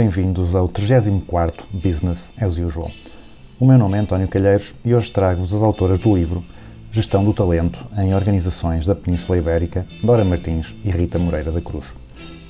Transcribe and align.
Bem-vindos 0.00 0.56
ao 0.56 0.66
34º 0.66 1.64
Business 1.74 2.32
as 2.40 2.56
Usual. 2.56 2.90
O 3.58 3.66
meu 3.66 3.76
nome 3.76 3.98
é 3.98 4.00
António 4.00 4.26
Calheiros 4.26 4.74
e 4.82 4.94
hoje 4.94 5.12
trago-vos 5.12 5.52
as 5.52 5.62
autoras 5.62 5.98
do 5.98 6.16
livro 6.16 6.42
Gestão 6.90 7.22
do 7.22 7.34
Talento 7.34 7.84
em 7.98 8.14
Organizações 8.14 8.86
da 8.86 8.94
Península 8.94 9.36
Ibérica, 9.36 9.84
Dora 10.02 10.24
Martins 10.24 10.74
e 10.82 10.90
Rita 10.90 11.18
Moreira 11.18 11.52
da 11.52 11.60
Cruz. 11.60 11.84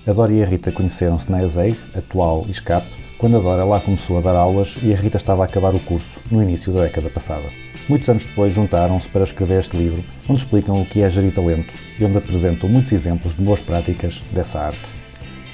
A 0.07 0.13
Dora 0.13 0.33
e 0.33 0.45
a 0.45 0.47
Rita 0.47 0.71
conheceram-se 0.71 1.29
na 1.29 1.43
ESEI, 1.43 1.77
atual 1.93 2.47
ISCAP, 2.49 2.87
quando 3.19 3.37
a 3.39 3.41
Dora 3.41 3.65
lá 3.65 3.81
começou 3.81 4.19
a 4.19 4.21
dar 4.21 4.37
aulas 4.37 4.77
e 4.81 4.95
a 4.95 4.97
Rita 4.97 5.17
estava 5.17 5.43
a 5.43 5.47
acabar 5.47 5.75
o 5.75 5.81
curso 5.81 6.21
no 6.31 6.41
início 6.41 6.73
da 6.73 6.83
década 6.83 7.11
passada. 7.11 7.47
Muitos 7.89 8.09
anos 8.09 8.27
depois 8.27 8.55
juntaram-se 8.55 9.09
para 9.09 9.25
escrever 9.25 9.59
este 9.59 9.77
livro, 9.77 10.05
onde 10.29 10.39
explicam 10.39 10.81
o 10.81 10.87
que 10.87 11.03
é 11.03 11.11
gerir 11.11 11.35
talento 11.35 11.75
e 11.99 12.05
onde 12.05 12.17
apresentam 12.17 12.71
muitos 12.71 12.93
exemplos 12.93 13.35
de 13.35 13.43
boas 13.43 13.61
práticas 13.61 14.23
dessa 14.31 14.61
arte. 14.61 15.01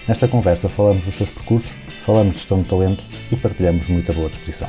Nesta 0.06 0.28
conversa 0.28 0.68
falamos 0.68 1.06
dos 1.06 1.14
seus 1.16 1.30
percursos, 1.30 1.72
falamos 2.06 2.34
de 2.34 2.38
gestão 2.38 2.60
de 2.60 2.68
talento 2.68 3.02
e 3.32 3.36
partilhamos 3.36 3.88
muita 3.88 4.12
boa 4.12 4.28
disposição. 4.28 4.68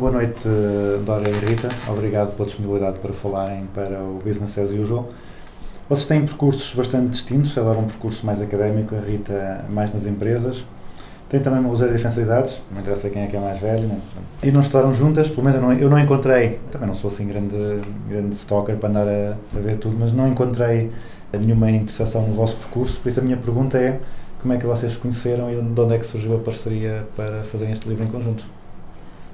Boa 0.00 0.10
noite, 0.10 0.48
Dora 1.04 1.28
e 1.28 1.32
Rita. 1.32 1.68
Obrigado 1.86 2.34
pela 2.34 2.46
disponibilidade 2.46 2.98
para 2.98 3.12
falarem 3.12 3.66
para 3.74 4.00
o 4.00 4.22
Business 4.24 4.56
as 4.56 4.70
Usual. 4.70 5.06
Vocês 5.86 6.06
têm 6.06 6.24
percursos 6.24 6.72
bastante 6.74 7.10
distintos, 7.10 7.54
ela 7.58 7.72
era 7.72 7.78
um 7.78 7.86
percurso 7.86 8.24
mais 8.24 8.40
académico, 8.40 8.94
a 8.94 9.00
Rita 9.00 9.66
mais 9.68 9.92
nas 9.92 10.06
empresas. 10.06 10.64
Tem 11.32 11.40
também 11.40 11.60
uma 11.60 11.70
ligeira 11.70 11.90
diferença 11.94 12.20
de 12.20 12.26
idades, 12.26 12.60
não 12.70 12.78
interessa 12.78 13.08
quem 13.08 13.22
é 13.22 13.26
que 13.26 13.34
é 13.34 13.40
mais 13.40 13.58
velho. 13.58 13.88
Né? 13.88 13.98
E 14.42 14.52
não 14.52 14.60
estudaram 14.60 14.92
juntas, 14.92 15.28
pelo 15.28 15.42
menos 15.42 15.54
eu 15.54 15.62
não, 15.62 15.72
eu 15.72 15.88
não 15.88 15.98
encontrei, 15.98 16.58
também 16.70 16.86
não 16.86 16.94
sou 16.94 17.08
assim 17.08 17.26
grande, 17.26 17.56
grande 18.06 18.34
stalker 18.34 18.76
para 18.76 18.90
andar 18.90 19.08
a, 19.08 19.34
a 19.56 19.60
ver 19.60 19.78
tudo, 19.78 19.96
mas 19.98 20.12
não 20.12 20.28
encontrei 20.28 20.92
nenhuma 21.32 21.70
interseção 21.70 22.26
no 22.26 22.34
vosso 22.34 22.56
percurso, 22.56 23.00
por 23.00 23.08
isso 23.08 23.18
a 23.18 23.22
minha 23.22 23.38
pergunta 23.38 23.78
é 23.78 23.98
como 24.42 24.52
é 24.52 24.58
que 24.58 24.66
vocês 24.66 24.92
se 24.92 24.98
conheceram 24.98 25.50
e 25.50 25.58
de 25.58 25.80
onde 25.80 25.94
é 25.94 25.98
que 25.98 26.04
surgiu 26.04 26.36
a 26.36 26.38
parceria 26.38 27.06
para 27.16 27.42
fazerem 27.44 27.72
este 27.72 27.88
livro 27.88 28.04
em 28.04 28.08
conjunto? 28.08 28.44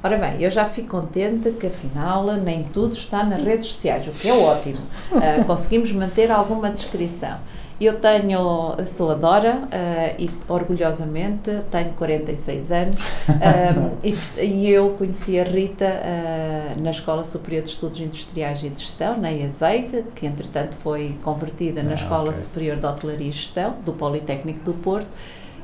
Ora 0.01 0.17
bem, 0.17 0.41
eu 0.41 0.53
já 0.53 0.67
fico 0.67 0.87
contente 0.87 1.51
que 1.51 1.67
afinal 1.67 2.25
nem 2.37 2.63
tudo 2.63 2.95
está 2.95 3.25
nas 3.25 3.43
redes 3.43 3.67
sociais, 3.67 4.07
o 4.07 4.13
que 4.13 4.29
é 4.29 4.33
ótimo. 4.33 4.79
Ah, 5.17 5.43
conseguimos 5.45 5.91
manter 5.91 6.31
alguma 6.31 6.71
descrição. 6.71 7.39
Eu 7.81 7.95
tenho, 8.01 8.77
sou 8.85 9.13
a 9.13 9.15
Dora 9.15 9.61
ah, 9.71 10.13
e 10.19 10.29
orgulhosamente 10.49 11.49
tenho 11.71 11.91
46 11.93 12.73
anos 12.73 12.97
ah, 13.29 13.95
e, 14.03 14.45
e 14.45 14.69
eu 14.69 14.91
conheci 14.99 15.39
a 15.39 15.45
Rita 15.45 15.87
ah, 15.87 16.75
na 16.77 16.91
Escola 16.91 17.23
Superior 17.23 17.63
de 17.63 17.71
Estudos 17.71 18.01
Industriais 18.01 18.65
e 18.65 18.69
de 18.69 18.81
Gestão, 18.81 19.17
na 19.17 19.33
ESEIG, 19.33 20.07
que 20.13 20.27
entretanto 20.27 20.75
foi 20.75 21.15
convertida 21.23 21.85
na 21.85 21.93
Ah, 21.93 21.95
Escola 21.95 22.31
ok. 22.31 22.33
Superior 22.33 22.77
de 22.79 22.87
Hotelaria 22.87 23.29
e 23.29 23.33
Gestão, 23.33 23.77
do 23.85 23.93
Politécnico 23.93 24.59
do 24.65 24.75
Porto. 24.75 25.09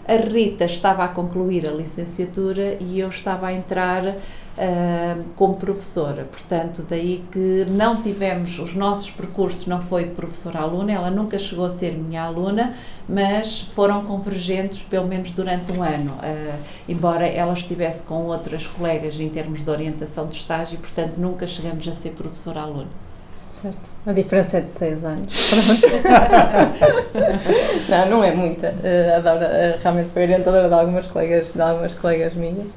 A 0.06 0.16
Rita 0.16 0.66
estava 0.66 1.02
a 1.02 1.08
concluir 1.08 1.66
a 1.68 1.72
licenciatura 1.72 2.76
e 2.78 3.00
eu 3.00 3.08
estava 3.08 3.48
a 3.48 3.52
entrar 3.52 4.16
ah, 4.56 5.16
como 5.36 5.56
professora. 5.56 6.24
Portanto, 6.24 6.86
daí 6.88 7.24
que 7.32 7.66
não 7.68 8.00
tivemos, 8.00 8.58
os 8.58 8.74
nossos 8.74 9.10
percursos 9.10 9.66
não 9.66 9.80
foi 9.80 10.04
de 10.04 10.10
professora 10.10 10.60
aluna, 10.60 10.92
ela 10.92 11.10
nunca 11.10 11.38
chegou 11.38 11.64
a 11.64 11.70
ser 11.70 11.92
minha 11.92 12.22
aluna, 12.22 12.74
mas 13.08 13.60
foram 13.60 14.04
convergentes 14.04 14.82
pelo 14.82 15.08
menos 15.08 15.32
durante 15.32 15.72
um 15.72 15.82
ano, 15.82 16.14
ah, 16.22 16.56
embora 16.88 17.26
ela 17.26 17.52
estivesse 17.52 18.04
com 18.04 18.26
outras 18.26 18.66
colegas 18.66 19.18
em 19.18 19.28
termos 19.28 19.64
de 19.64 19.70
orientação 19.70 20.26
de 20.26 20.36
estágio, 20.36 20.78
portanto, 20.78 21.16
nunca 21.18 21.46
chegamos 21.46 21.86
a 21.88 21.94
ser 21.94 22.10
professora 22.10 22.60
aluna. 22.60 23.04
Certo. 23.48 23.90
A 24.06 24.12
diferença 24.12 24.58
é 24.58 24.60
de 24.62 24.68
6 24.68 25.04
anos. 25.04 25.50
Não, 27.88 28.10
não 28.10 28.24
é 28.24 28.34
muita. 28.34 28.68
Uh, 28.68 29.16
a 29.16 29.18
Dora 29.20 29.46
uh, 29.46 29.80
realmente 29.80 30.10
foi 30.10 30.22
orientadora 30.22 30.68
de 30.68 30.74
algumas 30.74 31.06
colegas, 31.06 31.52
de 31.52 31.60
algumas 31.60 31.94
colegas 31.94 32.34
minhas. 32.34 32.68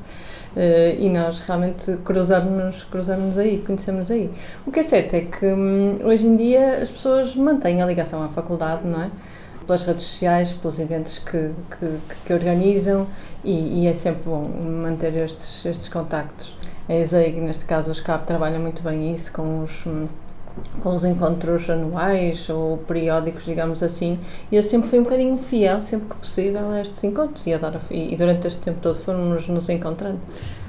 Uh, 0.58 1.00
e 1.00 1.08
nós 1.08 1.38
realmente 1.38 1.98
cruzamos-nos 1.98 2.84
cruzamos 2.84 3.38
aí, 3.38 3.60
conhecemos 3.60 4.10
aí. 4.10 4.28
O 4.66 4.72
que 4.72 4.80
é 4.80 4.84
certo 4.84 5.14
é 5.14 5.22
que 5.22 5.46
hum, 5.46 6.00
hoje 6.04 6.26
em 6.26 6.36
dia 6.36 6.82
as 6.82 6.90
pessoas 6.90 7.36
mantêm 7.36 7.80
a 7.80 7.86
ligação 7.86 8.24
à 8.24 8.28
faculdade, 8.28 8.82
não 8.84 9.04
é? 9.04 9.12
Pelas 9.68 9.84
redes 9.84 10.02
sociais, 10.02 10.54
pelos 10.54 10.80
eventos 10.80 11.20
que, 11.20 11.52
que, 11.78 12.00
que 12.26 12.34
organizam 12.34 13.06
e, 13.44 13.84
e 13.84 13.88
é 13.88 13.94
sempre 13.94 14.24
bom 14.24 14.50
manter 14.82 15.16
estes, 15.18 15.64
estes 15.64 15.90
contactos. 15.90 16.58
A 16.90 16.96
ESEIG, 16.96 17.40
neste 17.40 17.66
caso, 17.66 17.92
o 17.92 17.94
SCAP, 17.94 18.26
trabalha 18.26 18.58
muito 18.58 18.82
bem 18.82 19.14
isso 19.14 19.32
com 19.32 19.62
os, 19.62 19.86
hum, 19.86 20.08
com 20.82 20.96
os 20.96 21.04
encontros 21.04 21.70
anuais 21.70 22.50
ou 22.50 22.78
periódicos, 22.78 23.46
digamos 23.46 23.82
assim, 23.82 24.18
e 24.52 24.56
eu 24.56 24.64
sempre 24.64 24.90
fui 24.90 25.00
um 25.00 25.04
bocadinho 25.04 25.38
fiel, 25.38 25.80
sempre 25.80 26.10
que 26.10 26.16
possível, 26.16 26.70
a 26.70 26.82
estes 26.82 27.04
encontros 27.04 27.46
e, 27.48 27.54
adoro, 27.54 27.80
e, 27.90 28.16
durante 28.16 28.48
este 28.48 28.60
tempo 28.62 28.80
todo 28.82 28.96
fomos 28.96 29.48
nos 29.48 29.70
encontrando. 29.70 30.20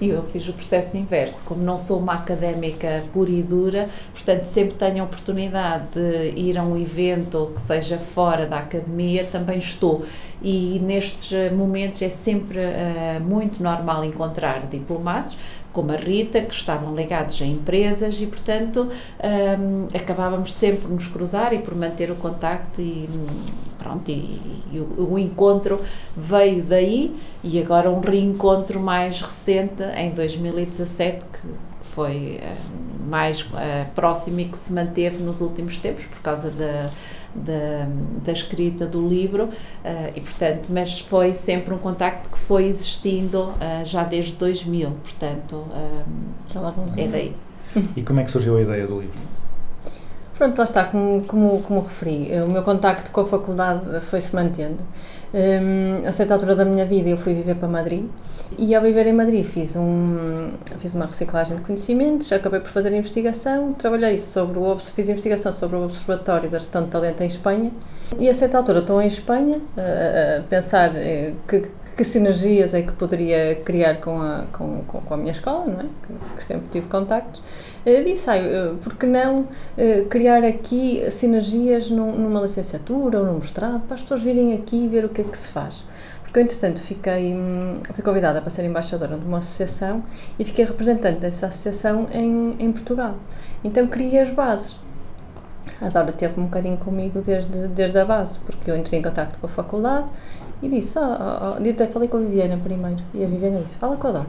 E 0.00 0.10
eu 0.10 0.22
fiz 0.22 0.49
o 0.49 0.53
processo 0.53 0.97
inverso, 0.97 1.43
como 1.44 1.62
não 1.62 1.76
sou 1.76 1.99
uma 1.99 2.15
académica 2.15 3.03
pura 3.12 3.31
e 3.31 3.43
dura, 3.43 3.88
portanto 4.12 4.44
sempre 4.44 4.75
tenho 4.75 5.03
a 5.03 5.04
oportunidade 5.04 5.88
de 5.93 6.38
ir 6.38 6.56
a 6.56 6.62
um 6.62 6.76
evento 6.81 7.50
que 7.55 7.60
seja 7.60 7.99
fora 7.99 8.47
da 8.47 8.59
academia, 8.59 9.25
também 9.25 9.59
estou. 9.59 10.03
E 10.41 10.81
nestes 10.84 11.32
eh, 11.32 11.50
momentos 11.50 12.00
é 12.00 12.09
sempre 12.09 12.60
eh, 12.60 13.20
muito 13.20 13.60
normal 13.60 14.05
encontrar 14.05 14.66
diplomados, 14.66 15.37
como 15.72 15.92
a 15.92 15.96
Rita, 15.96 16.40
que 16.40 16.54
estavam 16.54 16.94
ligados 16.94 17.40
a 17.40 17.44
empresas 17.46 18.20
e, 18.20 18.26
portanto, 18.26 18.88
hum, 18.88 19.88
acabávamos 19.94 20.54
sempre 20.54 20.82
por 20.82 20.90
nos 20.90 21.06
cruzar 21.06 21.52
e 21.52 21.58
por 21.58 21.74
manter 21.74 22.10
o 22.10 22.14
contacto 22.14 22.80
e 22.80 23.08
hum, 23.12 23.26
pronto, 23.78 24.10
e, 24.10 24.40
e 24.72 24.78
o, 24.78 25.12
o 25.12 25.18
encontro 25.18 25.80
veio 26.16 26.62
daí 26.62 27.14
e 27.44 27.60
agora 27.60 27.90
um 27.90 28.00
reencontro 28.00 28.80
mais 28.80 29.20
recente 29.20 29.82
em 29.96 30.10
2017 30.10 31.24
que 31.26 31.67
foi 31.98 32.38
eh, 32.41 32.54
mais 33.10 33.44
eh, 33.56 33.86
próximo 33.92 34.38
e 34.38 34.44
que 34.44 34.56
se 34.56 34.72
manteve 34.72 35.20
nos 35.20 35.41
últimos 35.41 35.78
tempos 35.78 36.06
por 36.06 36.20
causa 36.20 36.48
da, 36.48 36.91
da, 37.34 37.88
da 38.25 38.31
escrita 38.31 38.86
do 38.86 39.09
livro 39.09 39.48
eh, 39.82 40.12
e 40.14 40.20
portanto, 40.20 40.69
mas 40.70 41.00
foi 41.00 41.34
sempre 41.34 41.75
um 41.75 41.78
contacto 41.78 42.31
que 42.31 42.38
foi 42.38 42.66
existindo 42.66 43.53
já 43.84 44.04
desde 44.04 44.34
2000, 44.34 44.91
portanto 45.03 45.64
é 46.97 47.08
daí. 47.08 47.34
E 47.97 48.03
como 48.03 48.20
é 48.20 48.25
que 48.25 48.31
surgiu 48.31 48.56
a 48.56 48.62
ideia 48.62 48.87
do 48.87 49.00
livro? 49.00 49.19
Pronto, 50.37 50.56
lá 50.56 50.64
está, 50.64 50.84
como, 50.84 51.26
como, 51.26 51.62
como 51.62 51.81
referi, 51.81 52.31
o 52.46 52.49
meu 52.49 52.62
contacto 52.62 53.11
com 53.11 53.22
a 53.22 53.25
faculdade 53.25 54.00
foi-se 54.02 54.32
mantendo. 54.32 54.84
Hum, 55.32 56.06
a 56.06 56.12
certa 56.12 56.32
altura 56.34 56.54
da 56.56 56.64
minha 56.64 56.86
vida 56.86 57.10
eu 57.10 57.16
fui 57.16 57.34
viver 57.34 57.54
para 57.56 57.69
Madrid 57.69 58.06
e 58.56 58.75
ao 58.75 58.80
viver 58.80 59.06
em 59.06 59.12
Madrid 59.12 59.44
fiz, 59.44 59.76
um, 59.76 60.52
fiz 60.78 60.94
uma 60.94 61.04
reciclagem 61.04 61.58
de 61.58 61.62
conhecimentos, 61.62 62.32
acabei 62.32 62.60
por 62.60 62.70
fazer 62.70 62.94
investigação, 62.94 63.75
trabalhei 63.75 64.16
sobre 64.16 64.58
o, 64.58 64.78
fiz 64.78 65.10
investigação 65.10 65.52
sobre 65.52 65.76
o 65.76 65.82
Observatório 65.82 66.48
da 66.48 66.58
Gestão 66.58 66.84
de 66.84 66.88
Talento 66.88 67.22
em 67.22 67.26
Espanha 67.26 67.70
e 68.19 68.26
a 68.26 68.32
certa 68.32 68.56
altura 68.56 68.78
estou 68.78 69.02
em 69.02 69.06
Espanha 69.06 69.60
a, 69.76 70.38
a 70.38 70.42
pensar 70.44 70.96
eh, 70.96 71.34
que, 71.46 71.70
que 71.98 72.04
sinergias 72.04 72.72
é 72.74 72.82
que 72.82 72.92
poderia 72.92 73.56
criar 73.56 73.96
com 74.00 74.22
a, 74.22 74.44
com, 74.52 74.84
com, 74.84 75.00
com 75.00 75.14
a 75.14 75.16
minha 75.16 75.32
escola, 75.32 75.66
não 75.66 75.80
é? 75.80 75.84
que, 76.06 76.36
que 76.36 76.44
sempre 76.44 76.68
tive 76.70 76.86
contactos. 76.86 77.42
Eh, 77.84 78.04
disse, 78.04 78.30
eh, 78.30 78.72
por 78.80 78.94
que 78.94 79.04
não 79.04 79.48
eh, 79.76 80.06
criar 80.08 80.44
aqui 80.44 81.10
sinergias 81.10 81.90
num- 81.90 82.16
numa 82.16 82.40
licenciatura 82.40 83.18
ou 83.18 83.26
num 83.26 83.34
mestrado, 83.34 83.82
para 83.82 83.96
as 83.96 84.02
pessoas 84.02 84.22
virem 84.22 84.54
aqui 84.54 84.84
e 84.84 84.88
ver 84.88 85.04
o 85.04 85.08
que 85.08 85.22
é 85.22 85.24
que 85.24 85.36
se 85.36 85.50
faz. 85.50 85.84
Porque 86.22 86.38
eu, 86.38 86.42
entretanto, 86.44 86.78
fiquei, 86.78 87.34
hum, 87.34 87.80
fui 87.92 88.04
convidada 88.04 88.40
para 88.40 88.50
ser 88.50 88.64
embaixadora 88.64 89.16
de 89.18 89.24
uma 89.26 89.38
associação 89.38 90.04
e 90.38 90.44
fiquei 90.44 90.64
representante 90.64 91.18
dessa 91.18 91.46
associação 91.46 92.06
em, 92.12 92.54
em 92.60 92.70
Portugal. 92.70 93.16
Então, 93.64 93.88
criei 93.88 94.20
as 94.20 94.30
bases. 94.30 94.78
A 95.80 95.88
Dora 95.88 96.12
teve 96.12 96.40
um 96.40 96.44
bocadinho 96.44 96.76
comigo 96.76 97.20
desde, 97.20 97.68
desde 97.68 97.98
a 97.98 98.04
base, 98.04 98.40
porque 98.40 98.70
eu 98.70 98.76
entrei 98.76 98.98
em 99.00 99.02
contato 99.02 99.38
com 99.38 99.46
a 99.46 99.48
faculdade 99.48 100.06
e 100.60 100.69
disse, 100.69 100.99
ah, 100.99 101.56
oh, 101.56 101.62
oh, 101.62 101.70
até 101.70 101.87
falei 101.87 102.08
com 102.08 102.16
a 102.16 102.20
Viviana 102.20 102.56
primeiro, 102.56 103.02
e 103.14 103.25
a 103.25 103.26
Viviana 103.26 103.60
disse, 103.60 103.78
fala 103.78 103.96
com 103.96 104.08
a 104.08 104.12
Dora. 104.12 104.26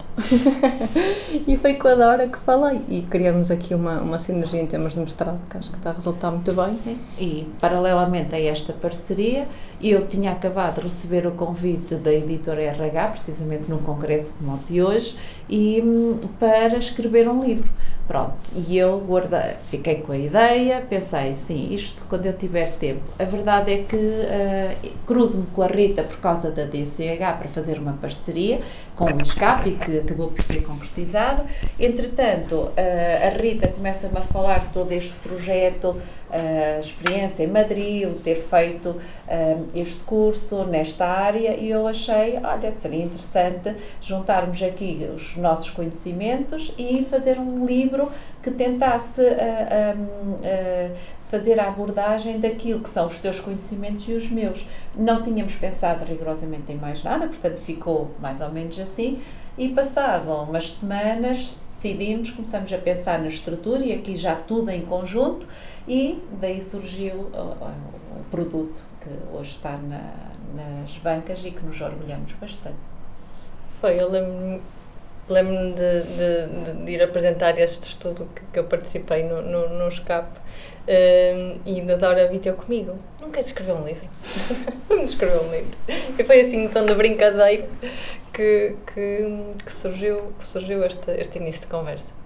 e 1.48 1.58
foi 1.58 1.74
com 1.74 1.88
a 1.88 1.96
Dora 1.96 2.28
que 2.28 2.38
falei, 2.38 2.82
e 2.88 3.02
criamos 3.02 3.50
aqui 3.50 3.74
uma, 3.74 4.00
uma 4.00 4.20
sinergia 4.20 4.62
em 4.62 4.68
termos 4.68 4.94
de 4.94 5.00
mestrado, 5.00 5.40
que 5.50 5.58
acho 5.58 5.72
que 5.72 5.78
está 5.78 5.90
a 5.90 5.94
resultar 5.94 6.32
muito 6.32 6.54
bem. 6.54 6.74
Sim. 6.74 7.00
E 7.18 7.48
paralelamente 7.60 8.36
a 8.36 8.40
esta 8.40 8.74
parceria, 8.74 9.48
eu 9.82 10.06
tinha 10.06 10.32
acabado 10.32 10.76
de 10.76 10.82
receber 10.82 11.26
o 11.26 11.32
convite 11.32 11.96
da 11.96 12.14
editora 12.14 12.62
RH, 12.62 13.08
precisamente 13.08 13.70
num 13.70 13.80
congresso 13.80 14.34
como 14.34 14.54
o 14.54 14.60
de 14.60 14.82
hoje, 14.82 15.16
e 15.50 15.82
hum, 15.82 16.20
para 16.40 16.78
escrever 16.78 17.28
um 17.28 17.44
livro. 17.44 17.70
Pronto, 18.10 18.34
e 18.56 18.76
eu 18.76 19.00
guardei, 19.02 19.54
fiquei 19.70 19.98
com 19.98 20.12
a 20.14 20.18
ideia, 20.18 20.82
pensei, 20.82 21.32
sim, 21.36 21.72
isto 21.72 22.06
quando 22.10 22.26
eu 22.26 22.34
tiver 22.34 22.68
tempo. 22.72 23.06
A 23.20 23.24
verdade 23.24 23.72
é 23.72 23.84
que 23.84 23.96
uh, 23.96 24.90
cruzo-me 25.06 25.46
com 25.54 25.62
a 25.62 25.68
Rita 25.68 26.02
por 26.02 26.18
causa 26.18 26.50
da 26.50 26.64
DCH 26.66 27.38
para 27.38 27.48
fazer 27.48 27.78
uma 27.78 27.94
parceria 27.94 28.62
com 29.00 29.14
o 29.14 29.22
escape 29.22 29.72
que 29.76 30.00
acabou 30.00 30.28
por 30.28 30.44
ser 30.44 30.62
concretizada. 30.62 31.46
Entretanto, 31.80 32.70
a 32.76 33.30
Rita 33.30 33.70
começa-me 33.70 34.18
a 34.18 34.22
falar 34.22 34.60
de 34.60 34.68
todo 34.68 34.92
este 34.92 35.14
projeto, 35.24 35.96
a 36.30 36.80
experiência 36.80 37.46
em 37.46 37.48
Madrid, 37.48 38.06
o 38.06 38.16
ter 38.16 38.36
feito 38.36 38.98
este 39.74 40.04
curso 40.04 40.66
nesta 40.66 41.06
área 41.06 41.56
e 41.56 41.70
eu 41.70 41.88
achei, 41.88 42.38
olha, 42.44 42.70
seria 42.72 43.02
interessante 43.02 43.74
juntarmos 44.02 44.62
aqui 44.62 45.10
os 45.16 45.38
nossos 45.38 45.70
conhecimentos 45.70 46.74
e 46.78 47.02
fazer 47.02 47.40
um 47.40 47.66
livro 47.66 48.12
que 48.44 48.52
tentasse 48.52 49.22
fazer 51.30 51.60
a 51.60 51.68
abordagem 51.68 52.40
daquilo 52.40 52.80
que 52.80 52.90
são 52.90 53.06
os 53.06 53.20
teus 53.20 53.40
conhecimentos 53.40 54.02
e 54.08 54.14
os 54.14 54.30
meus. 54.32 54.66
Não 54.96 55.22
tínhamos 55.22 55.56
pensado 55.56 56.04
rigorosamente 56.04 56.72
em 56.72 56.76
mais 56.76 57.04
nada, 57.04 57.28
portanto 57.28 57.58
ficou 57.58 58.12
mais 58.20 58.42
ou 58.42 58.50
menos 58.50 58.78
assim. 58.80 59.22
E 59.56 59.70
passado 59.70 60.32
umas 60.32 60.72
semanas 60.72 61.64
decidimos, 61.68 62.32
começamos 62.32 62.74
a 62.74 62.78
pensar 62.78 63.20
na 63.20 63.28
estrutura 63.28 63.86
e 63.86 63.94
aqui 63.94 64.16
já 64.16 64.36
tudo 64.36 64.72
em 64.72 64.82
conjunto 64.82 65.48
e 65.88 66.22
daí 66.40 66.60
surgiu 66.60 67.14
o, 67.16 68.20
o 68.20 68.24
produto 68.32 68.82
que 69.00 69.10
hoje 69.38 69.52
está 69.52 69.78
na, 69.78 70.14
nas 70.56 70.98
bancas 70.98 71.46
e 71.46 71.52
que 71.52 71.64
nos 71.64 71.80
orgulhamos 71.80 72.34
bastante. 72.34 72.78
Foi, 73.80 74.02
eu 74.02 74.10
lembro-me 74.10 74.62
lembro 75.30 75.74
de, 75.76 76.02
de, 76.02 76.86
de, 76.86 76.92
ir 76.92 77.04
apresentar 77.04 77.58
este 77.60 77.84
estudo 77.84 78.28
que, 78.36 78.42
que 78.52 78.60
eu 78.60 78.64
participei 78.64 79.24
no, 79.24 79.42
no, 79.42 79.70
no 79.70 79.88
e 81.66 81.82
na 81.82 81.96
Dora 81.96 82.28
Viteu 82.28 82.56
comigo. 82.56 82.98
Não 83.22 83.30
queres 83.30 83.48
escrever 83.48 83.74
um 83.74 83.86
livro? 83.86 84.08
Vamos 84.90 85.10
escrever 85.10 85.40
um 85.40 85.52
livro. 85.52 85.78
E 86.18 86.24
foi 86.24 86.42
assim, 86.42 86.68
tom 86.68 86.86
de 86.86 86.96
brincadeira 86.96 87.68
que, 88.34 88.76
que, 88.94 89.26
que 89.66 89.72
surgiu, 89.72 90.34
que 90.40 90.46
surgiu 90.46 90.84
este, 90.84 91.12
este 91.12 91.38
início 91.38 91.62
de 91.62 91.68
conversa. 91.68 92.19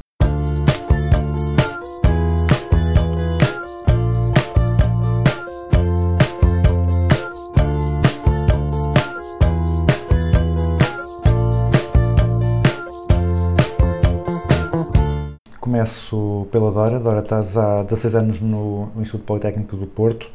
Começo 15.73 16.47
pela 16.51 16.71
Dora. 16.71 16.99
Dora, 16.99 17.21
estás 17.21 17.57
há 17.57 17.81
16 17.81 18.13
anos 18.13 18.39
no, 18.39 18.91
Instituto 18.95 19.23
Politécnico 19.23 19.75
do 19.75 19.87
Porto. 19.87 20.29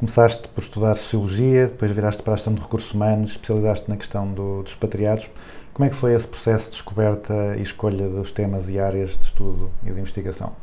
Começaste 0.00 0.48
por 0.48 0.60
estudar 0.60 0.96
Sociologia, 0.96 1.68
depois 1.68 1.92
viraste 1.92 2.20
para 2.24 2.32
a 2.32 2.36
gestão 2.36 2.52
de 2.52 2.60
recursos 2.60 2.92
humanos, 2.92 3.30
especializaste 3.30 3.88
na 3.88 3.96
questão 3.96 4.26
do, 4.32 4.64
dos 4.64 4.72
expatriados. 4.72 5.30
Como 5.72 5.86
é 5.86 5.90
que 5.90 5.94
foi 5.94 6.12
esse 6.12 6.26
processo 6.26 6.64
de 6.64 6.70
descoberta 6.72 7.32
e 7.56 7.62
escolha 7.62 8.08
dos 8.08 8.32
temas 8.32 8.68
e 8.68 8.80
áreas 8.80 9.16
de 9.16 9.26
estudo 9.26 9.70
e 9.84 9.92
de 9.92 10.00
investigação? 10.00 10.56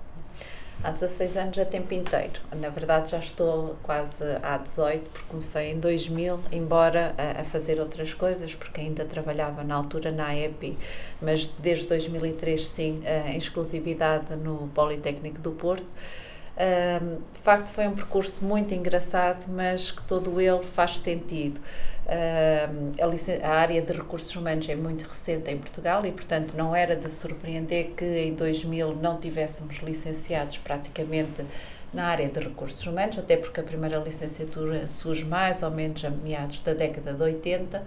Há 0.84 0.92
16 0.92 1.38
anos 1.38 1.58
a 1.58 1.66
tempo 1.66 1.94
inteiro. 1.94 2.40
Na 2.56 2.70
verdade, 2.70 3.10
já 3.10 3.18
estou 3.18 3.76
quase 3.82 4.24
há 4.44 4.58
18, 4.58 5.10
porque 5.10 5.26
comecei 5.28 5.72
em 5.72 5.80
2000, 5.80 6.40
embora 6.52 7.16
a, 7.18 7.42
a, 7.42 7.44
fazer 7.44 7.80
outras 7.80 8.14
coisas, 8.14 8.54
porque 8.54 8.82
ainda 8.82 9.04
trabalhava 9.04 9.64
na 9.64 9.74
altura 9.74 10.12
na 10.12 10.28
AEP, 10.28 10.78
mas 11.20 11.48
desde 11.48 11.88
2003, 11.88 12.68
sim, 12.68 13.02
em 13.26 13.38
exclusividade 13.38 14.36
no 14.36 14.70
Politécnico 14.76 15.40
do 15.42 15.52
Porto. 15.52 15.92
Um, 16.58 17.18
de 17.34 17.40
facto, 17.44 17.68
foi 17.68 17.88
um 17.88 17.94
percurso 17.94 18.44
muito 18.44 18.74
engraçado, 18.74 19.46
mas 19.48 19.92
que 19.92 20.02
todo 20.04 20.42
ele 20.42 20.64
faz 20.64 20.98
sentido. 20.98 21.62
Um, 22.08 22.92
a, 23.00 23.48
a, 23.48 23.52
área 23.52 23.82
de 23.82 23.94
recursos 23.94 24.36
humanos 24.36 24.68
é 24.68 24.76
muito 24.76 25.04
recente 25.04 25.52
em 25.52 25.58
Portugal 25.58 26.04
e, 26.06 26.12
portanto, 26.12 26.56
não 26.56 26.76
era 26.76 26.96
de 26.96 27.12
surpreender 27.12 27.92
que 27.96 28.06
em 28.06 28.34
2000 28.34 28.96
não 28.96 29.20
tivéssemos 29.20 29.78
licenciados 29.78 30.58
praticamente 30.58 31.46
na 31.94 32.06
área 32.06 32.28
de 32.28 32.40
recursos 32.40 32.86
humanos, 32.86 33.18
até 33.18 33.38
porque 33.38 33.60
a 33.60 33.64
primeira 33.64 33.98
licenciatura 33.98 34.88
surge 34.88 35.26
mais 35.26 35.62
ou 35.64 35.72
menos 35.72 36.04
a 36.04 36.10
meados 36.10 36.62
da 36.62 36.74
década 36.74 37.14
de 37.14 37.22
80 37.22 37.84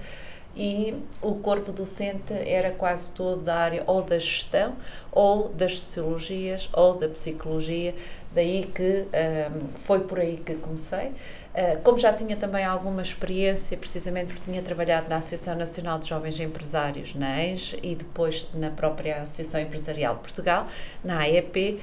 e 0.56 0.97
o 1.23 1.37
corpo 1.37 1.73
docente 1.73 2.32
era 2.32 2.70
quase 2.70 3.11
todo 3.12 3.41
da 3.41 3.55
área 3.55 3.85
ou 3.87 4.02
da 4.02 4.19
gestão, 4.19 4.75
ou 5.12 5.49
das 5.49 5.79
sociologias, 5.79 6.69
ou 6.73 6.94
da 6.94 7.08
psicologia, 7.08 7.94
daí 8.35 8.64
que 8.75 9.06
um, 9.06 9.69
foi 9.79 10.00
por 10.00 10.19
aí 10.19 10.37
que 10.44 10.55
comecei. 10.56 11.08
Uh, 11.08 11.81
como 11.82 11.99
já 11.99 12.12
tinha 12.12 12.37
também 12.37 12.64
alguma 12.64 13.02
experiência, 13.02 13.76
precisamente 13.76 14.26
porque 14.26 14.43
tinha 14.50 14.62
trabalhado 14.62 15.08
na 15.08 15.17
Associação 15.17 15.56
Nacional 15.56 15.99
de 15.99 16.08
Jovens 16.08 16.38
Empresários, 16.38 17.14
na 17.14 17.41
e 17.82 17.94
depois 17.94 18.49
na 18.55 18.70
própria 18.70 19.23
Associação 19.23 19.61
Empresarial 19.61 20.17
de 20.17 20.20
Portugal, 20.20 20.67
na 21.03 21.20
AEP, 21.20 21.81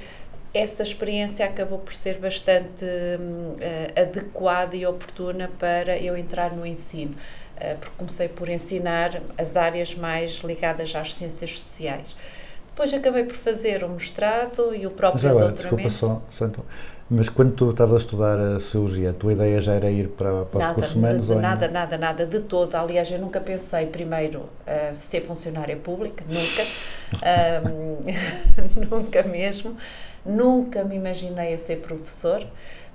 essa 0.54 0.82
experiência 0.82 1.44
acabou 1.44 1.78
por 1.78 1.92
ser 1.92 2.18
bastante 2.18 2.84
uh, 2.84 4.00
adequada 4.00 4.74
e 4.74 4.86
oportuna 4.86 5.50
para 5.58 5.98
eu 5.98 6.16
entrar 6.16 6.54
no 6.54 6.64
ensino. 6.64 7.14
Eh, 7.60 7.74
porque 7.78 7.94
comecei 7.96 8.28
por 8.28 8.48
ensinar 8.48 9.20
as 9.36 9.56
áreas 9.56 9.94
mais 9.94 10.40
ligadas 10.44 10.94
às 10.94 11.14
ciências 11.14 11.58
sociais. 11.58 12.14
Depois 12.68 12.94
acabei 12.94 13.24
por 13.24 13.34
fazer 13.34 13.82
o 13.82 13.88
mestrado 13.88 14.74
e 14.74 14.86
o 14.86 14.90
próprio 14.90 15.30
agora, 15.30 15.46
doutoramento. 15.46 15.88
Desculpa 15.88 16.22
só, 16.30 16.38
só 16.38 16.46
então. 16.46 16.64
Mas 17.10 17.28
quando 17.28 17.52
tu 17.52 17.70
estavas 17.70 18.02
a 18.02 18.04
estudar 18.04 18.38
a 18.38 18.60
Sociologia, 18.60 19.10
a 19.10 19.12
tua 19.14 19.32
ideia 19.32 19.58
já 19.60 19.72
era 19.72 19.90
ir 19.90 20.08
para, 20.08 20.44
para 20.44 20.60
nada, 20.60 20.74
recursos 20.74 20.94
humanos? 20.94 21.26
De, 21.26 21.34
de 21.34 21.40
nada, 21.40 21.68
nada, 21.68 21.98
nada, 21.98 22.26
de 22.26 22.40
todo. 22.40 22.74
Aliás, 22.74 23.10
eu 23.10 23.18
nunca 23.18 23.40
pensei 23.40 23.86
primeiro 23.86 24.40
uh, 24.40 24.94
ser 25.00 25.22
funcionária 25.22 25.74
pública, 25.76 26.22
nunca. 26.28 26.66
nunca 28.90 29.22
mesmo. 29.22 29.74
Nunca 30.28 30.84
me 30.84 30.94
imaginei 30.94 31.54
a 31.54 31.58
ser 31.58 31.76
professor. 31.76 32.46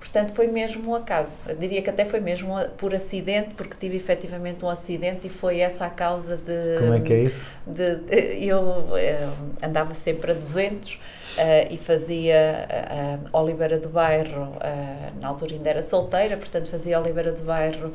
Portanto, 0.04 0.34
foi 0.34 0.48
mesmo 0.48 0.92
um 0.92 0.96
acaso. 0.96 1.50
Eu 1.50 1.56
diria 1.56 1.82
que 1.82 1.90
até 1.90 2.04
foi 2.04 2.20
mesmo 2.20 2.54
por 2.78 2.94
acidente, 2.94 3.52
porque 3.56 3.78
tive 3.80 3.96
efetivamente 3.96 4.66
um 4.66 4.70
acidente 4.70 5.28
e 5.28 5.30
foi 5.30 5.62
essa 5.62 5.86
a 5.86 5.90
causa 5.90 6.36
de. 6.36 6.80
Como 6.80 6.94
é 6.94 7.00
que 7.00 7.14
é 7.14 7.24
isso? 7.24 7.46
De, 7.66 7.96
de, 7.96 8.46
eu, 8.46 8.98
eh, 8.98 9.30
andava 9.64 9.94
sempre 9.94 10.32
a 10.32 10.34
200 10.34 10.94
uh, 10.94 11.00
eh, 11.38 11.68
e 11.72 11.78
fazia 11.78 12.68
uh, 13.32 13.38
Oliveira 13.38 13.80
do 13.80 13.88
Bairro, 13.88 14.58
na 15.22 15.30
altura 15.30 15.54
ainda 15.54 15.70
era 15.70 15.82
solteira, 15.82 16.36
portanto 16.36 16.68
fazia 16.68 17.00
Oliveira 17.00 17.32
do 17.32 17.44
Bairro 17.44 17.94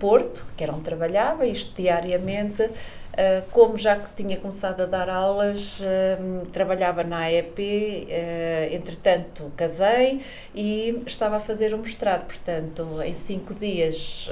Porto, 0.00 0.44
que 0.56 0.64
era 0.64 0.72
onde 0.72 0.82
trabalhava, 0.82 1.46
isto 1.46 1.80
diariamente. 1.80 2.68
Uh, 3.10 3.42
como 3.50 3.76
já 3.76 3.96
que 3.96 4.08
tinha 4.14 4.36
começado 4.36 4.82
a 4.82 4.86
dar 4.86 5.08
aulas, 5.08 5.80
uh, 5.80 6.46
trabalhava 6.52 7.02
na 7.02 7.22
AEP, 7.24 7.58
uh, 7.58 8.74
entretanto 8.74 9.52
casei 9.56 10.20
e 10.54 11.02
estava 11.06 11.36
a 11.36 11.40
fazer 11.40 11.74
o 11.74 11.78
mestrado, 11.78 12.24
portanto, 12.24 13.02
em 13.04 13.12
cinco 13.12 13.52
dias 13.52 14.30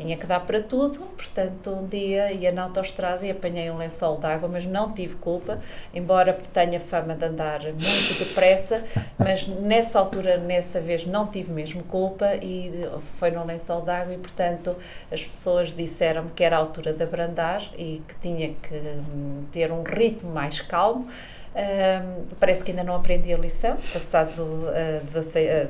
tinha 0.00 0.16
que 0.16 0.26
dar 0.26 0.40
para 0.40 0.62
tudo, 0.62 1.00
portanto, 1.00 1.70
um 1.70 1.86
dia 1.86 2.32
ia 2.32 2.50
na 2.50 2.62
autoestrada 2.62 3.26
e 3.26 3.30
apanhei 3.30 3.70
um 3.70 3.76
lençol 3.76 4.18
de 4.18 4.26
água, 4.26 4.48
mas 4.48 4.64
não 4.64 4.90
tive 4.90 5.14
culpa, 5.16 5.60
embora 5.94 6.38
tenha 6.54 6.80
fama 6.80 7.14
de 7.14 7.26
andar 7.26 7.60
muito 7.62 8.18
depressa, 8.18 8.82
mas 9.18 9.46
nessa 9.46 9.98
altura, 9.98 10.38
nessa 10.38 10.80
vez, 10.80 11.04
não 11.04 11.26
tive 11.26 11.52
mesmo 11.52 11.82
culpa 11.84 12.34
e 12.36 12.88
foi 13.18 13.30
no 13.30 13.44
lençol 13.44 13.82
de 13.82 13.90
água 13.90 14.14
e, 14.14 14.18
portanto, 14.18 14.74
as 15.12 15.22
pessoas 15.22 15.74
disseram-me 15.74 16.30
que 16.30 16.42
era 16.42 16.56
a 16.56 16.60
altura 16.60 16.94
de 16.94 17.02
abrandar 17.02 17.62
e 17.76 18.02
que 18.08 18.14
tinha 18.20 18.48
que 18.48 18.74
hum, 18.74 19.44
ter 19.52 19.70
um 19.70 19.82
ritmo 19.82 20.32
mais 20.32 20.62
calmo. 20.62 21.06
Um, 21.52 22.26
parece 22.38 22.62
que 22.62 22.70
ainda 22.70 22.84
não 22.84 22.94
aprendi 22.94 23.34
a 23.34 23.36
lição, 23.36 23.76
passado 23.92 24.40
uh, 24.40 25.04
16, 25.04 25.66
uh, 25.66 25.68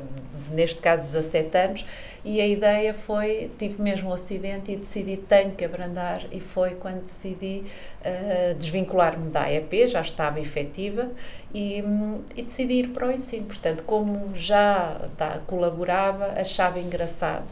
neste 0.52 0.78
caso 0.78 1.02
17 1.12 1.56
anos, 1.56 1.86
e 2.22 2.38
a 2.38 2.46
ideia 2.46 2.92
foi, 2.92 3.50
tive 3.56 3.80
mesmo 3.80 4.10
um 4.10 4.12
acidente 4.12 4.72
e 4.72 4.76
decidi 4.76 5.16
tenho 5.16 5.52
que 5.52 5.64
abrandar 5.64 6.22
e 6.30 6.38
foi 6.38 6.74
quando 6.74 7.04
decidi 7.04 7.64
uh, 8.04 8.54
desvincular-me 8.56 9.30
da 9.30 9.44
AEP, 9.44 9.86
já 9.86 10.02
estava 10.02 10.38
efetiva 10.38 11.08
e, 11.54 11.82
hum, 11.82 12.20
e 12.36 12.42
decidi 12.42 12.74
ir 12.74 12.88
para 12.88 13.08
o 13.08 13.10
ensino. 13.10 13.46
Portanto, 13.46 13.82
como 13.84 14.36
já 14.36 15.00
tá, 15.16 15.40
colaborava, 15.46 16.34
achava 16.36 16.78
engraçado. 16.78 17.46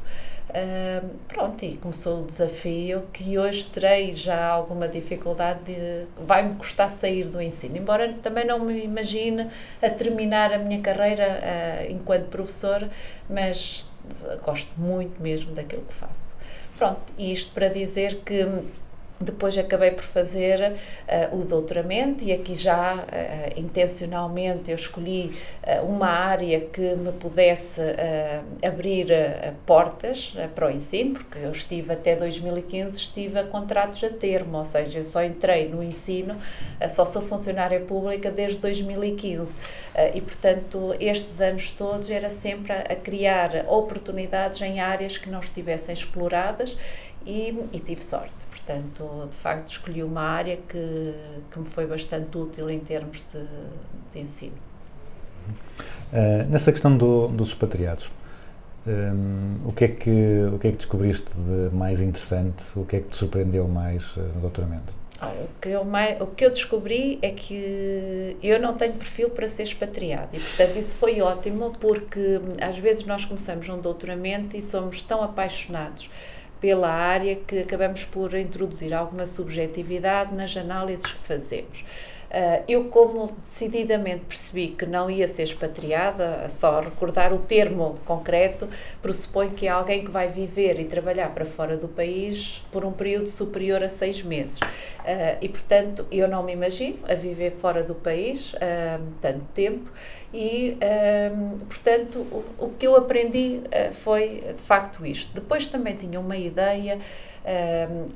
Pronto, 1.26 1.62
e 1.62 1.76
começou 1.76 2.22
o 2.22 2.26
desafio 2.26 3.02
que 3.12 3.38
hoje 3.38 3.66
terei 3.66 4.12
já 4.14 4.46
alguma 4.46 4.88
dificuldade 4.88 5.60
de. 5.64 6.06
vai-me 6.24 6.54
custar 6.56 6.90
sair 6.90 7.24
do 7.24 7.40
ensino, 7.40 7.76
embora 7.76 8.14
também 8.22 8.46
não 8.46 8.58
me 8.58 8.82
imagine 8.82 9.48
a 9.82 9.90
terminar 9.90 10.52
a 10.52 10.58
minha 10.58 10.80
carreira 10.80 11.40
uh, 11.40 11.92
enquanto 11.92 12.28
professora, 12.28 12.90
mas 13.28 13.86
gosto 14.42 14.72
muito 14.80 15.20
mesmo 15.22 15.52
daquilo 15.52 15.82
que 15.82 15.94
faço. 15.94 16.34
Pronto, 16.78 17.12
isto 17.18 17.52
para 17.52 17.68
dizer 17.68 18.22
que 18.24 18.46
depois 19.20 19.58
acabei 19.58 19.90
por 19.90 20.04
fazer 20.04 20.74
uh, 21.32 21.36
o 21.36 21.44
doutoramento 21.44 22.22
e 22.22 22.32
aqui 22.32 22.54
já 22.54 22.94
uh, 22.94 23.58
intencionalmente 23.60 24.70
eu 24.70 24.76
escolhi 24.76 25.36
uh, 25.66 25.84
uma 25.84 26.08
área 26.08 26.60
que 26.60 26.94
me 26.94 27.10
pudesse 27.12 27.80
abrir 28.62 29.08
portas 29.66 30.34
para 30.54 30.66
o 30.66 30.70
ensino, 30.70 31.14
porque 31.14 31.38
eu 31.38 31.50
estive 31.50 31.92
até 31.92 32.14
2015, 32.14 32.96
estive 32.96 33.38
a 33.38 33.44
contratos 33.44 34.02
a 34.04 34.10
termo, 34.10 34.58
ou 34.58 34.64
seja, 34.64 34.98
eu 34.98 35.04
só 35.04 35.22
entrei 35.22 35.68
no 35.68 35.82
ensino, 35.82 36.36
só 36.88 37.04
sou 37.04 37.22
funcionária 37.22 37.80
pública 37.80 38.30
desde 38.30 38.58
2015 38.58 39.56
e 40.14 40.20
portanto 40.20 40.94
estes 41.00 41.40
anos 41.40 41.72
todos 41.72 42.10
era 42.10 42.30
sempre 42.30 42.72
a, 42.72 42.80
a 42.80 42.96
criar 42.96 43.64
oportunidades 43.68 44.60
em 44.60 44.80
áreas 44.80 45.18
que 45.18 45.28
não 45.28 45.40
estivessem 45.40 45.94
exploradas 45.94 46.76
e, 47.26 47.52
e 47.72 47.78
tive 47.78 48.02
sorte. 48.02 48.47
Portanto, 48.68 49.26
de 49.30 49.36
facto, 49.36 49.70
escolhi 49.70 50.02
uma 50.02 50.20
área 50.20 50.58
que, 50.68 51.14
que 51.50 51.58
me 51.58 51.64
foi 51.64 51.86
bastante 51.86 52.36
útil 52.36 52.68
em 52.68 52.78
termos 52.78 53.24
de, 53.32 53.42
de 54.12 54.20
ensino. 54.20 54.52
Uh, 56.12 56.44
nessa 56.50 56.70
questão 56.70 56.94
do, 56.94 57.28
dos 57.28 57.48
expatriados, 57.48 58.10
um, 58.86 59.68
o, 59.68 59.72
que 59.72 59.84
é 59.84 59.88
que, 59.88 60.10
o 60.52 60.58
que 60.58 60.68
é 60.68 60.70
que 60.72 60.76
descobriste 60.76 61.30
de 61.32 61.74
mais 61.74 62.02
interessante? 62.02 62.62
O 62.76 62.84
que 62.84 62.96
é 62.96 63.00
que 63.00 63.08
te 63.08 63.16
surpreendeu 63.16 63.66
mais 63.66 64.04
uh, 64.18 64.20
no 64.34 64.42
doutoramento? 64.42 64.92
Olha, 65.22 65.44
o, 65.44 65.48
que 65.60 65.68
eu 65.70 65.84
mais, 65.84 66.20
o 66.20 66.26
que 66.26 66.44
eu 66.44 66.50
descobri 66.50 67.18
é 67.22 67.30
que 67.30 68.36
eu 68.42 68.60
não 68.60 68.74
tenho 68.74 68.92
perfil 68.92 69.30
para 69.30 69.48
ser 69.48 69.62
expatriado 69.62 70.28
e, 70.34 70.38
portanto, 70.38 70.78
isso 70.78 70.96
foi 70.96 71.20
ótimo 71.22 71.72
porque 71.80 72.40
às 72.60 72.76
vezes 72.78 73.04
nós 73.06 73.24
começamos 73.24 73.66
um 73.68 73.80
doutoramento 73.80 74.56
e 74.56 74.62
somos 74.62 75.02
tão 75.02 75.22
apaixonados 75.22 76.08
pela 76.60 76.90
área 76.90 77.36
que 77.36 77.60
acabamos 77.60 78.04
por 78.04 78.34
introduzir 78.34 78.92
alguma 78.92 79.26
subjetividade 79.26 80.34
nas 80.34 80.56
análises 80.56 81.06
que 81.06 81.18
fazemos. 81.18 81.84
Uh, 82.28 82.62
eu, 82.68 82.84
como 82.84 83.30
decididamente 83.42 84.24
percebi 84.26 84.68
que 84.68 84.84
não 84.84 85.10
ia 85.10 85.26
ser 85.26 85.44
expatriada, 85.44 86.46
só 86.50 86.80
recordar 86.80 87.32
o 87.32 87.38
termo 87.38 87.94
concreto, 88.04 88.68
pressupõe 89.00 89.48
que 89.48 89.66
é 89.66 89.70
alguém 89.70 90.04
que 90.04 90.10
vai 90.10 90.28
viver 90.28 90.78
e 90.78 90.84
trabalhar 90.84 91.30
para 91.30 91.46
fora 91.46 91.74
do 91.74 91.88
país 91.88 92.62
por 92.70 92.84
um 92.84 92.92
período 92.92 93.28
superior 93.28 93.82
a 93.82 93.88
seis 93.88 94.22
meses. 94.22 94.58
Uh, 94.58 95.38
e, 95.40 95.48
portanto, 95.48 96.06
eu 96.12 96.28
não 96.28 96.42
me 96.42 96.52
imagino 96.52 96.98
a 97.08 97.14
viver 97.14 97.52
fora 97.52 97.82
do 97.82 97.94
país 97.94 98.52
uh, 98.52 99.02
tanto 99.22 99.46
tempo 99.54 99.90
e, 100.34 100.76
portanto, 101.66 102.18
o, 102.18 102.44
o, 102.66 102.70
que 102.78 102.86
eu 102.86 102.94
aprendi 102.94 103.62
foi 103.92 104.44
de 104.54 104.62
facto 104.62 105.06
isto. 105.06 105.32
Depois 105.32 105.68
também 105.68 105.94
tinha 105.94 106.20
uma 106.20 106.36
ideia 106.36 106.98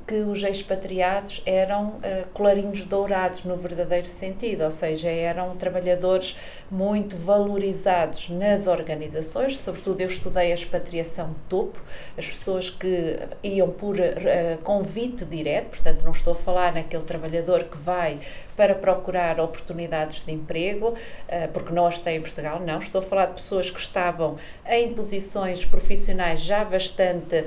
que 0.05 0.15
os 0.15 0.43
expatriados 0.43 1.41
eram 1.45 1.87
uh, 1.87 2.01
colarinhos 2.33 2.85
dourados 2.85 3.43
no 3.43 3.55
verdadeiro 3.55 4.05
sentido, 4.05 4.63
ou 4.63 4.69
seja, 4.69 5.09
eram 5.09 5.55
trabalhadores 5.55 6.37
muito 6.69 7.17
valorizados 7.17 8.29
nas 8.29 8.67
organizações, 8.67 9.57
sobretudo 9.57 10.01
eu 10.01 10.07
estudei 10.07 10.51
a 10.51 10.53
expatriação 10.53 11.35
topo, 11.49 11.79
as 12.15 12.29
pessoas 12.29 12.69
que 12.69 13.17
iam 13.41 13.71
por 13.71 13.95
uh, 13.95 14.57
convite 14.63 15.25
direto, 15.25 15.69
portanto 15.69 16.03
não 16.03 16.11
estou 16.11 16.33
a 16.33 16.35
falar 16.35 16.73
naquele 16.73 17.03
trabalhador 17.03 17.63
que 17.63 17.77
vai 17.77 18.19
para 18.55 18.75
procurar 18.75 19.39
oportunidades 19.39 20.23
de 20.23 20.31
emprego, 20.31 20.89
uh, 20.89 21.51
porque 21.51 21.73
nós 21.73 21.99
temos 21.99 22.13
em 22.13 22.21
Portugal, 22.21 22.59
não, 22.59 22.77
estou 22.77 22.99
a 22.99 23.03
falar 23.03 23.25
de 23.27 23.33
pessoas 23.33 23.71
que 23.71 23.79
estavam 23.79 24.37
em 24.69 24.93
posições 24.93 25.65
profissionais 25.65 26.39
já 26.41 26.63
bastante 26.63 27.45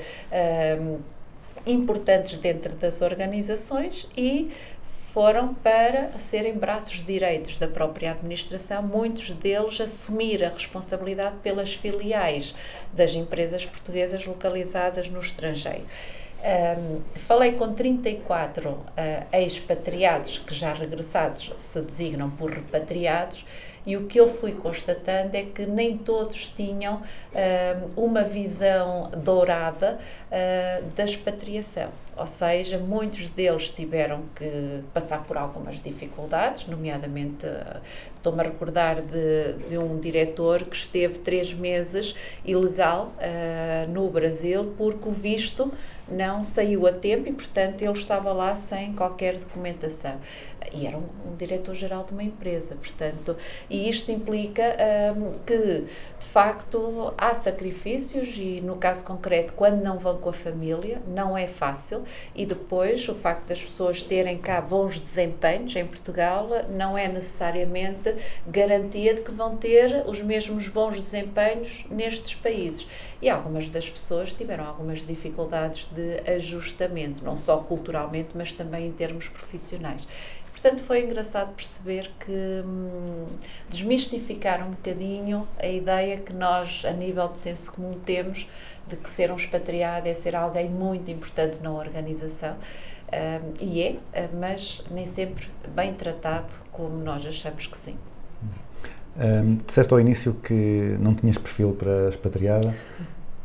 importantes 1.67 2.39
dentro 2.39 2.75
das 2.77 3.03
organizações 3.03 4.09
e 4.17 4.51
foram 5.13 5.55
para 5.55 6.11
serem 6.19 6.53
braços 6.53 7.03
direitos 7.03 7.59
da 7.59 7.67
própria 7.67 8.13
administração, 8.13 8.83
muitos 8.83 9.31
deles 9.31 9.81
assumir 9.81 10.45
a 10.45 10.51
responsabilidade 10.51 11.37
pelas 11.43 11.75
filiais 11.75 12.55
das 12.93 13.15
empresas 13.15 13.65
portuguesas 13.65 14.27
localizadas 14.27 15.09
no 15.09 15.19
estrangeiro. 15.19 15.87
Um, 16.39 17.01
falei 17.19 17.53
com 17.53 17.73
34 17.73 18.69
uh, 18.71 18.85
expatriados 19.33 20.39
que 20.39 20.55
já 20.55 20.75
regressados 20.75 21.51
se 21.57 21.81
designam 21.81 22.29
por 22.29 22.51
repatriados 22.51 23.45
e 23.87 23.97
o 23.97 24.07
que 24.07 24.19
eu 24.19 24.29
fui 24.29 24.53
constatando 24.53 25.37
é 25.37 25.43
que 25.45 25.65
nem 25.65 25.97
todos 25.97 26.49
tinham 26.49 26.97
uh, 26.97 27.93
uma 27.97 28.23
visão 28.23 29.11
dourada 29.17 29.99
uh, 30.27 30.85
da 30.97 31.05
expatriação. 31.05 31.91
Ou 32.17 32.27
seja, 32.27 32.79
muitos 32.79 33.29
deles 33.29 33.71
tiveram 33.71 34.23
que 34.35 34.83
passar 34.95 35.23
por 35.25 35.37
algumas 35.37 35.83
dificuldades, 35.83 36.67
nomeadamente 36.67 37.47
uh, 37.47 37.81
estou-me 38.15 38.41
a 38.41 38.45
recordar 38.45 39.03
de, 39.03 39.53
de, 39.69 39.79
um 39.79 40.01
diretor 40.01 40.65
que 40.65 40.75
esteve 40.75 41.19
três 41.19 41.53
meses 41.53 42.15
ilegal 42.45 43.13
no 43.89 44.09
Brasil 44.09 44.75
porque 44.77 45.09
o 45.09 45.13
visto 45.13 45.73
não 46.09 46.45
saiu 46.45 46.87
a 46.87 46.93
tempo 46.93 47.29
e, 47.29 47.33
portanto, 47.33 47.83
ele 47.83 47.93
estava 47.93 48.33
lá 48.33 48.55
sem 48.55 48.93
qualquer 48.93 49.37
documentação. 49.37 50.17
E 50.73 50.87
era 50.87 50.97
um, 50.97 51.09
um 51.27 51.37
diretor-geral 51.37 52.05
de 52.05 52.13
uma 52.13 52.23
empresa, 52.23 52.77
portanto, 52.77 53.37
e 53.69 53.89
isto 53.89 54.11
implica 54.11 54.77
um, 55.17 55.33
que, 55.45 55.85
facto, 56.37 57.15
há 57.17 57.33
sacrifícios 57.33 58.37
e, 58.37 58.61
no 58.61 58.77
caso 58.77 59.07
concreto, 59.07 59.55
quando 59.55 59.83
não 59.83 59.99
vão 59.99 60.19
com 60.19 60.29
a 60.29 60.35
família, 60.35 61.01
não 61.07 61.35
é 61.35 61.49
fácil. 61.49 62.05
E 62.35 62.45
depois, 62.45 63.09
o 63.09 63.15
facto 63.15 63.49
das 63.49 63.65
pessoas 63.65 64.03
terem 64.03 64.37
cá 64.37 64.61
bons 64.61 65.01
desempenhos 65.01 65.75
em 65.75 65.87
Portugal 65.87 66.47
não 66.69 66.99
é 66.99 67.09
necessariamente 67.09 68.15
garantia 68.47 69.15
de 69.15 69.23
que 69.23 69.33
vão 69.33 69.57
ter 69.57 70.05
os 70.07 70.21
mesmos 70.21 70.69
bons 70.69 70.97
desempenhos 70.97 71.87
nestes 71.91 72.35
países. 72.35 72.87
E 73.23 73.31
algumas 73.31 73.71
das 73.71 73.89
pessoas 73.89 74.35
tiveram 74.35 74.67
algumas 74.67 75.07
dificuldades 75.07 75.89
de 75.91 76.21
ajustamento, 76.31 77.25
não 77.25 77.35
só 77.35 77.57
culturalmente, 77.57 78.33
mas 78.35 78.53
também 78.53 78.89
em 78.89 78.93
termos 78.93 79.27
profissionais. 79.27 80.07
Portanto, 80.67 80.85
foi 80.85 81.05
engraçado 81.05 81.55
perceber 81.55 82.11
que 82.19 82.33
hum, 82.33 83.27
desmistificar 83.71 84.67
um 84.67 84.71
bocadinho 84.71 85.47
a 85.61 85.69
ideia 85.69 86.17
que 86.17 86.33
nós, 86.33 86.83
a 86.85 86.91
nível 86.91 87.29
de 87.29 87.39
senso 87.39 87.73
comum, 87.73 87.93
temos 88.05 88.49
de 88.85 88.97
que 88.97 89.09
ser 89.09 89.31
um 89.31 89.37
expatriado 89.37 90.09
é 90.09 90.15
ser 90.15 90.35
alguém 90.35 90.69
muito 90.69 91.09
importante 91.09 91.63
na 91.63 91.71
organização. 91.71 92.57
Hum, 93.13 93.53
e 93.61 93.81
é, 93.81 94.29
mas 94.35 94.83
nem 94.91 95.07
sempre 95.07 95.47
bem 95.73 95.95
tratado 95.95 96.53
como 96.73 96.97
nós 96.97 97.25
achamos 97.25 97.69
que 97.69 97.79
sim. 97.79 97.97
Um, 99.17 99.61
disseste 99.65 99.95
ao 99.95 100.01
início 100.01 100.35
que 100.35 100.97
não 100.99 101.15
tinhas 101.15 101.39
perfil 101.39 101.77
para 101.79 102.09
expatriada. 102.09 102.75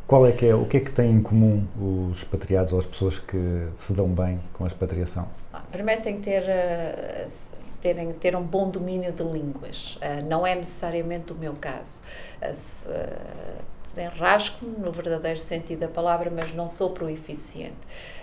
Qual 0.08 0.26
é 0.26 0.32
que 0.32 0.48
é, 0.48 0.56
o 0.56 0.66
que 0.66 0.78
é 0.78 0.80
que 0.80 0.92
têm 0.92 1.12
em 1.12 1.22
comum 1.22 1.68
os 1.80 2.18
expatriados 2.18 2.74
ou 2.74 2.80
as 2.80 2.86
pessoas 2.88 3.20
que 3.20 3.68
se 3.78 3.94
dão 3.94 4.08
bem 4.08 4.40
com 4.54 4.64
a 4.64 4.68
expatriação? 4.68 5.28
Primeiro 5.72 6.02
tem 6.02 6.18
que 6.18 6.24
ter, 6.24 6.44
uh, 6.44 7.56
terem, 7.82 8.12
ter 8.14 8.36
um 8.36 8.44
bom 8.44 8.70
domínio 8.70 9.12
de 9.12 9.24
línguas. 9.24 9.96
Uh, 9.96 10.26
não 10.28 10.46
é 10.46 10.54
necessariamente 10.54 11.32
o 11.32 11.36
meu 11.36 11.54
caso. 11.54 12.02
Uh, 12.42 13.72
desenrasco-me 13.86 14.78
no 14.78 14.92
verdadeiro 14.92 15.40
sentido 15.40 15.80
da 15.80 15.88
palavra, 15.88 16.32
mas 16.34 16.54
não 16.54 16.68
sou 16.68 16.92
proeficiente. 16.92 17.76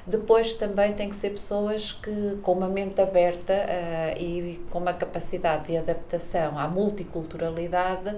Depois 0.06 0.54
também 0.54 0.92
tem 0.94 1.08
que 1.08 1.16
ser 1.16 1.30
pessoas 1.30 1.92
que 1.92 2.38
com 2.42 2.52
uma 2.52 2.68
mente 2.68 3.02
aberta 3.02 3.52
e 4.18 4.64
com 4.70 4.78
uma 4.78 4.94
capacidade 4.94 5.66
de 5.66 5.76
adaptação 5.76 6.58
à 6.58 6.66
multiculturalidade 6.66 8.16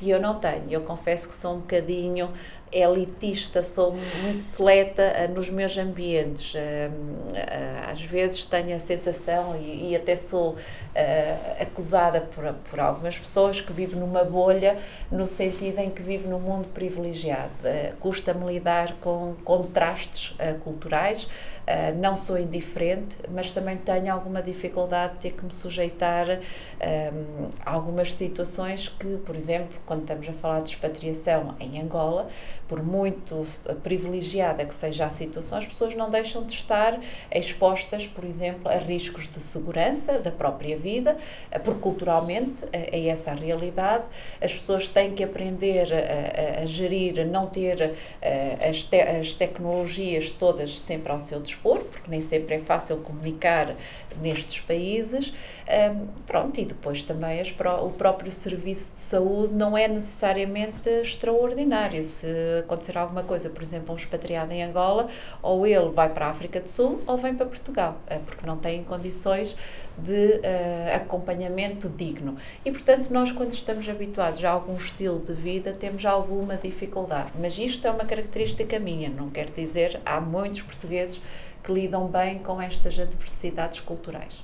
que 0.00 0.10
eu 0.10 0.20
não 0.20 0.38
tenho. 0.40 0.64
Eu 0.70 0.80
confesso 0.80 1.28
que 1.28 1.34
sou 1.34 1.56
um 1.56 1.58
bocadinho 1.60 2.28
elitista, 2.72 3.62
sou 3.62 3.92
muito 4.22 4.40
seleta 4.40 5.02
eh, 5.02 5.28
nos 5.28 5.50
meus 5.50 5.76
ambientes. 5.76 6.52
Eh, 6.54 6.90
eh, 7.34 7.80
Às 7.90 8.02
vezes 8.02 8.44
tenho 8.44 8.76
a 8.76 8.78
sensação, 8.80 9.56
e, 9.60 9.90
e 9.90 9.96
até 9.96 10.14
sou 10.14 10.56
eh, 10.94 11.36
acusada 11.60 12.20
por, 12.20 12.52
por 12.70 12.78
algumas 12.80 13.18
pessoas, 13.18 13.60
que 13.60 13.72
vivo 13.72 13.98
numa 13.98 14.24
bolha, 14.24 14.76
no 15.10 15.26
sentido 15.26 15.78
em 15.80 15.90
que 15.90 16.02
vivo 16.02 16.28
num 16.28 16.40
mundo 16.40 16.68
privilegiado. 16.72 17.50
Eh, 17.64 17.92
Custa-me 17.98 18.46
lidar 18.52 18.94
com 19.00 19.34
contrastes 19.44 20.34
eh, 20.38 20.54
culturais. 20.64 21.28
Uh, 21.60 21.96
não 22.00 22.16
sou 22.16 22.36
indiferente, 22.36 23.16
mas 23.28 23.52
também 23.52 23.76
tenho 23.76 24.12
alguma 24.12 24.42
dificuldade 24.42 25.12
de 25.14 25.18
ter 25.20 25.30
que 25.32 25.44
me 25.44 25.54
sujeitar 25.54 26.26
um, 26.28 27.48
a 27.64 27.72
algumas 27.72 28.12
situações 28.14 28.88
que, 28.88 29.18
por 29.18 29.36
exemplo, 29.36 29.78
quando 29.86 30.00
estamos 30.00 30.28
a 30.28 30.32
falar 30.32 30.62
de 30.62 30.70
expatriação 30.70 31.54
em 31.60 31.80
Angola, 31.80 32.26
por 32.70 32.84
muito 32.84 33.44
privilegiada 33.82 34.64
que 34.64 34.72
seja 34.72 35.04
a 35.06 35.08
situação, 35.08 35.58
as 35.58 35.66
pessoas 35.66 35.96
não 35.96 36.08
deixam 36.08 36.44
de 36.44 36.52
estar 36.52 37.00
expostas, 37.34 38.06
por 38.06 38.22
exemplo, 38.24 38.68
a 38.70 38.76
riscos 38.76 39.28
de 39.28 39.42
segurança 39.42 40.20
da 40.20 40.30
própria 40.30 40.76
vida, 40.78 41.16
eh, 41.50 41.58
porque 41.58 41.80
culturalmente 41.80 42.62
eh, 42.72 42.90
é 42.92 43.08
essa 43.08 43.32
a 43.32 43.34
realidade. 43.34 44.04
As 44.40 44.52
pessoas 44.54 44.88
têm 44.88 45.12
que 45.16 45.24
aprender 45.24 45.88
a, 45.92 46.60
a- 46.60 46.62
a 46.62 46.66
gerir, 46.66 47.26
não 47.26 47.46
ter 47.46 47.94
eh, 48.22 48.56
as, 48.70 48.84
te- 48.84 49.00
as 49.02 49.34
tecnologias 49.34 50.30
todas 50.30 50.80
sempre 50.80 51.10
ao 51.10 51.18
seu 51.18 51.40
dispor, 51.40 51.82
porque 52.00 52.10
nem 52.10 52.20
sempre 52.20 52.54
é 52.54 52.58
fácil 52.58 52.96
comunicar 52.98 53.74
nestes 54.20 54.60
países. 54.60 55.32
Ahm, 55.68 56.06
pronto, 56.26 56.58
e 56.58 56.64
depois 56.64 57.04
também 57.04 57.40
o 57.82 57.90
próprio 57.90 58.32
serviço 58.32 58.94
de 58.94 59.02
saúde 59.02 59.54
não 59.54 59.76
é 59.76 59.86
necessariamente 59.86 60.88
extraordinário. 60.88 62.02
Se 62.02 62.26
acontecer 62.60 62.96
alguma 62.96 63.22
coisa, 63.22 63.50
por 63.50 63.62
exemplo, 63.62 63.92
um 63.92 63.96
expatriado 63.96 64.52
em 64.52 64.62
Angola, 64.62 65.08
ou 65.42 65.66
ele 65.66 65.90
vai 65.90 66.08
para 66.08 66.26
a 66.26 66.30
África 66.30 66.60
do 66.60 66.68
Sul 66.68 67.00
ou 67.06 67.16
vem 67.16 67.34
para 67.34 67.46
Portugal, 67.46 67.96
eh, 68.06 68.18
porque 68.24 68.46
não 68.46 68.56
têm 68.56 68.82
condições 68.82 69.56
de 69.98 70.40
eh, 70.42 70.92
acompanhamento 70.94 71.88
digno. 71.88 72.36
E, 72.64 72.70
portanto, 72.70 73.10
nós, 73.10 73.30
quando 73.30 73.52
estamos 73.52 73.88
habituados 73.88 74.42
a 74.44 74.50
algum 74.50 74.74
estilo 74.76 75.18
de 75.18 75.34
vida, 75.34 75.72
temos 75.72 76.04
alguma 76.06 76.56
dificuldade. 76.56 77.32
Mas 77.38 77.58
isto 77.58 77.86
é 77.86 77.90
uma 77.90 78.04
característica 78.04 78.78
minha, 78.78 79.10
não 79.10 79.30
quer 79.30 79.50
dizer, 79.50 80.00
há 80.06 80.20
muitos 80.20 80.62
portugueses 80.62 81.20
que 81.62 81.72
lidam 81.72 82.06
bem 82.08 82.38
com 82.38 82.60
estas 82.60 82.98
adversidades 82.98 83.80
culturais. 83.80 84.42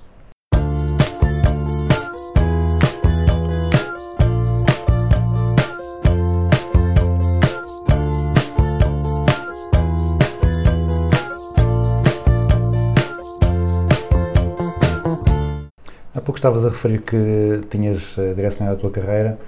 Há 16.14 16.20
pouco 16.20 16.38
estavas 16.38 16.64
a 16.64 16.68
referir 16.70 17.02
que 17.02 17.60
tinhas 17.70 18.16
eh, 18.18 18.32
direcionado 18.34 18.76
a 18.76 18.80
tua 18.80 18.90
carreira 18.90 19.38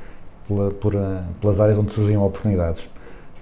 pela- 0.47 0.71
por, 0.71 0.95
eh, 0.95 0.99
pelas 1.41 1.59
áreas 1.61 1.79
onde 1.79 1.93
surgiam 1.93 2.23
oportunidades. 2.23 2.89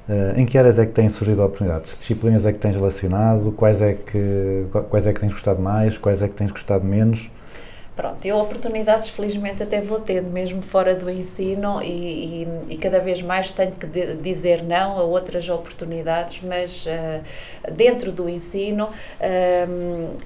Eh, 0.08 0.34
em 0.36 0.46
que 0.46 0.56
áreas 0.56 0.78
é 0.78 0.86
que 0.86 0.92
têm 0.92 1.08
surgido 1.08 1.42
oportunidades? 1.42 1.94
Que 1.94 2.00
disciplinas 2.00 2.46
é 2.46 2.52
que 2.52 2.58
tens 2.58 2.76
relacionado? 2.76 3.52
Quais 3.52 3.80
é 3.82 3.94
que, 3.94 4.66
quais 4.88 5.06
é 5.06 5.12
que 5.12 5.20
tens 5.20 5.32
gostado 5.32 5.60
mais? 5.60 5.98
Quais 5.98 6.22
é 6.22 6.28
que 6.28 6.34
tens 6.34 6.50
gostado 6.50 6.84
menos? 6.84 7.30
Pronto, 7.96 8.26
eu 8.26 8.36
oportunidades 8.36 9.08
felizmente 9.08 9.62
até 9.62 9.80
vou 9.80 9.98
tendo, 9.98 10.28
mesmo 10.30 10.60
fora 10.60 10.94
do 10.94 11.08
ensino, 11.08 11.82
e, 11.82 12.42
e- 12.42 12.48
e 12.74 12.76
cada 12.76 13.00
vez 13.00 13.22
mais 13.22 13.52
tenho 13.52 13.72
que 13.72 13.86
de- 13.86 14.16
dizer 14.16 14.62
não 14.62 14.98
a 14.98 15.02
outras 15.02 15.48
oportunidades, 15.48 16.42
mas 16.46 16.84
eh, 16.86 17.22
dentro 17.72 18.12
do 18.12 18.28
ensino 18.28 18.90
eh, 19.18 19.66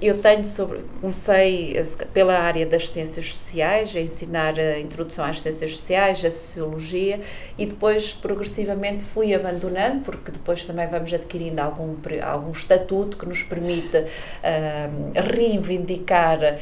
eu 0.01 0.17
tenho 0.17 0.43
sobre, 0.45 0.81
comecei 0.99 1.77
eh, 1.77 1.83
pela 2.13 2.37
área 2.39 2.65
das 2.65 2.89
ciências 2.89 3.27
sociais, 3.33 3.95
a 3.95 4.01
ensinar 4.01 4.59
a 4.59 4.77
introdução 4.77 5.23
às 5.23 5.39
ciências 5.41 5.71
sociais, 5.77 6.25
a 6.25 6.29
sociologia, 6.29 7.21
e 7.57 7.65
depois 7.65 8.11
progressivamente 8.11 9.01
fui 9.01 9.33
abandonando, 9.33 10.01
porque 10.01 10.29
depois 10.29 10.65
também 10.65 10.87
vamos 10.87 11.13
adquirindo 11.13 11.61
algum, 11.61 11.95
algum 12.21 12.51
estatuto 12.51 13.15
que 13.15 13.25
nos 13.25 13.43
permite 13.43 14.03
reivindicar 15.15 16.57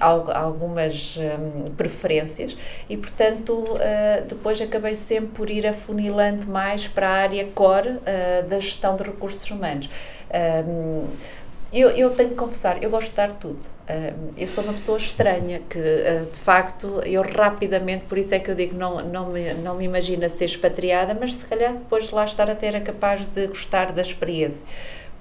algumas 0.00 1.16
hum, 1.16 1.64
preferências 1.76 2.56
e, 2.88 2.96
portanto, 2.96 3.52
uh, 3.52 4.24
depois 4.26 4.60
acabei 4.60 4.96
sempre 4.96 5.28
por 5.28 5.50
ir 5.50 5.66
afunilando 5.66 6.46
mais 6.46 6.86
para 6.86 7.08
a 7.08 7.12
área 7.12 7.44
core 7.54 7.90
uh, 7.90 8.48
da 8.48 8.60
gestão 8.60 8.96
de 8.96 9.04
recursos 9.04 9.50
humanos. 9.50 9.88
Um, 10.68 11.04
eu, 11.72 11.90
eu 11.90 12.10
tenho 12.10 12.30
que 12.30 12.36
confessar, 12.36 12.82
eu 12.82 12.88
gosto 12.88 13.10
de 13.10 13.16
dar 13.16 13.32
tudo. 13.32 13.60
Um, 13.88 14.30
eu 14.36 14.46
sou 14.46 14.64
uma 14.64 14.72
pessoa 14.72 14.98
estranha 14.98 15.60
que, 15.68 15.78
uh, 15.78 16.30
de 16.30 16.38
facto, 16.38 17.02
eu 17.04 17.22
rapidamente, 17.22 18.04
por 18.04 18.18
isso 18.18 18.34
é 18.34 18.38
que 18.38 18.50
eu 18.50 18.54
digo, 18.54 18.76
não, 18.76 19.04
não, 19.04 19.28
me, 19.28 19.52
não 19.54 19.74
me 19.74 19.84
imagino 19.84 20.24
a 20.24 20.28
ser 20.28 20.44
expatriada, 20.44 21.16
mas 21.18 21.34
se 21.34 21.44
calhar 21.44 21.72
depois 21.72 22.08
de 22.08 22.14
lá 22.14 22.24
estar 22.24 22.48
até 22.48 22.68
era 22.68 22.80
capaz 22.80 23.26
de 23.26 23.46
gostar 23.48 23.92
da 23.92 24.02
experiência 24.02 24.66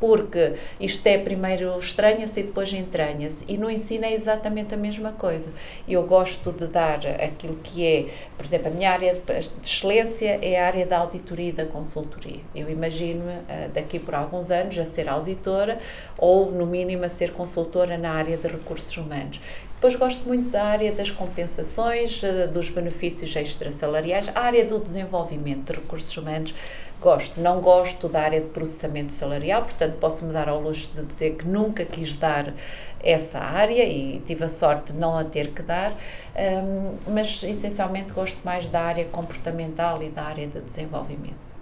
porque 0.05 0.53
isto 0.79 1.07
é 1.07 1.17
primeiro 1.17 1.75
estranha-se 1.79 2.39
e 2.39 2.43
depois 2.43 2.71
entranha-se. 2.71 3.43
E 3.47 3.57
no 3.57 3.71
ensino 3.71 4.05
é 4.05 4.13
exatamente 4.13 4.71
a 4.75 4.77
mesma 4.77 5.11
coisa. 5.13 5.51
Eu 5.87 6.03
gosto 6.03 6.51
de 6.51 6.67
dar 6.67 6.99
aquilo 7.07 7.55
que 7.63 7.83
é, 7.83 8.05
por 8.37 8.45
exemplo, 8.45 8.67
a 8.67 8.69
minha 8.69 8.91
área 8.91 9.15
de 9.15 9.67
excelência 9.67 10.37
é 10.43 10.61
a 10.61 10.67
área 10.67 10.85
da 10.85 10.99
auditoria 10.99 11.49
e 11.49 11.51
da 11.51 11.65
consultoria. 11.65 12.39
Eu 12.53 12.69
imagino-me 12.69 13.31
uh, 13.31 13.69
daqui 13.73 13.97
por 13.97 14.13
alguns 14.13 14.51
anos 14.51 14.77
a 14.77 14.85
ser 14.85 15.09
auditora 15.09 15.79
ou, 16.19 16.51
no 16.51 16.67
mínimo, 16.67 17.03
a 17.03 17.09
ser 17.09 17.31
consultora 17.31 17.97
na 17.97 18.11
área 18.11 18.37
de 18.37 18.47
recursos 18.47 18.95
humanos. 18.95 19.41
Depois 19.85 19.99
gosto 19.99 20.27
muito 20.27 20.49
da 20.49 20.63
área 20.63 20.91
das 20.91 21.11
compensações, 21.11 22.23
uh, 22.23 22.51
dos 22.51 22.71
benefícios 22.71 23.35
extrasalariais, 23.35 24.27
a 24.33 24.39
área 24.39 24.65
do 24.65 24.79
desenvolvimento 24.79 25.71
de 25.71 25.79
recursos 25.79 26.17
humanos 26.17 26.55
gosto. 26.99 27.39
Não 27.39 27.61
gosto 27.61 28.09
da 28.09 28.21
área 28.21 28.41
de 28.41 28.47
processamento 28.47 29.13
salarial, 29.13 29.61
portanto, 29.61 29.97
posso-me 29.99 30.33
dar 30.33 30.49
ao 30.49 30.59
luxo 30.59 30.89
de 30.95 31.03
dizer 31.03 31.35
que 31.35 31.47
nunca 31.47 31.85
quis 31.85 32.15
dar 32.15 32.51
essa 32.99 33.37
área 33.37 33.87
e 33.87 34.23
tive 34.25 34.45
a 34.45 34.47
sorte 34.47 34.91
de 34.91 34.97
não 34.97 35.15
a 35.15 35.23
ter 35.23 35.51
que 35.51 35.61
dar, 35.61 35.91
um, 35.91 36.95
mas 37.13 37.43
essencialmente 37.43 38.11
gosto 38.11 38.43
mais 38.43 38.67
da 38.67 38.81
área 38.81 39.05
comportamental 39.05 40.01
e 40.01 40.09
da 40.09 40.23
área 40.23 40.47
de 40.47 40.61
desenvolvimento. 40.61 41.53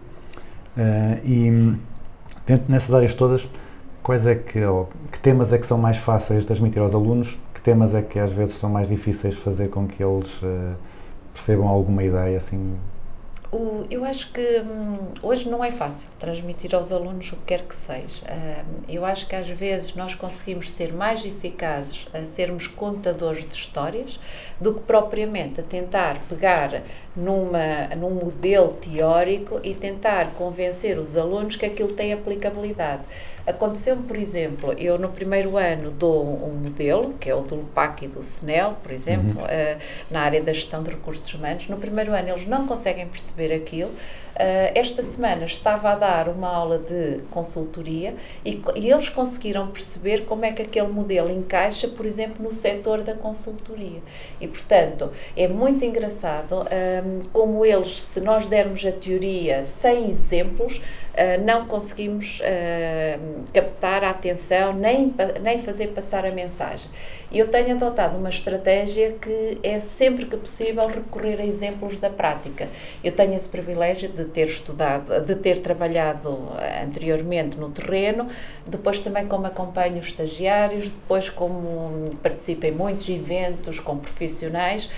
Uh, 0.77 1.19
e 1.25 1.77
dentro 2.45 2.71
nessas 2.71 2.95
áreas 2.95 3.13
todas, 3.13 3.45
quais 4.01 4.25
é 4.25 4.35
que, 4.35 4.63
ou, 4.63 4.89
que 5.11 5.19
temas 5.19 5.51
é 5.51 5.57
que 5.57 5.67
são 5.67 5.77
mais 5.77 5.97
fáceis 5.97 6.43
de 6.43 6.47
transmitir 6.47 6.81
aos 6.81 6.95
alunos? 6.95 7.37
Temas 7.63 7.95
é 7.95 8.01
que 8.01 8.19
às 8.19 8.31
vezes 8.31 8.55
são 8.55 8.69
mais 8.69 8.89
difíceis 8.89 9.35
fazer 9.35 9.69
com 9.69 9.87
que 9.87 10.03
eles 10.03 10.41
uh, 10.41 10.75
percebam 11.33 11.67
alguma 11.67 12.03
ideia 12.03 12.37
assim 12.37 12.77
o, 13.53 13.85
eu 13.89 14.03
acho 14.03 14.31
que 14.31 14.41
hum, 14.41 14.97
hoje 15.21 15.47
não 15.47 15.63
é 15.63 15.71
fácil 15.71 16.09
transmitir 16.17 16.73
aos 16.73 16.91
alunos 16.91 17.31
o 17.31 17.35
que 17.35 17.45
quer 17.45 17.61
que 17.61 17.75
seja. 17.75 18.23
Hum, 18.27 18.81
eu 18.89 19.05
acho 19.05 19.27
que 19.27 19.35
às 19.35 19.47
vezes 19.47 19.93
nós 19.93 20.15
conseguimos 20.15 20.71
ser 20.71 20.91
mais 20.91 21.23
eficazes 21.23 22.07
a 22.11 22.25
sermos 22.25 22.65
contadores 22.65 23.47
de 23.47 23.53
histórias 23.53 24.19
do 24.59 24.73
que 24.73 24.81
propriamente 24.81 25.61
a 25.61 25.63
tentar 25.63 26.17
pegar 26.27 26.81
numa, 27.15 27.95
num 27.95 28.15
modelo 28.15 28.69
teórico 28.69 29.59
e 29.63 29.75
tentar 29.75 30.31
convencer 30.31 30.97
os 30.97 31.15
alunos 31.15 31.55
que 31.55 31.65
aquilo 31.65 31.93
tem 31.93 32.11
aplicabilidade. 32.11 33.03
Aconteceu-me, 33.45 34.03
por 34.03 34.15
exemplo, 34.15 34.71
eu 34.73 34.97
no 34.97 35.09
primeiro 35.09 35.57
ano 35.57 35.91
dou 35.91 36.23
um 36.23 36.53
modelo, 36.53 37.13
que 37.19 37.29
é 37.29 37.35
o 37.35 37.41
do 37.41 37.55
LUPAC 37.55 38.05
e 38.05 38.07
do 38.07 38.21
SNEL, 38.21 38.77
por 38.81 38.91
exemplo, 38.91 39.41
uhum. 39.41 39.43
uh, 39.43 39.79
na 40.09 40.21
área 40.21 40.41
da 40.41 40.53
gestão 40.53 40.81
de 40.81 40.91
recursos 40.91 41.33
humanos. 41.33 41.67
No 41.67 41.77
primeiro 41.77 42.13
ano 42.13 42.29
eles 42.29 42.47
não 42.47 42.65
conseguem 42.65 43.05
perceber 43.05 43.53
aquilo. 43.53 43.91
Uh, 44.33 44.73
esta 44.73 45.03
semana 45.03 45.45
estava 45.45 45.91
a 45.91 45.95
dar 45.95 46.27
uma 46.27 46.47
aula 46.47 46.79
de 46.79 47.19
consultoria 47.29 48.15
e, 48.43 48.59
e, 48.75 48.89
eles 48.89 49.07
conseguiram 49.07 49.67
perceber 49.67 50.25
como 50.25 50.43
é 50.43 50.51
que 50.51 50.63
aquele 50.63 50.87
modelo 50.87 51.29
encaixa, 51.29 51.87
por 51.87 52.03
exemplo, 52.03 52.43
no 52.43 52.51
setor 52.51 53.03
da 53.03 53.13
consultoria. 53.13 54.01
E, 54.41 54.47
portanto, 54.47 55.11
é 55.37 55.47
muito 55.47 55.85
engraçado 55.85 56.63
um, 56.63 57.21
como 57.31 57.63
eles, 57.63 58.01
se 58.01 58.19
nós 58.21 58.47
dermos 58.47 58.83
a 58.83 58.91
teoria 58.91 59.61
sem 59.61 60.09
exemplos, 60.09 60.77
uh, 60.77 61.45
não 61.45 61.67
conseguimos 61.67 62.39
uh, 62.39 63.43
captar 63.53 64.03
a 64.03 64.09
atenção 64.09 64.73
nem, 64.73 65.13
nem 65.41 65.59
fazer 65.59 65.89
passar 65.89 66.25
a 66.25 66.31
mensagem. 66.31 66.89
E 67.31 67.39
eu 67.39 67.47
tenho 67.47 67.75
adotado 67.75 68.17
uma 68.17 68.29
estratégia 68.29 69.13
que 69.13 69.59
é 69.63 69.79
sempre 69.79 70.25
que 70.25 70.37
possível 70.37 70.87
recorrer 70.87 71.39
a 71.39 71.45
exemplos 71.45 71.97
da 71.97 72.09
prática. 72.09 72.67
Eu 73.03 73.11
tenho 73.11 73.35
esse 73.35 73.49
privilégio 73.49 74.09
de 74.09 74.22
de 74.23 74.29
ter 74.31 74.47
estudado, 74.47 75.21
de 75.25 75.35
ter 75.35 75.61
trabalhado 75.61 76.49
anteriormente 76.83 77.55
no 77.57 77.69
terreno, 77.69 78.27
depois 78.65 79.01
também 79.01 79.27
como 79.27 79.45
acompanho 79.45 79.99
os 79.99 80.07
estagiários, 80.07 80.91
depois 80.91 81.29
como 81.29 82.05
participo 82.21 82.65
em 82.65 82.71
muitos 82.71 83.07
eventos 83.09 83.79
com 83.79 83.97
profissionais, 83.97 84.89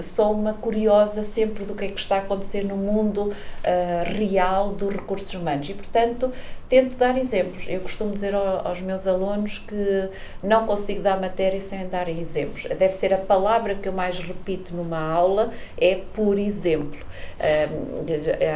sou 0.00 0.32
uma 0.32 0.54
curiosa 0.54 1.22
sempre 1.22 1.64
do 1.64 1.74
que 1.74 1.84
é 1.84 1.88
que 1.88 2.00
está 2.00 2.16
a 2.16 2.18
acontecer 2.18 2.62
no 2.62 2.76
mundo 2.76 3.28
uh, 3.28 3.34
real 4.16 4.70
dos 4.70 4.94
recursos 4.94 5.32
humanos 5.34 5.68
e, 5.68 5.74
portanto, 5.74 6.32
tento 6.68 6.96
dar 6.96 7.18
exemplos. 7.18 7.64
Eu 7.66 7.80
costumo 7.80 8.12
dizer 8.12 8.34
ao, 8.34 8.66
aos 8.66 8.80
meus 8.80 9.06
alunos 9.06 9.58
que 9.58 10.08
não 10.42 10.66
consigo 10.66 11.02
dar 11.02 11.20
matéria 11.20 11.60
sem 11.60 11.88
dar 11.88 12.08
exemplos. 12.08 12.64
Deve 12.64 12.92
ser 12.92 13.12
a 13.12 13.18
palavra 13.18 13.74
que 13.74 13.88
eu 13.88 13.92
mais 13.92 14.18
repito 14.18 14.74
numa 14.74 15.00
aula, 15.00 15.50
é 15.76 15.96
por 16.14 16.38
exemplo. 16.38 17.00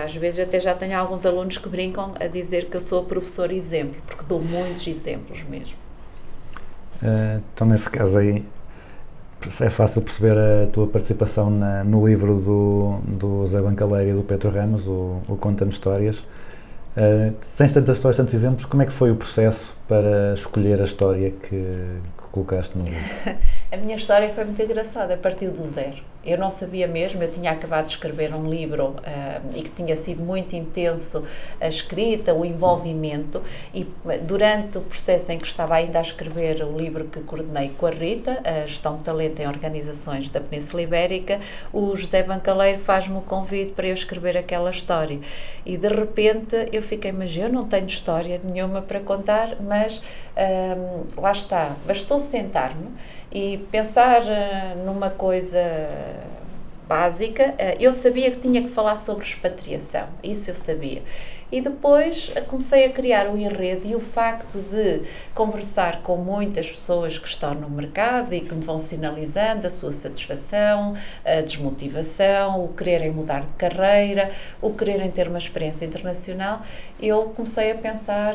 Às 0.04 0.14
vezes 0.14 0.46
até 0.46 0.60
já 0.60 0.74
tenho 0.74 0.96
alguns 0.98 1.26
alunos 1.26 1.58
que 1.58 1.68
brincam 1.68 2.14
a 2.20 2.26
dizer 2.26 2.66
que 2.66 2.76
eu 2.76 2.80
sou 2.80 3.00
a 3.00 3.04
professor 3.04 3.50
exemplo, 3.50 4.00
porque 4.06 4.24
dou 4.24 4.40
muitos 4.40 4.86
exemplos 4.86 5.42
mesmo. 5.42 5.82
Uh, 7.02 7.42
então, 7.52 7.66
nesse 7.66 7.90
caso 7.90 8.16
aí, 8.16 8.44
é 9.60 9.70
fácil 9.70 10.02
perceber 10.02 10.36
a 10.36 10.66
tua 10.70 10.86
participação 10.86 11.50
na, 11.50 11.84
no 11.84 12.06
livro 12.06 12.40
do, 12.40 13.00
do 13.06 13.46
Zé 13.46 13.60
Bancaleira 13.60 14.10
e 14.10 14.14
do 14.14 14.22
Pedro 14.22 14.50
Ramos, 14.50 14.86
o, 14.86 15.18
o 15.28 15.36
Conta-me 15.36 15.70
Histórias. 15.70 16.18
Uh, 16.18 17.34
tens 17.56 17.72
tantas 17.72 17.96
histórias, 17.96 18.16
tantos 18.16 18.34
exemplos, 18.34 18.66
como 18.66 18.82
é 18.82 18.86
que 18.86 18.92
foi 18.92 19.10
o 19.10 19.16
processo 19.16 19.74
para 19.88 20.34
escolher 20.34 20.80
a 20.80 20.84
história 20.84 21.30
que, 21.30 21.48
que 21.48 22.28
colocaste 22.30 22.76
no 22.76 22.84
livro? 22.84 23.00
a 23.72 23.76
minha 23.78 23.96
história 23.96 24.28
foi 24.28 24.44
muito 24.44 24.60
engraçada, 24.60 25.16
partiu 25.16 25.50
do 25.50 25.66
zero. 25.66 25.96
Eu 26.22 26.36
não 26.38 26.50
sabia 26.50 26.86
mesmo, 26.86 27.20
eu 27.22 27.30
tinha 27.30 27.50
acabado 27.50 27.86
de 27.86 27.92
escrever 27.92 28.32
um 28.32 28.48
livro 28.48 28.90
uh, 28.90 29.58
e 29.58 29.62
que 29.62 29.70
tinha 29.70 29.96
sido 29.96 30.22
muito 30.22 30.54
intenso 30.54 31.24
a 31.60 31.66
escrita, 31.66 32.32
o 32.32 32.44
envolvimento, 32.44 33.42
e 33.74 33.84
durante 34.20 34.78
o 34.78 34.82
processo 34.82 35.32
em 35.32 35.38
que 35.38 35.46
estava 35.46 35.74
ainda 35.74 35.98
a 35.98 36.02
escrever 36.02 36.62
o 36.62 36.78
livro 36.78 37.06
que 37.06 37.20
coordenei 37.22 37.70
com 37.76 37.86
a 37.86 37.90
Rita, 37.90 38.40
a 38.44 38.66
Gestão 38.66 38.98
de 38.98 39.04
Talento 39.04 39.40
em 39.40 39.48
Organizações 39.48 40.30
da 40.30 40.40
Península 40.40 40.82
Ibérica, 40.82 41.40
o 41.72 41.96
José 41.96 42.22
Bancaleiro 42.22 42.78
faz-me 42.78 43.16
o 43.16 43.22
convite 43.22 43.72
para 43.72 43.88
eu 43.88 43.94
escrever 43.94 44.36
aquela 44.36 44.70
história. 44.70 45.18
E 45.66 45.76
de 45.76 45.88
repente 45.88 46.68
eu 46.70 46.82
fiquei, 46.82 47.10
mas 47.10 47.36
eu 47.36 47.48
não 47.48 47.62
tenho 47.62 47.86
história 47.86 48.40
nenhuma 48.44 48.82
para 48.82 49.00
contar, 49.00 49.56
mas 49.60 50.00
um, 50.36 51.20
lá 51.20 51.32
está, 51.32 51.74
bastou 51.84 52.20
sentar-me 52.20 52.90
e 53.32 53.58
pensar 53.70 54.22
uh, 54.22 54.84
numa 54.84 55.10
coisa 55.10 55.60
básica. 56.86 57.54
Uh, 57.58 57.76
eu 57.80 57.92
sabia 57.92 58.30
que 58.30 58.38
tinha 58.38 58.62
que 58.62 58.68
falar 58.68 58.96
sobre 58.96 59.24
expatriação, 59.24 60.06
isso 60.22 60.50
eu 60.50 60.54
sabia. 60.54 61.02
E 61.52 61.60
depois 61.60 62.32
comecei 62.48 62.86
a 62.86 62.90
criar 62.90 63.28
o 63.28 63.36
enredo 63.36 63.86
e 63.86 63.94
o 63.94 64.00
facto 64.00 64.58
de 64.58 65.02
conversar 65.34 66.00
com 66.02 66.16
muitas 66.16 66.70
pessoas 66.70 67.18
que 67.18 67.28
estão 67.28 67.52
no 67.52 67.68
mercado 67.68 68.32
e 68.32 68.40
que 68.40 68.54
me 68.54 68.64
vão 68.64 68.78
sinalizando 68.78 69.66
a 69.66 69.70
sua 69.70 69.92
satisfação, 69.92 70.94
a 71.22 71.42
desmotivação, 71.42 72.64
o 72.64 72.68
quererem 72.68 73.10
mudar 73.10 73.42
de 73.42 73.52
carreira, 73.52 74.30
o 74.62 74.72
quererem 74.72 75.10
ter 75.10 75.28
uma 75.28 75.36
experiência 75.36 75.84
internacional, 75.84 76.62
eu 76.98 77.24
comecei 77.36 77.70
a 77.72 77.74
pensar 77.74 78.34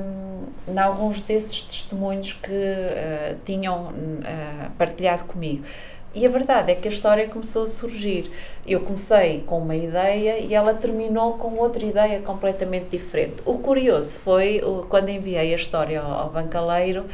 um, 0.00 0.72
em 0.72 0.78
alguns 0.78 1.20
desses 1.20 1.60
testemunhos 1.60 2.32
que 2.32 2.50
uh, 2.50 3.36
tinham 3.44 3.88
uh, 3.88 4.70
partilhado 4.78 5.24
comigo. 5.24 5.62
E 6.16 6.24
a 6.24 6.30
verdade 6.30 6.72
é 6.72 6.74
que 6.74 6.88
a 6.88 6.90
história 6.90 7.28
começou 7.28 7.64
a 7.64 7.66
surgir. 7.66 8.30
Eu 8.66 8.80
comecei 8.80 9.44
com 9.46 9.58
uma 9.58 9.76
ideia 9.76 10.38
e 10.38 10.54
ela 10.54 10.72
terminou 10.72 11.34
com 11.34 11.58
outra 11.58 11.84
ideia 11.84 12.22
completamente 12.22 12.88
diferente. 12.88 13.42
O 13.44 13.58
curioso 13.58 14.18
foi 14.20 14.62
quando 14.88 15.10
enviei 15.10 15.52
a 15.52 15.54
história 15.54 16.00
ao 16.00 16.30
bancaleiro, 16.30 17.04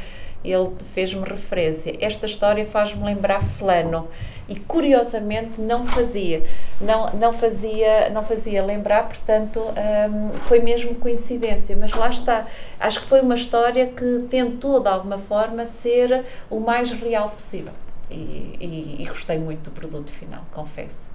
ele 0.41 0.69
fez-me 0.93 1.27
referência. 1.27 1.97
Esta 1.99 2.27
história 2.27 2.65
faz-me 2.65 3.03
lembrar 3.03 3.43
Flano 3.43 4.07
e 4.47 4.55
curiosamente 4.55 5.59
não 5.59 5.85
fazia, 5.85 6.41
não, 6.79 7.09
não 7.13 7.33
fazia, 7.33 8.09
não 8.09 8.23
fazia 8.23 8.63
lembrar, 8.63 9.09
portanto 9.09 9.59
um, 9.59 10.31
foi 10.39 10.61
mesmo 10.61 10.95
coincidência, 10.95 11.75
mas 11.75 11.93
lá 11.93 12.07
está. 12.07 12.47
Acho 12.79 13.01
que 13.01 13.07
foi 13.07 13.19
uma 13.19 13.35
história 13.35 13.85
que 13.85 14.23
tentou 14.29 14.79
de 14.79 14.87
alguma 14.87 15.17
forma 15.17 15.65
ser 15.65 16.23
o 16.49 16.61
mais 16.61 16.89
real 16.89 17.29
possível 17.29 17.73
e, 18.13 18.57
e, 18.59 19.01
e 19.01 19.05
gostei 19.05 19.39
muito 19.39 19.69
do 19.69 19.71
produto 19.71 20.11
final, 20.11 20.45
confesso. 20.51 21.09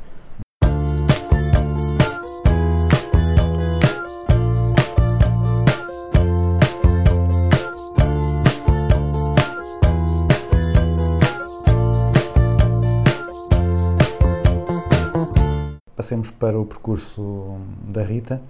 Passemos 15.94 16.30
para 16.30 16.58
o 16.58 16.64
percurso 16.64 17.60
da 17.82 18.02
Rita. 18.02 18.40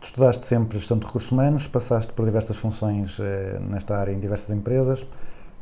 Tu 0.00 0.06
estudaste 0.06 0.46
sempre 0.46 0.78
gestão 0.78 0.98
de 0.98 1.06
recursos 1.06 1.30
humanos, 1.30 1.66
passaste 1.66 2.12
por 2.12 2.24
diversas 2.24 2.56
funções 2.56 3.18
eh, 3.18 3.58
nesta 3.60 3.96
área 3.96 4.12
em 4.12 4.20
diversas 4.20 4.50
empresas. 4.50 5.06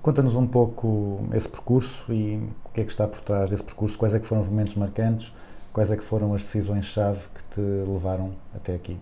Conta-nos 0.03 0.35
um 0.35 0.47
pouco 0.47 1.21
esse 1.35 1.49
percurso 1.49 2.11
e 2.13 2.37
o 2.65 2.71
que 2.71 2.81
é 2.81 2.85
que 2.85 2.91
está 2.91 3.07
por 3.07 3.21
trás 3.21 3.51
desse 3.51 3.63
percurso, 3.63 3.99
quais 3.99 4.15
é 4.15 4.19
que 4.19 4.27
foram 4.27 4.43
os 4.43 4.49
momentos 4.49 4.75
marcantes, 4.75 5.33
quais 5.73 5.91
é 5.91 5.97
que 5.97 6.03
foram 6.03 6.33
as 6.35 6.43
decisões-chave 6.43 7.27
que 7.35 7.43
te 7.55 7.61
levaram 7.61 8.33
até 8.55 8.75
aqui. 8.75 8.99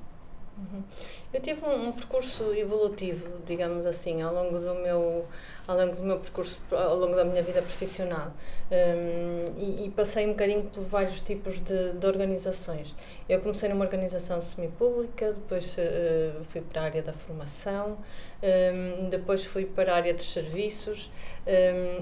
Uhum. 0.58 0.82
Eu 1.30 1.42
tive 1.42 1.62
um, 1.62 1.88
um, 1.88 1.92
percurso 1.92 2.54
evolutivo, 2.54 3.28
digamos 3.44 3.84
assim, 3.84 4.22
ao 4.22 4.32
longo 4.32 4.58
do 4.58 4.74
meu, 4.76 5.26
ao 5.66 5.76
longo 5.76 5.94
do 5.94 6.02
meu 6.02 6.18
percurso, 6.18 6.58
ao 6.70 6.96
longo 6.96 7.14
da 7.14 7.22
minha 7.22 7.42
vida 7.42 7.60
profissional. 7.60 8.32
Um, 8.72 9.44
e, 9.58 9.84
e, 9.84 9.90
passei 9.90 10.24
um 10.24 10.30
bocadinho 10.30 10.62
por 10.64 10.82
vários 10.84 11.20
tipos 11.20 11.60
de, 11.60 11.92
de 11.92 12.06
organizações. 12.06 12.94
Eu 13.28 13.40
comecei 13.40 13.68
numa 13.68 13.84
organização 13.84 14.40
semipública, 14.40 15.30
depois 15.34 15.76
uh, 15.76 16.42
fui 16.44 16.62
para 16.62 16.80
a 16.80 16.84
área 16.84 17.02
da 17.02 17.12
formação, 17.12 17.98
um, 18.42 19.08
depois 19.08 19.44
fui 19.44 19.66
para 19.66 19.92
a 19.92 19.96
área 19.96 20.14
dos 20.14 20.32
serviços, 20.32 21.10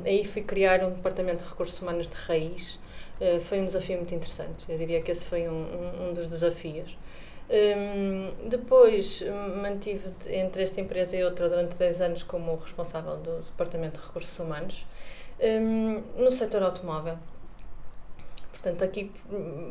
aí 0.05 0.25
fui 0.25 0.43
criar 0.43 0.85
um 0.85 0.91
departamento 0.91 1.43
de 1.43 1.51
recursos 1.51 1.81
humanos 1.81 2.09
de 2.09 2.15
raiz. 2.15 2.79
Uh, 3.21 3.41
foi 3.41 3.61
um 3.61 3.65
desafio 3.65 3.97
muito 3.97 4.15
interessante. 4.15 4.71
Eu 4.71 4.79
diria 4.79 5.03
que 5.03 5.11
esse 5.11 5.25
foi 5.27 5.49
um, 5.49 5.53
um, 5.53 6.11
um 6.11 6.15
dos 6.15 6.29
desafios. 6.29 6.97
Um, 7.49 8.49
depois 8.49 9.23
mantive 9.63 10.13
entre 10.29 10.65
esta 10.65 10.81
empresa 10.81 11.17
e 11.17 11.23
outra 11.23 11.49
durante 11.49 11.77
10 11.77 12.01
anos 12.01 12.23
como 12.25 12.57
responsável 12.57 13.17
do 13.19 13.39
Departamento 13.41 14.01
de 14.01 14.07
Recursos 14.07 14.37
Humanos 14.41 14.85
um, 15.41 16.03
no 16.17 16.31
setor 16.31 16.63
automóvel. 16.63 17.19
Portanto, 18.51 18.83
aqui 18.83 19.13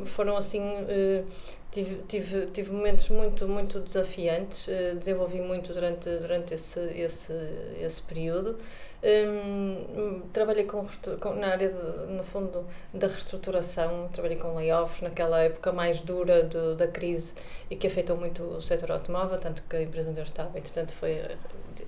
foram 0.06 0.38
assim, 0.38 0.62
uh, 0.62 1.26
tive, 1.72 2.02
tive, 2.08 2.46
tive 2.48 2.72
momentos 2.72 3.10
muito, 3.10 3.48
muito 3.48 3.80
desafiantes, 3.82 4.68
uh, 4.68 4.96
desenvolvi 4.96 5.42
muito 5.42 5.74
durante, 5.74 6.10
durante 6.20 6.54
esse, 6.54 6.80
esse, 6.80 7.34
esse 7.82 8.02
período. 8.04 8.58
Um, 9.06 10.22
trabalhei 10.34 10.64
com, 10.64 10.88
com, 11.20 11.36
na 11.36 11.50
área, 11.50 11.70
de, 11.70 12.12
no 12.12 12.24
fundo, 12.24 12.66
da 12.92 13.06
reestruturação, 13.06 14.10
trabalhei 14.12 14.38
com 14.38 14.56
layoffs 14.56 15.02
naquela 15.02 15.44
época 15.44 15.72
mais 15.72 16.02
dura 16.02 16.42
da 16.76 16.88
crise 16.88 17.36
e 17.70 17.76
que 17.76 17.86
afetou 17.86 18.18
muito 18.18 18.42
o 18.42 18.62
setor 18.64 18.92
automóvel, 18.92 19.40
tanto 19.40 19.62
que 19.70 19.76
a 19.76 19.82
empresa 19.84 20.10
onde 20.10 20.20
eu 20.20 20.24
estava, 20.24 20.58
entretanto, 20.58 20.92
foi 20.96 21.22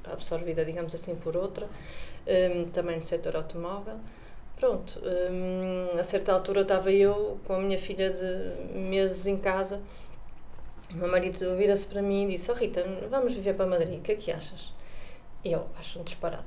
absorvida, 0.06 0.64
digamos 0.64 0.94
assim, 0.94 1.16
por 1.16 1.36
outra, 1.36 1.68
um, 2.28 2.70
também 2.70 2.98
no 2.98 3.02
setor 3.02 3.36
automóvel. 3.36 3.96
Pronto, 4.56 5.02
um, 5.04 6.00
a 6.00 6.04
certa 6.04 6.32
altura 6.34 6.62
estava 6.62 6.92
eu 6.92 7.40
com 7.48 7.54
a 7.54 7.60
minha 7.60 7.80
filha 7.80 8.12
de 8.12 8.78
meses 8.78 9.26
em 9.26 9.38
casa. 9.38 9.82
O 10.92 10.98
meu 10.98 11.10
marido 11.10 11.56
vira-se 11.56 11.88
para 11.88 12.02
mim 12.02 12.26
e 12.26 12.32
disse: 12.34 12.52
Oh 12.52 12.54
Rita, 12.54 12.86
vamos 13.10 13.34
viver 13.34 13.56
para 13.56 13.66
Madrid, 13.66 14.00
o 14.00 14.02
que 14.02 14.12
é 14.12 14.16
que 14.16 14.32
achas? 14.32 14.77
Eu 15.44 15.68
acho 15.80 16.00
um 16.00 16.04
disparate. 16.04 16.46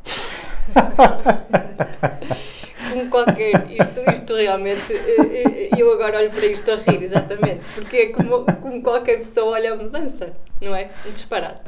como 2.91 3.09
qualquer. 3.11 3.71
Isto, 3.71 4.11
isto 4.11 4.35
realmente. 4.35 4.93
Eh, 4.93 5.45
eh, 5.45 5.71
eu 5.77 5.93
agora 5.93 6.19
olho 6.19 6.31
para 6.31 6.47
isto 6.47 6.71
a 6.71 6.77
rir, 6.77 7.03
exatamente. 7.03 7.65
Porque 7.75 7.97
é 7.97 8.07
como, 8.13 8.45
como 8.45 8.83
qualquer 8.83 9.19
pessoa 9.19 9.53
olha 9.53 9.73
a 9.73 9.77
mudança, 9.77 10.33
não 10.61 10.75
é? 10.75 10.91
Um 11.07 11.13
disparate. 11.13 11.63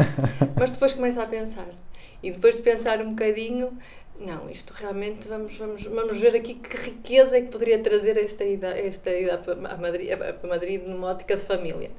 Mas 0.59 0.71
depois 0.71 0.93
começa 0.93 1.23
a 1.23 1.27
pensar. 1.27 1.69
E 2.23 2.31
depois 2.31 2.57
de 2.57 2.63
pensar 2.63 3.01
um 3.01 3.11
bocadinho, 3.11 3.77
não, 4.19 4.49
isto 4.49 4.73
realmente 4.73 5.27
vamos, 5.27 5.57
vamos, 5.57 5.85
vamos 5.85 6.21
ver 6.21 6.37
aqui 6.37 6.55
que 6.55 6.77
riqueza 6.77 7.37
é 7.37 7.41
que 7.41 7.49
poderia 7.49 7.79
trazer 7.81 8.17
esta 8.17 8.45
ida, 8.45 8.69
esta 8.79 9.11
ida 9.11 9.39
para 9.39 9.57
Madrid, 9.77 10.17
para 10.17 10.49
Madrid 10.49 10.83
numa 10.87 11.09
ótica 11.09 11.35
de 11.35 11.43
família. 11.43 11.91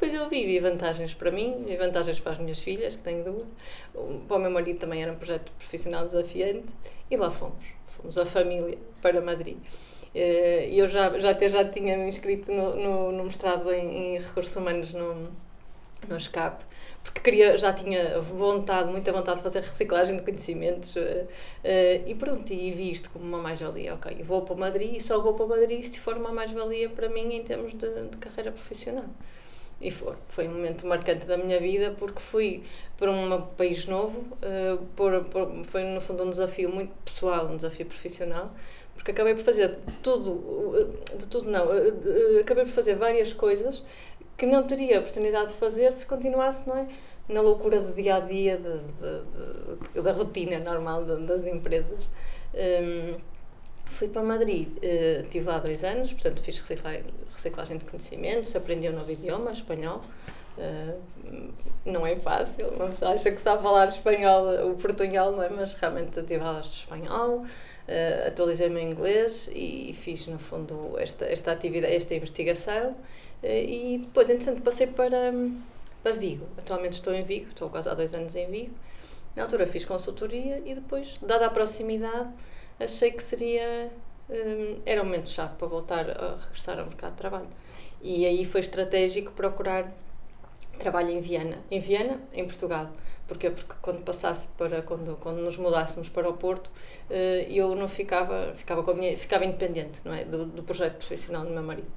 Depois 0.00 0.14
eu 0.14 0.30
vi, 0.30 0.46
vi 0.46 0.58
vantagens 0.58 1.12
para 1.12 1.30
mim, 1.30 1.62
vi 1.66 1.76
vantagens 1.76 2.18
para 2.18 2.32
as 2.32 2.38
minhas 2.38 2.58
filhas, 2.58 2.96
que 2.96 3.02
tenho 3.02 3.22
duas. 3.22 3.46
Para 4.26 4.36
o 4.38 4.40
meu 4.40 4.50
marido 4.50 4.78
também 4.78 5.02
era 5.02 5.12
um 5.12 5.16
projeto 5.16 5.52
profissional 5.52 6.06
desafiante 6.06 6.72
e 7.10 7.16
lá 7.18 7.30
fomos. 7.30 7.66
Fomos 7.88 8.16
a 8.16 8.24
família 8.24 8.78
para 9.02 9.20
Madrid. 9.20 9.58
Eh, 10.14 10.70
Eu 10.72 10.86
já, 10.86 11.18
já 11.18 11.32
até 11.32 11.50
já 11.50 11.68
tinha 11.68 11.98
me 11.98 12.08
inscrito 12.08 12.50
no, 12.50 12.74
no, 12.76 13.12
no 13.12 13.24
mestrado 13.24 13.70
em, 13.72 14.16
em 14.16 14.18
Recursos 14.20 14.56
Humanos 14.56 14.94
no, 14.94 15.28
no 16.08 16.18
SCAP, 16.18 16.64
porque 17.04 17.20
queria, 17.20 17.58
já 17.58 17.72
tinha 17.74 18.18
vontade, 18.20 18.90
muita 18.90 19.12
vontade 19.12 19.36
de 19.38 19.42
fazer 19.42 19.60
reciclagem 19.60 20.16
de 20.16 20.22
conhecimentos 20.22 20.96
eh, 20.96 21.26
eh, 21.62 22.02
e 22.06 22.14
pronto, 22.14 22.50
e 22.52 22.72
vi 22.72 22.90
isto 22.90 23.10
como 23.10 23.26
uma 23.26 23.38
mais-valia. 23.38 23.94
Ok, 23.94 24.22
vou 24.24 24.42
para 24.46 24.56
Madrid 24.56 24.96
e 24.96 25.00
só 25.00 25.20
vou 25.20 25.34
para 25.34 25.46
Madrid 25.46 25.82
se 25.82 26.00
for 26.00 26.16
uma 26.16 26.32
mais-valia 26.32 26.88
para 26.88 27.08
mim 27.10 27.34
em 27.34 27.42
termos 27.44 27.74
de, 27.74 27.88
de 28.08 28.16
carreira 28.16 28.50
profissional. 28.50 29.04
E 29.80 29.90
foi, 29.90 30.14
foi 30.28 30.46
um 30.48 30.52
momento 30.52 30.86
marcante 30.86 31.24
da 31.26 31.36
minha 31.38 31.58
vida 31.58 31.94
porque 31.98 32.20
fui 32.20 32.62
para 32.98 33.10
um 33.10 33.40
país 33.56 33.86
novo, 33.86 34.24
eh, 34.42 34.76
por, 34.94 35.24
por- 35.24 35.64
foi 35.64 35.84
no 35.84 36.00
fundo 36.00 36.22
um 36.24 36.30
desafio 36.30 36.68
muito 36.68 36.92
pessoal, 37.04 37.46
um 37.46 37.56
desafio 37.56 37.86
profissional, 37.86 38.50
porque 38.94 39.10
acabei 39.10 39.34
por 39.34 39.42
fazer 39.44 39.78
tudo, 40.02 40.92
eh, 41.12 41.16
de 41.16 41.26
tudo 41.28 41.50
não, 41.50 41.72
eh, 41.72 42.40
acabei 42.40 42.64
por 42.64 42.72
fazer 42.72 42.94
várias 42.96 43.32
coisas 43.32 43.82
que 44.36 44.44
não 44.46 44.66
teria 44.66 44.98
oportunidade 45.00 45.52
de 45.52 45.58
fazer 45.58 45.90
se 45.92 46.04
continuasse, 46.06 46.66
não 46.68 46.76
é? 46.76 46.86
Na 47.28 47.40
loucura 47.40 47.80
do 47.80 47.92
dia 47.94 48.16
a 48.16 48.20
dia, 48.20 48.56
de, 48.58 48.78
de- 48.78 49.92
de- 49.94 50.02
da 50.02 50.12
rotina 50.12 50.58
normal 50.58 51.04
das 51.04 51.46
empresas. 51.46 52.00
Hum, 52.54 53.16
fui 53.90 54.08
para 54.08 54.22
Madrid, 54.22 54.68
eh, 54.82 55.20
estive 55.24 55.46
lá 55.46 55.58
dois 55.58 55.82
anos, 55.84 56.12
portanto 56.12 56.42
fiz 56.42 56.58
recicla- 56.58 57.02
reciclagem 57.34 57.78
de 57.78 57.84
conhecimentos, 57.84 58.54
aprendi 58.56 58.88
um 58.88 58.92
novo 58.92 59.10
idioma, 59.10 59.50
espanhol. 59.52 60.02
Eh, 60.58 60.94
não 61.84 62.06
é 62.06 62.16
fácil, 62.16 62.68
uma 62.68 62.88
pessoa 62.88 63.12
acha 63.12 63.30
que 63.30 63.40
sabe 63.40 63.62
falar 63.62 63.88
espanhol, 63.88 64.70
o 64.70 64.74
portunhol, 64.74 65.32
não 65.32 65.42
é? 65.42 65.48
Mas 65.48 65.74
realmente 65.74 66.22
tive 66.22 66.42
aulas 66.44 66.66
de 66.66 66.76
espanhol, 66.78 67.44
eh, 67.88 68.24
atualizei-me 68.28 68.80
em 68.80 68.90
inglês 68.90 69.48
e 69.52 69.94
fiz, 69.98 70.26
no 70.26 70.38
fundo, 70.38 70.98
esta, 70.98 71.24
esta 71.24 71.52
atividade, 71.52 71.94
esta 71.94 72.14
investigação. 72.14 72.96
Eh, 73.42 73.64
e 73.64 73.98
depois, 73.98 74.28
entretanto, 74.28 74.60
passei 74.62 74.86
para, 74.86 75.32
para 76.02 76.12
Vigo. 76.12 76.46
Atualmente 76.58 76.94
estou 76.94 77.14
em 77.14 77.22
Vigo, 77.22 77.48
estou 77.48 77.70
quase 77.70 77.88
há 77.88 77.94
dois 77.94 78.12
anos 78.12 78.34
em 78.36 78.46
Vigo. 78.50 78.74
Na 79.34 79.44
altura 79.44 79.66
fiz 79.66 79.84
consultoria 79.84 80.60
e 80.66 80.74
depois, 80.74 81.16
dada 81.22 81.46
a 81.46 81.50
proximidade, 81.50 82.28
achei 82.80 83.12
que 83.12 83.22
seria. 83.22 83.90
hum, 84.28 84.80
era 84.84 85.02
um 85.02 85.04
momento 85.04 85.28
chave 85.28 85.54
para 85.56 85.68
voltar 85.68 86.10
a 86.10 86.36
regressar 86.36 86.78
ao 86.78 86.86
mercado 86.86 87.12
de 87.12 87.18
trabalho. 87.18 87.48
E 88.02 88.26
aí 88.26 88.44
foi 88.44 88.60
estratégico 88.60 89.32
procurar 89.32 89.92
trabalho 90.78 91.10
em 91.10 91.20
Viena. 91.20 91.58
Em 91.70 91.78
Viena, 91.78 92.20
em 92.32 92.44
Portugal. 92.46 92.90
Porquê? 93.28 93.50
Porque 93.50 93.74
quando 93.80 94.02
passasse 94.02 94.48
para 94.58 94.82
quando 94.82 95.16
quando 95.18 95.38
nos 95.38 95.56
mudássemos 95.56 96.08
para 96.08 96.28
o 96.28 96.32
Porto, 96.32 96.68
eh, 97.08 97.46
eu 97.50 97.76
não 97.76 97.86
ficava 97.86 98.52
ficava 98.56 98.82
com 98.82 98.92
minha, 98.94 99.16
ficava 99.16 99.44
independente, 99.44 100.00
não 100.04 100.12
é, 100.12 100.24
do, 100.24 100.46
do 100.46 100.62
projeto 100.64 100.96
profissional 100.96 101.44
do 101.44 101.50
meu 101.50 101.62
marido. 101.62 101.90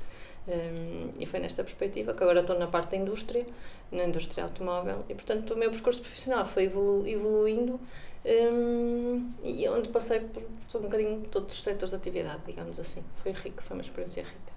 Um, 0.46 1.10
e 1.18 1.26
foi 1.26 1.40
nesta 1.40 1.64
perspectiva 1.64 2.14
que 2.14 2.22
agora 2.22 2.42
estou 2.42 2.60
na 2.60 2.68
parte 2.68 2.92
da 2.92 2.98
indústria, 2.98 3.46
na 3.92 4.04
indústria 4.04 4.44
automóvel, 4.44 5.06
e 5.08 5.16
portanto 5.16 5.54
o 5.54 5.58
meu 5.58 5.72
percurso 5.72 6.02
profissional 6.02 6.46
foi 6.46 6.66
evolu 6.66 7.08
evoluindo 7.08 7.80
um, 8.26 9.32
e 9.44 9.68
onde 9.70 9.90
passei 9.90 10.20
por, 10.22 10.44
por 10.44 10.80
um 10.80 10.84
bocadinho 10.84 11.22
todos 11.30 11.54
os 11.56 11.64
setores 11.64 11.90
de 11.90 11.96
atividade, 11.96 12.42
digamos 12.46 12.80
assim. 12.80 13.04
Foi 13.22 13.32
rico, 13.32 13.62
foi 13.64 13.76
uma 13.76 13.84
experiência 13.84 14.24
rica. 14.24 14.54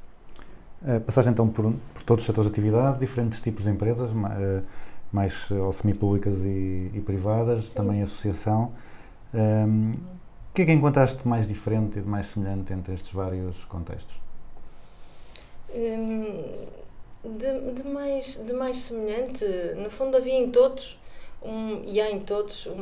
Eh, 0.86 1.00
Passaste 1.00 1.30
então 1.30 1.48
por, 1.48 1.72
por 1.94 2.02
todos 2.04 2.22
os 2.22 2.26
setores 2.26 2.50
de 2.50 2.52
atividade, 2.58 2.98
diferentes 2.98 3.40
tipos 3.40 3.64
de 3.64 3.70
empresas, 3.70 4.10
eh, 4.10 4.62
mais 5.12 5.48
eh, 5.50 5.54
ou 5.54 5.72
semipúblicas 5.72 6.34
e, 6.42 6.90
e 6.94 7.02
privadas, 7.04 7.66
Sim. 7.66 7.74
também 7.76 8.02
associação. 8.02 8.72
Ehm, 9.34 9.92
o 10.50 10.54
que 10.54 10.62
é 10.62 10.66
que 10.66 10.72
encontraste 10.72 11.26
mais 11.26 11.46
diferente 11.48 11.98
e 11.98 12.02
de 12.02 12.08
mais 12.08 12.26
semelhante 12.28 12.72
entre 12.72 12.94
estes 12.94 13.12
vários 13.12 13.64
contextos? 13.66 14.14
Hum, 15.74 16.66
de, 17.24 17.72
de, 17.82 17.88
mais, 17.88 18.36
de 18.36 18.52
mais 18.52 18.76
semelhante, 18.78 19.44
no 19.76 19.90
fundo 19.90 20.16
havia 20.16 20.34
em 20.34 20.50
todos, 20.50 20.98
um, 21.46 21.82
e 21.84 22.00
há 22.00 22.10
em 22.10 22.20
todos, 22.20 22.66
um, 22.66 22.72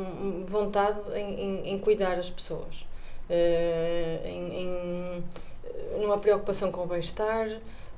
um 0.41 0.45
vontade 0.47 0.99
em, 1.15 1.39
em, 1.39 1.69
em 1.73 1.79
cuidar 1.79 2.15
as 2.17 2.29
pessoas, 2.29 2.85
Eh, 3.29 4.19
em, 4.25 4.53
em- 4.61 5.23
numa 5.99 6.17
preocupação 6.19 6.71
com 6.71 6.83
o 6.83 6.85
bem-estar, 6.85 7.47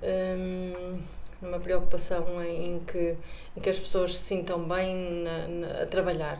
hum, 0.01 0.99
numa 1.41 1.59
preocupação 1.59 2.41
em, 2.43 2.79
que, 2.87 3.15
em 3.55 3.59
que 3.61 3.69
as 3.69 3.77
pessoas 3.79 4.15
se 4.17 4.23
sintam 4.23 4.59
bem 4.63 4.95
na- 5.23 5.47
na- 5.47 5.81
a 5.83 5.85
trabalhar. 5.85 6.39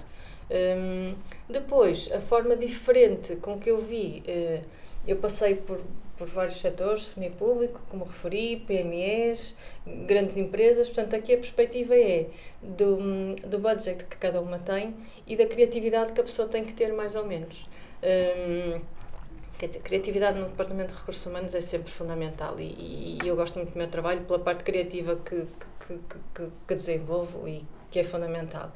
Hum, 0.49 1.13
depois, 1.49 2.09
a 2.13 2.21
forma 2.21 2.55
diferente 2.55 3.35
com 3.35 3.59
que 3.59 3.69
eu 3.69 3.81
vi, 3.81 4.23
eh, 4.25 4.61
eu 5.05 5.17
passei 5.17 5.55
por, 5.55 5.81
por 6.17 6.27
vários 6.27 6.59
setores, 6.59 7.07
semipúblico, 7.07 7.79
como 7.89 8.05
referi, 8.05 8.57
PMEs, 8.57 9.55
grandes 10.07 10.37
empresas, 10.37 10.87
portanto 10.87 11.15
aqui 11.15 11.33
a 11.33 11.37
perspectiva 11.37 11.95
é 11.95 12.27
do, 12.61 12.97
do 13.47 13.59
budget 13.59 14.03
que 14.05 14.17
cada 14.17 14.41
uma 14.41 14.59
tem 14.59 14.95
e 15.25 15.35
da 15.35 15.45
criatividade 15.45 16.13
que 16.13 16.21
a 16.21 16.23
pessoa 16.23 16.47
tem 16.47 16.63
que 16.63 16.73
ter 16.73 16.91
mais 16.93 17.15
ou 17.15 17.25
menos. 17.25 17.65
Hum, 18.03 18.81
quer 19.57 19.67
dizer, 19.67 19.81
criatividade 19.81 20.39
no 20.39 20.47
Departamento 20.47 20.93
de 20.93 20.99
Recursos 20.99 21.25
Humanos 21.25 21.53
é 21.55 21.61
sempre 21.61 21.91
fundamental 21.91 22.59
e, 22.59 23.17
e 23.23 23.27
eu 23.27 23.35
gosto 23.35 23.55
muito 23.55 23.71
do 23.73 23.77
meu 23.77 23.87
trabalho 23.87 24.21
pela 24.21 24.39
parte 24.39 24.63
criativa 24.63 25.15
que, 25.15 25.47
que, 25.87 25.99
que, 26.33 26.47
que 26.67 26.75
desenvolvo 26.75 27.47
e 27.47 27.63
que 27.89 27.99
é 27.99 28.03
fundamental. 28.03 28.71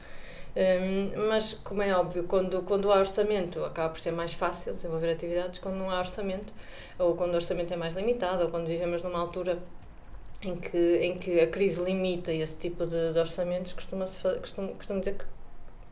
Hum, 0.55 1.11
mas, 1.29 1.53
como 1.63 1.81
é 1.81 1.95
óbvio, 1.95 2.25
quando, 2.25 2.61
quando 2.63 2.91
há 2.91 2.99
orçamento 2.99 3.63
acaba 3.63 3.89
por 3.89 3.99
ser 3.99 4.11
mais 4.11 4.33
fácil 4.33 4.73
desenvolver 4.73 5.11
atividades, 5.11 5.59
quando 5.59 5.75
não 5.75 5.89
há 5.89 5.99
orçamento, 5.99 6.53
ou 6.99 7.15
quando 7.15 7.31
o 7.31 7.35
orçamento 7.35 7.73
é 7.73 7.77
mais 7.77 7.93
limitado, 7.93 8.43
ou 8.43 8.49
quando 8.49 8.67
vivemos 8.67 9.01
numa 9.01 9.19
altura 9.19 9.59
em 10.43 10.55
que, 10.57 10.97
em 10.97 11.17
que 11.17 11.39
a 11.39 11.47
crise 11.47 11.81
limita 11.81 12.33
esse 12.33 12.57
tipo 12.57 12.85
de, 12.85 13.13
de 13.13 13.19
orçamentos, 13.19 13.73
costuma-se 13.73 14.21
costumo, 14.39 14.69
costumo 14.75 14.99
dizer 14.99 15.15
que 15.15 15.25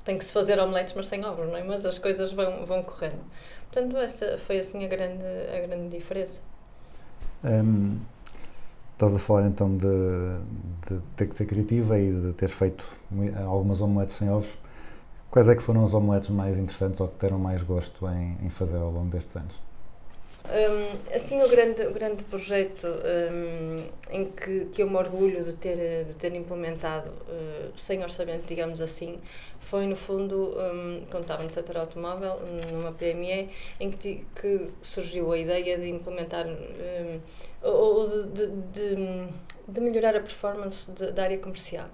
tem 0.04 0.18
que 0.18 0.26
se 0.26 0.34
fazer 0.34 0.60
omeletes, 0.60 0.94
mas 0.94 1.08
sem 1.08 1.24
ovos, 1.26 1.48
não 1.48 1.56
é? 1.56 1.64
Mas 1.64 1.86
as 1.86 1.98
coisas 2.00 2.32
vão, 2.34 2.66
vão 2.66 2.84
correndo. 2.84 3.20
Portanto, 3.72 3.96
essa 3.98 4.38
foi 4.40 4.60
assim 4.60 4.84
a 4.84 4.88
grande, 4.88 5.24
a 5.56 5.68
grande 5.68 5.98
diferença. 5.98 6.42
Ehm, 7.44 8.00
estás 9.00 9.16
a 9.16 9.18
falar 9.18 9.48
então 9.48 9.78
de, 9.78 9.88
de 10.90 11.02
ter 11.16 11.30
que 11.30 11.36
ser 11.36 11.46
criativa 11.46 11.98
e 11.98 12.12
de 12.12 12.34
teres 12.34 12.54
feito 12.54 12.86
algumas 13.48 13.80
omeletes 13.80 14.18
sem 14.18 14.30
ovos. 14.30 14.50
Quais 15.32 15.48
é 15.48 15.56
que 15.56 15.64
foram 15.64 15.86
os 15.86 15.94
omeletes 15.94 16.30
mais 16.30 16.58
interessantes 16.58 17.00
ou 17.00 17.08
que 17.08 17.18
deram 17.18 17.40
mais 17.40 17.62
gosto 17.62 18.06
em, 18.10 18.38
em 18.46 18.50
fazer 18.50 18.76
ao 18.76 18.92
longo 18.92 19.10
destes 19.10 19.38
anos? 19.38 19.56
Hum, 20.46 20.98
assim, 21.14 21.42
o 21.42 21.48
grande, 21.48 21.82
o 21.84 21.94
grande 21.94 22.24
projeto 22.24 22.88
hum, 22.88 23.86
em 24.10 24.26
que, 24.26 24.66
que 24.66 24.84
eu 24.84 24.90
me 24.90 24.98
orgulho 24.98 25.44
de 25.44 25.54
ter, 25.54 26.06
de 26.06 26.16
ter 26.16 26.34
implementado, 26.36 27.10
uh, 27.10 27.72
sem 27.76 28.04
orçamento, 28.04 28.48
digamos 28.48 28.82
assim, 28.82 29.18
foi 29.70 29.86
no 29.86 29.96
fundo, 29.96 30.56
hum, 30.58 31.06
quando 31.12 31.24
estava 31.24 31.44
no 31.44 31.50
setor 31.50 31.78
automóvel, 31.78 32.40
numa 32.72 32.92
PME, 32.92 33.50
em 33.80 33.92
que, 33.92 34.26
que 34.36 34.72
surgiu 34.82 35.32
a 35.32 35.38
ideia 35.38 35.78
de 35.78 35.88
implementar 35.88 36.48
hum, 36.48 37.20
ou 37.62 38.08
de, 38.08 38.48
de, 38.48 38.48
de, 38.74 39.28
de 39.68 39.82
melhorar 39.82 40.16
a 40.16 40.22
performance 40.22 40.90
da 40.92 41.24
área 41.24 41.38
comercial. 41.38 41.88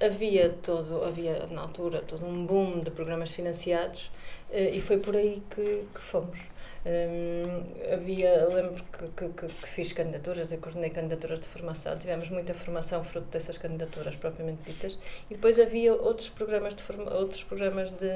Havia 0.00 0.50
todo, 0.60 1.04
havia 1.04 1.46
na 1.46 1.62
altura 1.62 2.02
todo 2.02 2.26
um 2.26 2.44
boom 2.44 2.80
de 2.80 2.90
programas 2.90 3.30
financiados 3.30 4.10
eh, 4.50 4.70
e 4.74 4.80
foi 4.80 4.98
por 4.98 5.14
aí 5.14 5.40
que, 5.48 5.84
que 5.94 6.00
fomos. 6.00 6.51
Hum, 6.84 7.62
havia, 7.92 8.44
lembro 8.48 8.82
que, 8.84 9.08
que, 9.16 9.28
que, 9.28 9.46
que 9.54 9.68
fiz 9.68 9.92
candidaturas 9.92 10.50
e 10.50 10.58
coordenei 10.58 10.90
candidaturas 10.90 11.38
de 11.40 11.46
formação, 11.46 11.96
tivemos 11.96 12.28
muita 12.28 12.54
formação 12.54 13.04
fruto 13.04 13.28
dessas 13.28 13.56
candidaturas 13.56 14.16
propriamente 14.16 14.62
ditas, 14.64 14.98
e 15.30 15.34
depois 15.34 15.60
havia 15.60 15.94
outros 15.94 16.28
programas, 16.28 16.74
de 16.74 16.82
forma, 16.82 17.14
outros 17.14 17.44
programas 17.44 17.92
de, 17.92 18.10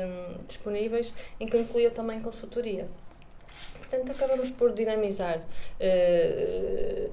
disponíveis 0.48 1.14
em 1.38 1.46
que 1.46 1.56
incluía 1.56 1.92
também 1.92 2.20
consultoria. 2.20 2.88
Portanto, 3.88 4.10
acabamos 4.10 4.50
por 4.50 4.72
dinamizar 4.72 5.40
eh, 5.78 7.08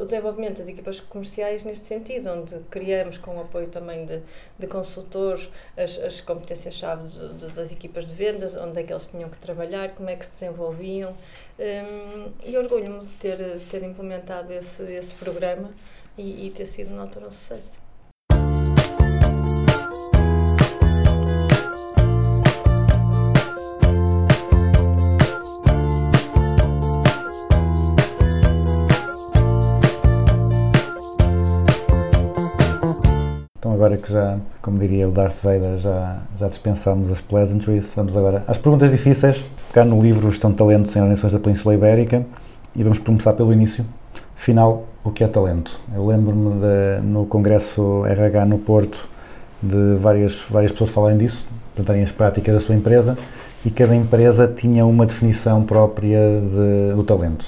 o 0.00 0.04
desenvolvimento 0.04 0.58
das 0.58 0.68
equipas 0.68 1.00
comerciais 1.00 1.64
neste 1.64 1.84
sentido, 1.84 2.30
onde 2.30 2.60
criamos, 2.70 3.18
com 3.18 3.36
o 3.36 3.40
apoio 3.40 3.66
também 3.66 4.06
de, 4.06 4.22
de 4.56 4.66
consultores, 4.68 5.48
as, 5.76 5.98
as 5.98 6.20
competências-chave 6.20 7.08
das 7.52 7.72
equipas 7.72 8.06
de 8.06 8.14
vendas, 8.14 8.56
onde 8.56 8.80
é 8.80 8.84
que 8.84 8.92
eles 8.92 9.08
tinham 9.08 9.28
que 9.28 9.38
trabalhar, 9.38 9.96
como 9.96 10.08
é 10.08 10.14
que 10.14 10.24
se 10.24 10.30
desenvolviam. 10.30 11.12
Hum, 11.58 12.30
e 12.44 12.56
orgulho-me 12.56 13.00
de 13.00 13.12
ter, 13.14 13.58
de 13.58 13.64
ter 13.64 13.82
implementado 13.82 14.52
esse, 14.52 14.84
esse 14.84 15.14
programa 15.14 15.74
e, 16.16 16.46
e 16.46 16.50
ter 16.50 16.66
sido 16.66 16.90
na 16.90 17.02
altura 17.02 17.26
um 17.26 17.32
sucesso. 17.32 17.84
Agora 33.76 33.96
que 33.98 34.10
já, 34.10 34.38
como 34.62 34.78
diria 34.78 35.06
o 35.06 35.12
Darth 35.12 35.36
Vader, 35.42 35.78
já, 35.78 36.16
já 36.38 36.48
dispensámos 36.48 37.12
as 37.12 37.20
pleasantries, 37.20 37.92
vamos 37.94 38.16
agora 38.16 38.42
às 38.48 38.56
perguntas 38.56 38.90
difíceis. 38.90 39.44
Cá 39.72 39.84
no 39.84 40.02
livro 40.02 40.28
estão 40.30 40.50
talentos 40.50 40.96
em 40.96 41.00
organizações 41.00 41.34
da 41.34 41.38
Península 41.38 41.74
Ibérica 41.74 42.24
e 42.74 42.82
vamos 42.82 42.98
começar 42.98 43.34
pelo 43.34 43.52
início. 43.52 43.84
Afinal, 44.34 44.84
o 45.04 45.10
que 45.10 45.22
é 45.22 45.28
talento? 45.28 45.78
Eu 45.94 46.06
lembro-me 46.06 46.54
no 47.02 47.26
Congresso 47.26 48.04
RH 48.06 48.46
no 48.46 48.58
Porto 48.58 49.06
de 49.62 49.96
várias, 50.00 50.42
várias 50.48 50.72
pessoas 50.72 50.90
falarem 50.90 51.18
disso, 51.18 51.46
apresentarem 51.72 52.02
as 52.02 52.12
práticas 52.12 52.54
da 52.54 52.60
sua 52.60 52.74
empresa 52.74 53.16
e 53.64 53.70
cada 53.70 53.94
empresa 53.94 54.48
tinha 54.48 54.86
uma 54.86 55.04
definição 55.04 55.62
própria 55.64 56.40
de, 56.40 56.94
do 56.94 57.04
talento. 57.04 57.46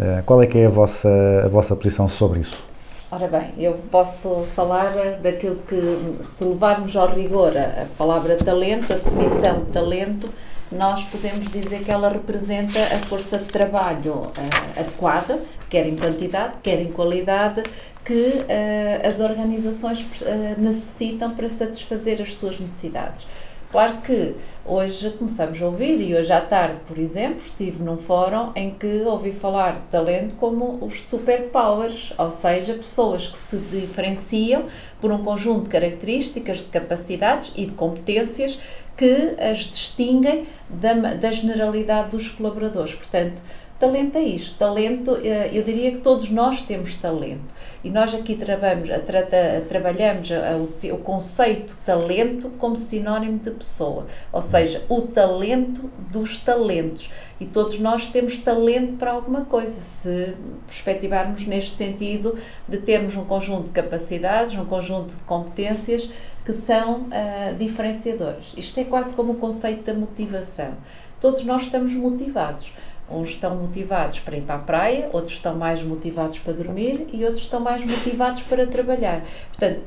Eh, 0.00 0.22
qual 0.26 0.42
é 0.42 0.46
que 0.46 0.58
é 0.58 0.66
a 0.66 0.70
vossa, 0.70 1.08
a 1.44 1.48
vossa 1.48 1.76
posição 1.76 2.08
sobre 2.08 2.40
isso? 2.40 2.73
Ora 3.14 3.28
bem, 3.28 3.52
eu 3.58 3.74
posso 3.92 4.44
falar 4.56 5.20
daquilo 5.22 5.62
que, 5.68 6.20
se 6.20 6.44
levarmos 6.44 6.96
ao 6.96 7.06
rigor 7.06 7.52
a, 7.56 7.86
palavra 7.96 8.34
talento, 8.34 8.92
a 8.92 8.96
definição 8.96 9.62
de 9.62 9.70
talento, 9.70 10.28
nós 10.72 11.04
podemos 11.04 11.48
dizer 11.48 11.84
que 11.84 11.92
ela 11.92 12.08
representa 12.08 12.80
a 12.80 12.98
força 13.06 13.38
de 13.38 13.44
trabalho 13.44 14.32
eh, 14.36 14.80
adequada, 14.80 15.40
quer 15.70 15.86
em 15.86 15.94
quantidade, 15.94 16.56
quer 16.60 16.80
em 16.80 16.90
qualidade, 16.90 17.62
que 18.04 18.44
eh, 18.48 19.00
as 19.06 19.20
organizações 19.20 20.04
eh, 20.22 20.56
necessitam 20.58 21.36
para 21.36 21.48
satisfazer 21.48 22.20
as 22.20 22.34
suas 22.34 22.58
necessidades. 22.58 23.28
Claro 23.74 24.02
que 24.02 24.36
hoje 24.64 25.10
começamos 25.10 25.60
a 25.60 25.66
ouvir, 25.66 26.00
e 26.00 26.14
hoje 26.14 26.32
à 26.32 26.40
tarde, 26.40 26.78
por 26.86 26.96
exemplo, 26.96 27.40
estive 27.44 27.82
num 27.82 27.96
fórum 27.96 28.52
em 28.54 28.70
que 28.70 29.02
ouvi 29.02 29.32
falar 29.32 29.72
de 29.72 29.86
talento 29.90 30.36
como 30.36 30.78
os 30.80 31.02
superpowers, 31.02 32.12
ou 32.16 32.30
seja, 32.30 32.74
pessoas 32.74 33.26
que 33.26 33.36
se 33.36 33.56
diferenciam 33.56 34.66
por 35.00 35.10
um 35.10 35.24
conjunto 35.24 35.64
de 35.64 35.70
características, 35.70 36.58
de 36.58 36.66
capacidades 36.66 37.50
e 37.56 37.66
de 37.66 37.72
competências 37.72 38.60
que 38.96 39.34
as 39.40 39.66
distinguem 39.66 40.46
da, 40.68 40.92
da 40.92 41.32
generalidade 41.32 42.10
dos 42.10 42.28
colaboradores. 42.28 42.94
Portanto, 42.94 43.42
talento 43.84 44.16
é 44.16 44.22
isto. 44.22 44.56
Talento, 44.58 45.18
eh, 45.22 45.50
eu 45.52 45.62
diria 45.62 45.90
que 45.92 45.98
todos 45.98 46.30
nós 46.30 46.62
temos 46.62 46.94
talento. 46.94 47.54
E 47.82 47.90
nós 47.90 48.14
aqui 48.14 48.34
trabalhamos, 48.34 50.30
a- 50.32 50.56
o, 50.56 50.94
o 50.94 50.98
conceito 50.98 51.76
talento 51.84 52.48
como 52.58 52.76
sinónimo 52.76 53.38
de 53.38 53.50
pessoa. 53.50 54.06
Ou 54.32 54.40
seja, 54.40 54.82
o 54.88 55.02
talento 55.02 55.90
dos 56.10 56.38
talentos. 56.38 57.10
E 57.38 57.44
todos 57.46 57.78
nós 57.78 58.06
temos 58.06 58.38
talento 58.38 58.94
para 58.94 59.12
alguma 59.12 59.42
coisa, 59.44 59.72
se 59.80 60.34
perspectivarmos 60.66 61.46
neste 61.46 61.72
sentido 61.76 62.36
de 62.68 62.78
termos 62.78 63.16
um 63.16 63.24
conjunto 63.24 63.64
de 63.64 63.70
capacidades, 63.70 64.56
um 64.56 64.64
conjunto 64.64 65.14
de 65.16 65.22
competências 65.24 66.08
que 66.44 66.52
são 66.52 67.06
ah, 67.10 67.52
diferenciadoras. 67.52 68.52
Isto 68.56 68.80
é 68.80 68.84
quase 68.84 69.12
como 69.14 69.32
o 69.32 69.36
conceito 69.36 69.84
da 69.84 69.94
motivação. 69.94 70.72
Todos 71.20 71.44
nós 71.44 71.62
estamos 71.62 71.94
motivados. 71.94 72.72
Uns 73.10 73.30
estão 73.30 73.54
motivados 73.56 74.20
para 74.20 74.36
ir 74.36 74.42
para 74.42 74.54
a 74.54 74.58
praia, 74.58 75.10
outros 75.12 75.34
estão 75.34 75.54
mais 75.54 75.82
motivados 75.82 76.38
para 76.38 76.54
dormir 76.54 77.06
e 77.12 77.22
outros 77.24 77.42
estão 77.42 77.60
mais 77.60 77.84
motivados 77.84 78.42
para 78.42 78.66
trabalhar. 78.66 79.22
Portanto, 79.48 79.82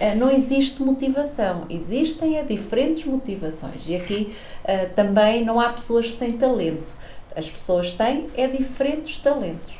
eh, 0.00 0.14
não 0.14 0.30
existe 0.30 0.82
motivação, 0.82 1.64
existem 1.68 2.38
é 2.38 2.42
diferentes 2.42 3.04
motivações. 3.04 3.86
E 3.86 3.94
aqui 3.94 4.34
ah, 4.64 4.86
também 4.94 5.44
não 5.44 5.60
há 5.60 5.68
pessoas 5.68 6.12
sem 6.12 6.32
talento. 6.32 6.94
As 7.36 7.50
pessoas 7.50 7.92
têm 7.92 8.26
é 8.36 8.46
diferentes 8.46 9.18
talentos. 9.18 9.74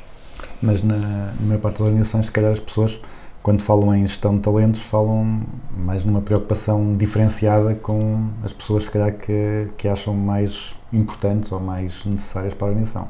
Mas 0.61 0.83
na, 0.83 0.97
na 0.97 1.35
maior 1.41 1.61
parte 1.61 1.79
das 1.79 1.87
organizações, 1.87 2.27
se 2.27 2.33
calhar 2.33 2.53
as 2.53 2.61
pessoas, 2.61 3.01
quando 3.43 3.63
falam 3.63 3.95
em 3.95 4.07
gestão 4.07 4.37
de 4.37 4.43
talentos, 4.43 4.81
falam 4.81 5.43
mais 5.77 6.05
numa 6.05 6.21
preocupação 6.21 6.97
diferenciada 6.97 7.75
com 7.75 8.29
as 8.43 8.53
pessoas, 8.53 8.85
se 8.85 8.91
calhar, 8.91 9.13
que, 9.13 9.69
que 9.77 9.89
acham 9.89 10.15
mais 10.15 10.75
importantes 10.95 11.51
ou 11.53 11.61
mais 11.61 12.05
necessárias 12.05 12.55
para 12.55 12.67
a 12.67 12.71
organização. 12.71 13.09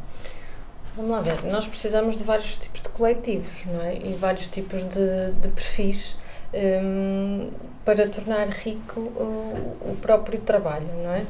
Vamos 0.97 1.11
lá 1.11 1.21
ver, 1.21 1.43
nós 1.45 1.67
precisamos 1.67 2.19
de 2.19 2.25
vários 2.25 2.57
tipos 2.57 2.81
de 2.81 2.89
coletivos 2.89 3.67
não 3.67 3.83
é? 3.83 3.97
e 3.97 4.13
vários 4.13 4.47
tipos 4.47 4.83
de, 4.85 5.33
de 5.43 5.49
perfis 5.49 6.17
hum, 6.55 7.51
para 7.85 8.09
tornar 8.09 8.49
rico 8.49 9.01
o, 9.01 9.91
o 9.91 9.97
próprio 10.01 10.39
trabalho, 10.41 10.87
não 11.03 11.13
é? 11.13 11.25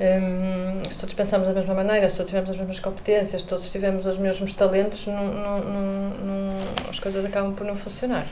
Hum, 0.00 0.88
se 0.88 1.00
todos 1.00 1.14
pensamos 1.14 1.48
da 1.48 1.52
mesma 1.52 1.74
maneira, 1.74 2.08
se 2.08 2.16
todos 2.16 2.30
tivermos 2.30 2.50
as 2.50 2.56
mesmas 2.56 2.78
competências, 2.78 3.42
se 3.42 3.48
todos 3.48 3.68
tivermos 3.72 4.06
os 4.06 4.16
mesmos 4.18 4.52
talentos, 4.52 5.04
não, 5.08 5.26
não, 5.26 5.58
não, 5.58 6.50
as 6.88 7.00
coisas 7.00 7.24
acabam 7.24 7.52
por 7.52 7.66
não 7.66 7.74
funcionar. 7.74 8.24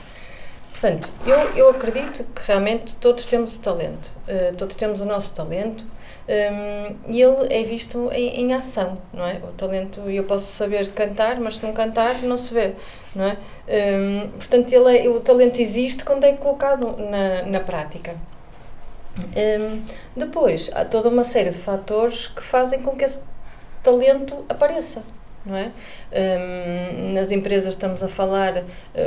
Portanto, 0.71 1.09
eu, 1.25 1.37
eu 1.55 1.69
acredito 1.69 2.23
que 2.23 2.41
realmente 2.47 2.95
todos 2.95 3.25
temos 3.25 3.57
o 3.57 3.59
talento, 3.59 4.09
eh, 4.27 4.53
todos 4.57 4.77
temos 4.77 5.01
o 5.01 5.05
nosso 5.05 5.33
talento 5.33 5.83
hum, 6.29 6.95
e 7.07 7.21
ele 7.21 7.53
é 7.53 7.63
visto 7.63 8.09
em, 8.11 8.41
em 8.41 8.53
ação, 8.53 8.95
não 9.13 9.25
é? 9.25 9.35
O 9.37 9.53
talento, 9.53 10.01
eu 10.09 10.23
posso 10.23 10.45
saber 10.47 10.89
cantar, 10.91 11.39
mas 11.39 11.55
se 11.57 11.63
não 11.65 11.73
cantar, 11.73 12.21
não 12.23 12.37
se 12.37 12.53
vê, 12.53 12.73
não 13.15 13.25
é? 13.25 13.37
Hum, 13.67 14.29
portanto, 14.31 14.71
ele 14.73 14.97
é- 14.97 15.09
o 15.09 15.19
talento 15.19 15.59
existe 15.59 16.03
quando 16.05 16.23
é 16.25 16.33
colocado 16.33 16.95
na, 16.97 17.43
na 17.43 17.59
prática. 17.59 18.15
Hum, 19.17 19.81
depois, 20.15 20.69
há 20.73 20.85
toda 20.85 21.09
uma 21.09 21.23
série 21.23 21.49
de 21.49 21.57
fatores 21.57 22.27
que 22.27 22.41
fazem 22.43 22.81
com 22.81 22.95
que 22.95 23.03
esse 23.03 23.19
talento 23.83 24.45
apareça, 24.49 25.01
não 25.47 25.55
é? 25.55 25.71
Hum, 26.11 27.13
nas 27.13 27.31
empresas 27.31 27.73
estamos 27.73 28.03
a 28.03 28.07
falar 28.07 28.63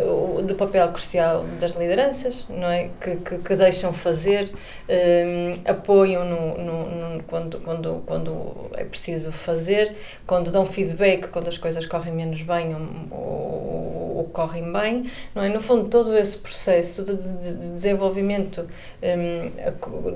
o- 0.07 0.43
do 0.43 0.55
papel 0.55 0.89
crucial 0.93 1.45
das 1.59 1.73
lideranças, 1.77 2.47
não 2.49 2.69
é? 2.69 2.91
Que, 3.01 3.17
que, 3.17 3.39
que 3.39 3.57
deixam 3.57 3.93
fazer, 3.93 4.51
hum, 4.89 5.55
apoiam 5.65 6.25
no, 6.25 6.59
no, 6.59 6.87
no- 7.17 7.23
quando, 7.25 7.61
quando, 7.61 8.03
quando 8.07 8.71
é 8.75 8.85
preciso 8.85 9.31
fazer, 9.33 9.93
quando 10.27 10.51
dão 10.51 10.65
feedback, 10.67 11.29
quando 11.29 11.49
as 11.49 11.59
coisas 11.59 11.87
correm 11.87 12.13
menos 12.13 12.43
bem 12.43 12.75
ou, 12.75 13.19
ou, 13.19 14.17
ou 14.19 14.25
correm 14.33 14.71
bem, 14.73 15.11
não 15.35 15.43
é? 15.43 15.49
No 15.49 15.61
fundo, 15.61 15.89
todo 15.89 16.17
esse 16.17 16.37
processo 16.39 17.05
de, 17.05 17.17
de- 17.17 17.55
de 17.55 17.69
desenvolvimento 17.69 18.67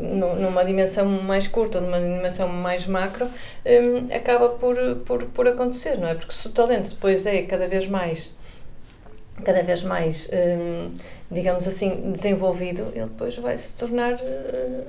nu- 0.01 0.37
numa 0.37 0.65
dimensão 0.65 1.07
mais 1.07 1.47
curta 1.49 1.79
ou 1.79 1.85
numa 1.85 1.99
dimensão 2.01 2.49
mais 2.49 2.87
macro, 2.87 3.27
hum, 3.67 4.09
acaba 4.15 4.49
por, 4.51 4.77
por, 5.07 5.25
por 5.27 5.49
acontecer, 5.49 5.99
não 5.99 6.09
é? 6.09 6.14
Porque 6.15 6.33
se 6.33 6.47
o 6.47 6.51
talento 6.51 6.91
depois 6.91 7.27
é 7.27 7.43
cada 7.43 7.67
vez 7.67 7.87
mais 7.87 8.31
cada 9.43 9.63
vez 9.63 9.83
mais, 9.83 10.29
hum, 10.33 10.93
digamos 11.31 11.67
assim, 11.67 12.13
desenvolvido, 12.13 12.83
ele 12.95 13.07
depois 13.07 13.37
vai 13.37 13.59
se 13.59 13.75
tornar 13.75 14.13
eh, 14.13 14.85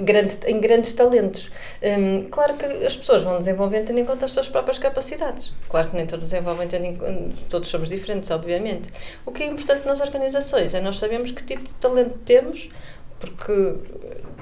grande, 0.00 0.36
em 0.46 0.60
grandes 0.60 0.92
talentos. 0.92 1.50
Hum, 1.82 2.26
claro 2.30 2.54
que 2.54 2.64
as 2.64 2.96
pessoas 2.96 3.22
vão 3.22 3.38
desenvolvendo 3.38 3.86
tendo 3.86 3.98
em 3.98 4.04
conta 4.04 4.26
as 4.26 4.32
suas 4.32 4.48
próprias 4.48 4.78
capacidades. 4.78 5.52
Claro 5.68 5.90
que 5.90 5.96
nem 5.96 6.06
todos 6.06 6.28
desenvolvem 6.28 6.68
tendo 6.68 6.86
em 6.86 7.30
todos 7.48 7.68
somos 7.68 7.88
diferentes, 7.88 8.30
obviamente. 8.30 8.88
O 9.24 9.32
que 9.32 9.42
é 9.42 9.46
importante 9.46 9.86
nas 9.86 10.00
organizações 10.00 10.74
é 10.74 10.80
nós 10.80 10.98
sabemos 10.98 11.30
que 11.30 11.42
tipo 11.42 11.64
de 11.64 11.74
talento 11.80 12.18
temos, 12.24 12.70
porque 13.18 13.76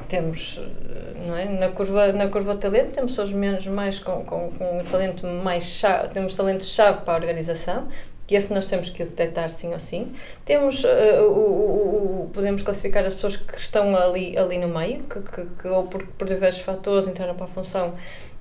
temos, 0.09 0.59
eh, 0.61 1.27
não 1.27 1.37
é? 1.37 1.45
Na 1.45 1.69
curva, 1.69 2.13
na 2.13 2.29
curva 2.29 2.55
de 2.55 2.61
talento 2.61 2.93
temos 2.93 3.13
pessoas 3.13 3.33
menos, 3.33 3.67
mais 3.67 3.99
com, 3.99 4.25
com, 4.25 4.51
com 4.51 4.85
talento 4.91 5.27
mais 5.27 5.65
chave, 5.65 6.09
temos 6.09 6.35
talento-chave 6.35 7.03
para 7.03 7.15
a 7.15 7.17
organização, 7.17 7.89
que 8.27 8.35
esse 8.35 8.53
nós 8.53 8.67
temos 8.67 8.91
que 8.91 9.05
detectar 9.05 9.49
sim 9.51 9.73
ou 9.73 9.79
sim. 9.79 10.13
Temos, 10.45 10.85
eh, 10.85 11.21
o, 11.21 11.31
o- 11.31 12.23
o- 12.25 12.31
podemos 12.33 12.63
classificar 12.63 13.05
as 13.05 13.15
pessoas 13.15 13.37
que 13.37 13.57
estão 13.59 13.95
ali, 13.97 14.37
ali 14.37 14.59
no 14.59 14.69
meio, 14.69 15.03
que, 15.05 15.21
que, 15.21 15.47
que 15.47 15.69
ou 15.69 15.85
por, 15.85 16.05
por 16.07 16.27
diversos 16.27 16.63
fatores 16.63 17.07
entraram 17.07 17.35
para 17.37 17.47
a 17.47 17.49
função 17.49 17.95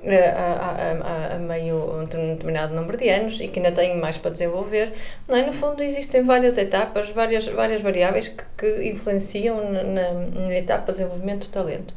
a, 0.08 1.32
a, 1.32 1.36
a, 1.36 1.40
meio 1.40 2.00
um 2.00 2.06
determinado 2.06 2.76
número 2.76 2.98
de 2.98 3.10
anos 3.10 3.40
e 3.40 3.48
que 3.48 3.60
ainda 3.60 3.72
têm 3.72 3.98
mais 3.98 4.18
para 4.18 4.32
desenvolver. 4.32 4.94
Não 5.28 5.36
é? 5.36 5.46
No 5.46 5.54
fundo, 5.54 5.82
existem 5.82 6.24
várias 6.24 6.58
etapas, 6.58 7.10
várias, 7.10 7.48
várias 7.48 7.82
variáveis 7.82 8.28
que, 8.28 8.44
que 8.58 8.90
influenciam 8.90 9.72
na, 9.72 9.84
na, 9.84 10.14
na 10.14 10.56
etapa 10.56 10.92
de 10.92 11.00
desenvolvimento 11.00 11.48
do 11.48 11.52
talento. 11.52 11.94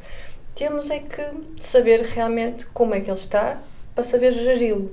Temos 0.54 0.90
é 0.90 0.98
que 0.98 1.24
saber 1.60 2.00
realmente 2.00 2.66
como 2.66 2.94
é 2.94 3.00
que 3.00 3.10
ele 3.10 3.18
está 3.18 3.58
para 3.94 4.02
saber 4.02 4.32
geri-lo. 4.32 4.90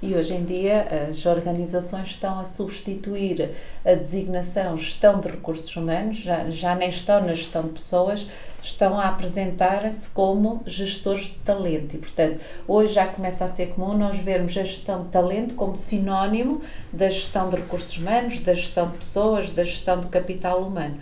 E 0.00 0.14
hoje 0.14 0.34
em 0.34 0.44
dia 0.44 0.86
as 1.10 1.26
organizações 1.26 2.08
estão 2.10 2.38
a 2.38 2.44
substituir 2.44 3.50
a 3.84 3.94
designação 3.94 4.76
gestão 4.76 5.18
de 5.18 5.28
recursos 5.28 5.74
humanos, 5.74 6.18
já, 6.18 6.48
já 6.50 6.74
nem 6.74 6.88
estão 6.88 7.20
na 7.20 7.34
gestão 7.34 7.62
de 7.62 7.70
pessoas, 7.70 8.28
estão 8.62 8.98
a 8.98 9.08
apresentar-se 9.08 10.08
como 10.10 10.62
gestores 10.66 11.26
de 11.26 11.36
talento. 11.36 11.94
E, 11.94 11.98
portanto, 11.98 12.40
hoje 12.66 12.94
já 12.94 13.06
começa 13.06 13.44
a 13.44 13.48
ser 13.48 13.68
comum 13.68 13.96
nós 13.96 14.18
vermos 14.18 14.56
a 14.56 14.64
gestão 14.64 15.04
de 15.04 15.08
talento 15.08 15.54
como 15.54 15.76
sinónimo 15.76 16.60
da 16.92 17.08
gestão 17.08 17.48
de 17.48 17.56
recursos 17.56 17.96
humanos, 17.96 18.40
da 18.40 18.54
gestão 18.54 18.88
de 18.88 18.98
pessoas, 18.98 19.50
da 19.50 19.64
gestão 19.64 20.00
do 20.00 20.08
capital 20.08 20.62
humano. 20.62 20.98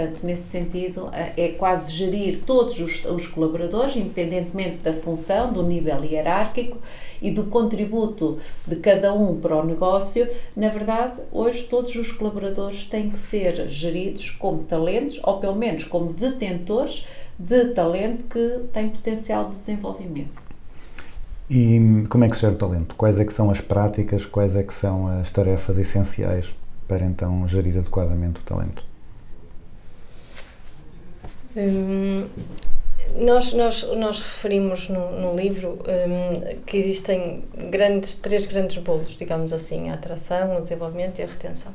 Portanto, 0.00 0.24
nesse 0.24 0.44
sentido, 0.44 1.10
é 1.12 1.48
quase 1.48 1.92
gerir 1.92 2.40
todos 2.46 2.80
os, 2.80 3.04
os, 3.04 3.26
colaboradores, 3.26 3.96
independentemente 3.96 4.78
da 4.78 4.94
função, 4.94 5.52
do 5.52 5.62
nível 5.62 6.02
hierárquico 6.02 6.78
e 7.20 7.30
do 7.30 7.44
contributo 7.44 8.38
de 8.66 8.76
cada 8.76 9.12
um 9.12 9.38
para 9.38 9.56
o 9.56 9.64
negócio. 9.64 10.26
Na 10.56 10.70
verdade, 10.70 11.16
hoje 11.30 11.64
todos 11.64 11.94
os 11.96 12.10
colaboradores 12.12 12.86
têm 12.86 13.10
que 13.10 13.18
ser 13.18 13.68
geridos 13.68 14.30
como 14.30 14.64
talentos, 14.64 15.20
ou 15.22 15.38
pelo 15.38 15.56
menos 15.56 15.84
como 15.84 16.14
detentores 16.14 17.06
de 17.38 17.66
talento 17.66 18.24
que 18.24 18.68
tem 18.72 18.88
potencial 18.88 19.50
de 19.50 19.56
desenvolvimento. 19.56 20.42
E 21.50 22.04
como 22.08 22.24
é 22.24 22.28
que 22.28 22.36
se 22.36 22.42
gera 22.42 22.54
o 22.54 22.56
talento? 22.56 22.94
Quais 22.94 23.18
é 23.18 23.24
que 23.24 23.34
são 23.34 23.50
as 23.50 23.60
práticas, 23.60 24.24
quais 24.24 24.56
é 24.56 24.62
que 24.62 24.72
são 24.72 25.08
as 25.20 25.30
tarefas 25.30 25.76
essenciais 25.76 26.46
para 26.88 27.04
então 27.04 27.46
gerir 27.46 27.76
adequadamente 27.76 28.40
o 28.40 28.42
talento? 28.42 28.89
Hum, 31.56 32.28
nós, 33.16 33.52
nós, 33.52 33.82
nós 33.96 34.20
referimos 34.20 34.88
no, 34.88 35.10
no 35.20 35.36
livro 35.36 35.78
hum, 35.80 36.56
que 36.64 36.76
existem 36.76 37.42
grandes, 37.70 38.14
três 38.14 38.46
grandes 38.46 38.76
bolos, 38.78 39.16
digamos 39.16 39.52
assim, 39.52 39.90
a 39.90 39.94
atração, 39.94 40.58
o 40.58 40.60
desenvolvimento 40.60 41.18
e 41.18 41.22
a 41.22 41.26
retenção. 41.26 41.72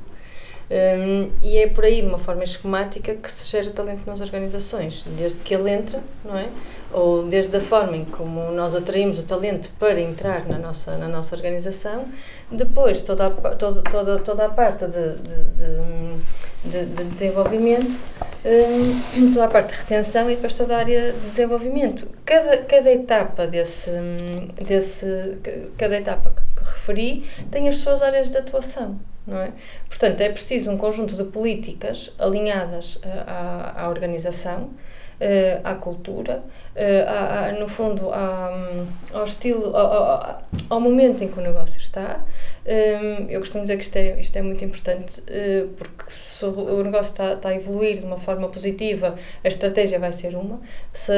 Hum, 0.72 1.30
e 1.44 1.58
é 1.58 1.68
por 1.68 1.84
aí, 1.84 2.02
de 2.02 2.08
uma 2.08 2.18
forma 2.18 2.44
esquemática, 2.44 3.14
que 3.14 3.30
se 3.30 3.48
gera 3.50 3.68
o 3.68 3.72
talento 3.72 4.06
nas 4.08 4.22
organizações, 4.22 5.04
desde 5.18 5.42
que 5.42 5.54
ele 5.54 5.70
entra, 5.70 6.02
não 6.24 6.38
é? 6.38 6.50
Ou 6.92 7.28
desde 7.28 7.56
a 7.58 7.62
forma 7.62 7.98
em 7.98 8.06
como 8.06 8.52
nós 8.52 8.74
atraímos 8.74 9.20
o 9.20 9.24
talento 9.24 9.70
para 9.78 10.00
entrar 10.00 10.48
na 10.48 10.58
nossa, 10.58 10.98
na 10.98 11.08
nossa 11.08 11.36
organização, 11.36 12.08
depois 12.50 13.02
toda 13.02 13.28
a, 13.28 13.30
toda, 13.30 13.82
toda, 13.84 14.20
toda 14.20 14.46
a 14.46 14.50
parte 14.50 14.88
de, 14.88 15.16
de, 15.16 15.44
de, 15.56 16.16
de 16.70 17.04
desenvolvimento, 17.06 17.92
hum, 18.46 19.32
toda 19.34 19.46
a 19.46 19.48
parte 19.48 19.74
de 19.74 19.80
retenção 19.80 20.30
e 20.30 20.36
depois 20.36 20.54
toda 20.54 20.76
a 20.76 20.80
área 20.80 21.12
de 21.14 21.20
desenvolvimento. 21.22 22.08
Cada, 22.26 22.58
cada 22.58 22.92
etapa 22.92 23.48
desse, 23.48 23.90
hum, 23.90 24.48
desse, 24.64 25.38
cada 25.78 25.96
etapa 25.98 26.32
que, 26.32 26.46
referi 26.66 27.24
tem 27.52 27.68
as 27.68 27.78
suas 27.78 28.02
áreas 28.02 28.30
de 28.30 28.38
atuação. 28.38 29.00
É? 29.28 29.50
Portanto, 29.90 30.22
é 30.22 30.30
preciso 30.30 30.70
um 30.72 30.78
conjunto 30.78 31.16
de 31.16 31.24
políticas 31.24 32.12
alinhadas 32.20 33.00
eh, 33.02 33.24
à, 33.26 33.84
à 33.84 33.90
organização, 33.90 34.70
eh, 35.20 35.60
à 35.64 35.74
cultura, 35.74 36.44
eh, 36.76 37.04
à- 37.08 37.48
à- 37.48 37.52
no 37.54 37.68
fundo 37.68 38.08
hum, 38.10 38.86
ao 39.12 39.24
estilo, 39.24 39.76
ao- 39.76 40.44
ao 40.70 40.80
momento 40.80 41.24
em 41.24 41.28
que 41.28 41.40
o 41.40 41.42
negócio 41.42 41.80
está. 41.80 42.20
Hum, 42.68 43.28
eu 43.30 43.40
costumo 43.42 43.64
dizer 43.64 43.78
que 43.78 43.84
isto 43.84 43.96
é, 43.96 44.20
isto 44.20 44.36
é 44.36 44.42
muito 44.42 44.66
importante 44.66 45.22
eh, 45.28 45.68
porque 45.78 46.06
se 46.08 46.44
o 46.44 46.84
negócio 46.84 47.12
está, 47.12 47.38
a 47.48 47.54
evoluir 47.54 48.00
de 48.00 48.06
uma 48.06 48.18
forma 48.18 48.50
positiva, 48.50 49.16
a 49.44 49.48
estratégia 49.48 50.00
vai 50.00 50.12
ser 50.12 50.36
uma. 50.36 50.60
Se, 50.92 51.14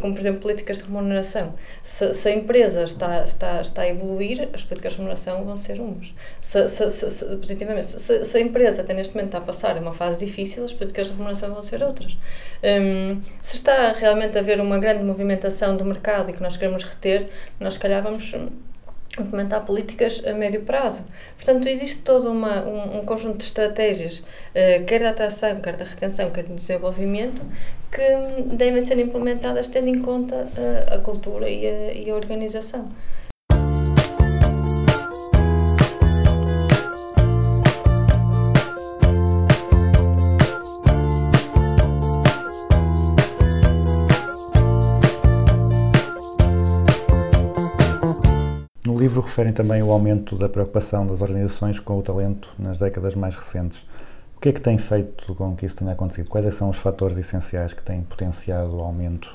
como, 0.00 0.14
por 0.14 0.20
exemplo, 0.20 0.40
políticas 0.40 0.78
de 0.78 0.84
remuneração. 0.84 1.54
Se, 1.80 2.12
se 2.12 2.28
a 2.28 2.32
empresa 2.32 2.82
está, 2.82 3.22
está, 3.22 3.60
está 3.60 3.82
a 3.82 3.88
evoluir, 3.88 4.48
as 4.52 4.64
políticas 4.64 4.92
de 4.92 4.98
remuneração 4.98 5.44
vão 5.44 5.56
ser 5.56 5.80
umas. 5.80 6.12
Se, 6.40 6.66
se, 6.66 6.90
se, 6.90 7.24
positivamente, 7.36 7.86
se, 7.86 8.36
a 8.36 8.40
empresa 8.40 8.82
até 8.82 8.92
neste 8.92 9.14
momento 9.14 9.28
está 9.28 9.38
a 9.38 9.42
passar 9.42 9.76
uma 9.78 9.92
fase 9.92 10.24
difícil, 10.24 10.64
as 10.64 10.72
políticas 10.72 11.06
de 11.06 11.12
remuneração 11.12 11.54
vão 11.54 11.62
ser 11.62 11.84
outras. 11.84 12.16
Hum, 12.64 13.22
se 13.40 13.56
está 13.56 13.92
realmente 13.92 14.36
a 14.36 14.40
haver 14.40 14.60
uma 14.60 14.78
grande 14.78 15.04
movimentação 15.04 15.76
do 15.76 15.84
mercado 15.84 16.30
e 16.30 16.32
que 16.32 16.42
nós 16.42 16.56
queremos 16.56 16.82
reter, 16.82 17.28
nós 17.60 17.74
se 17.74 17.80
calhar 17.80 18.02
vamos 18.02 18.34
implementar 19.20 19.64
políticas 19.64 20.22
a 20.26 20.32
médio 20.32 20.62
prazo. 20.62 21.04
Portanto, 21.36 21.68
existe 21.68 22.02
todo 22.02 22.30
uma, 22.30 22.62
um, 22.62 23.00
um 23.00 23.04
conjunto 23.04 23.38
de 23.38 23.44
estratégias, 23.44 24.22
eh, 24.54 24.80
quer 24.80 25.00
da 25.00 25.10
atração, 25.10 25.60
quer 25.60 25.76
da 25.76 25.84
retenção, 25.84 26.30
quer 26.30 26.44
do 26.44 26.54
desenvolvimento, 26.54 27.42
que 27.90 28.00
hum, 28.00 28.56
devem 28.56 28.82
ser 28.82 28.98
implementadas 28.98 29.68
tendo 29.68 29.88
em 29.88 30.00
conta 30.00 30.48
eh, 30.56 30.94
a 30.94 30.98
cultura 30.98 31.48
e 31.48 31.66
a, 31.66 31.92
e 31.92 32.10
a 32.10 32.14
organização. 32.14 32.90
Livro 49.00 49.22
referem 49.22 49.50
também 49.50 49.82
o 49.82 49.90
aumento 49.90 50.36
da 50.36 50.46
preocupação 50.46 51.06
das 51.06 51.22
organizações 51.22 51.80
com 51.80 51.98
o 51.98 52.02
talento 52.02 52.50
nas 52.58 52.78
décadas 52.78 53.14
mais 53.14 53.34
recentes. 53.34 53.78
O 54.36 54.40
que 54.40 54.50
é 54.50 54.52
que 54.52 54.60
tem 54.60 54.76
feito 54.76 55.34
com 55.34 55.56
que 55.56 55.64
isso 55.64 55.76
tenha 55.76 55.92
acontecido? 55.92 56.28
Quais 56.28 56.46
é 56.46 56.50
são 56.50 56.68
os 56.68 56.76
fatores 56.76 57.16
essenciais 57.16 57.72
que 57.72 57.82
têm 57.82 58.02
potenciado 58.02 58.76
o 58.76 58.80
aumento 58.80 59.34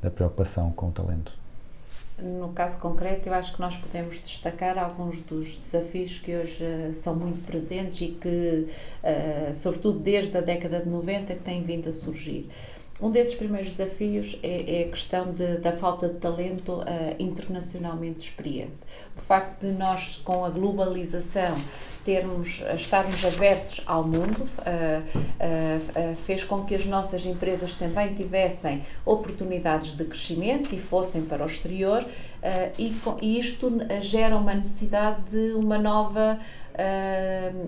da 0.00 0.10
preocupação 0.10 0.70
com 0.72 0.88
o 0.88 0.92
talento? 0.92 1.30
No 2.18 2.50
caso 2.54 2.78
concreto, 2.78 3.28
eu 3.28 3.34
acho 3.34 3.54
que 3.54 3.60
nós 3.60 3.76
podemos 3.76 4.18
destacar 4.18 4.78
alguns 4.78 5.20
dos 5.20 5.58
desafios 5.58 6.18
que 6.18 6.34
hoje 6.34 6.64
eh, 6.64 6.90
são 6.94 7.14
muito 7.14 7.44
presentes 7.44 8.00
e 8.00 8.08
que, 8.08 8.68
eh, 9.02 9.50
sobretudo 9.52 9.98
desde 9.98 10.38
a 10.38 10.40
década 10.40 10.80
de 10.80 10.88
90, 10.88 11.34
que 11.34 11.42
têm 11.42 11.62
vindo 11.62 11.88
a 11.88 11.92
surgir. 11.92 12.48
Um 13.02 13.10
desses 13.10 13.34
primeiros 13.34 13.76
desafios 13.76 14.38
é, 14.44 14.82
é 14.82 14.84
a 14.84 14.88
questão 14.88 15.32
de- 15.32 15.56
da 15.56 15.72
falta 15.72 16.06
de 16.08 16.14
talento 16.20 16.84
eh, 16.86 17.16
internacionalmente 17.18 18.24
experiente. 18.28 18.74
O 19.16 19.20
facto 19.20 19.62
de 19.66 19.72
nós, 19.72 20.20
com 20.24 20.44
a 20.44 20.50
globalização, 20.50 21.58
termos, 22.04 22.62
estarmos 22.74 23.24
abertos 23.24 23.80
ao 23.86 24.04
mundo, 24.04 24.44
eh, 24.64 25.02
eh, 25.40 25.78
eh, 25.96 26.14
fez 26.14 26.44
com 26.44 26.64
que 26.64 26.76
as 26.76 26.84
nossas 26.86 27.26
empresas 27.26 27.74
também 27.74 28.14
tivessem 28.14 28.82
oportunidades 29.04 29.96
de 29.96 30.04
crescimento 30.04 30.72
e 30.72 30.78
fossem 30.78 31.22
para 31.22 31.42
o 31.42 31.46
exterior, 31.46 32.04
eh, 32.40 32.70
e, 32.78 32.94
e 33.20 33.38
isto 33.38 33.80
eh, 33.88 34.00
gera 34.00 34.36
uma 34.36 34.54
necessidade 34.54 35.22
de 35.30 35.52
uma 35.54 35.76
nova 35.78 36.38
eh, 36.38 36.61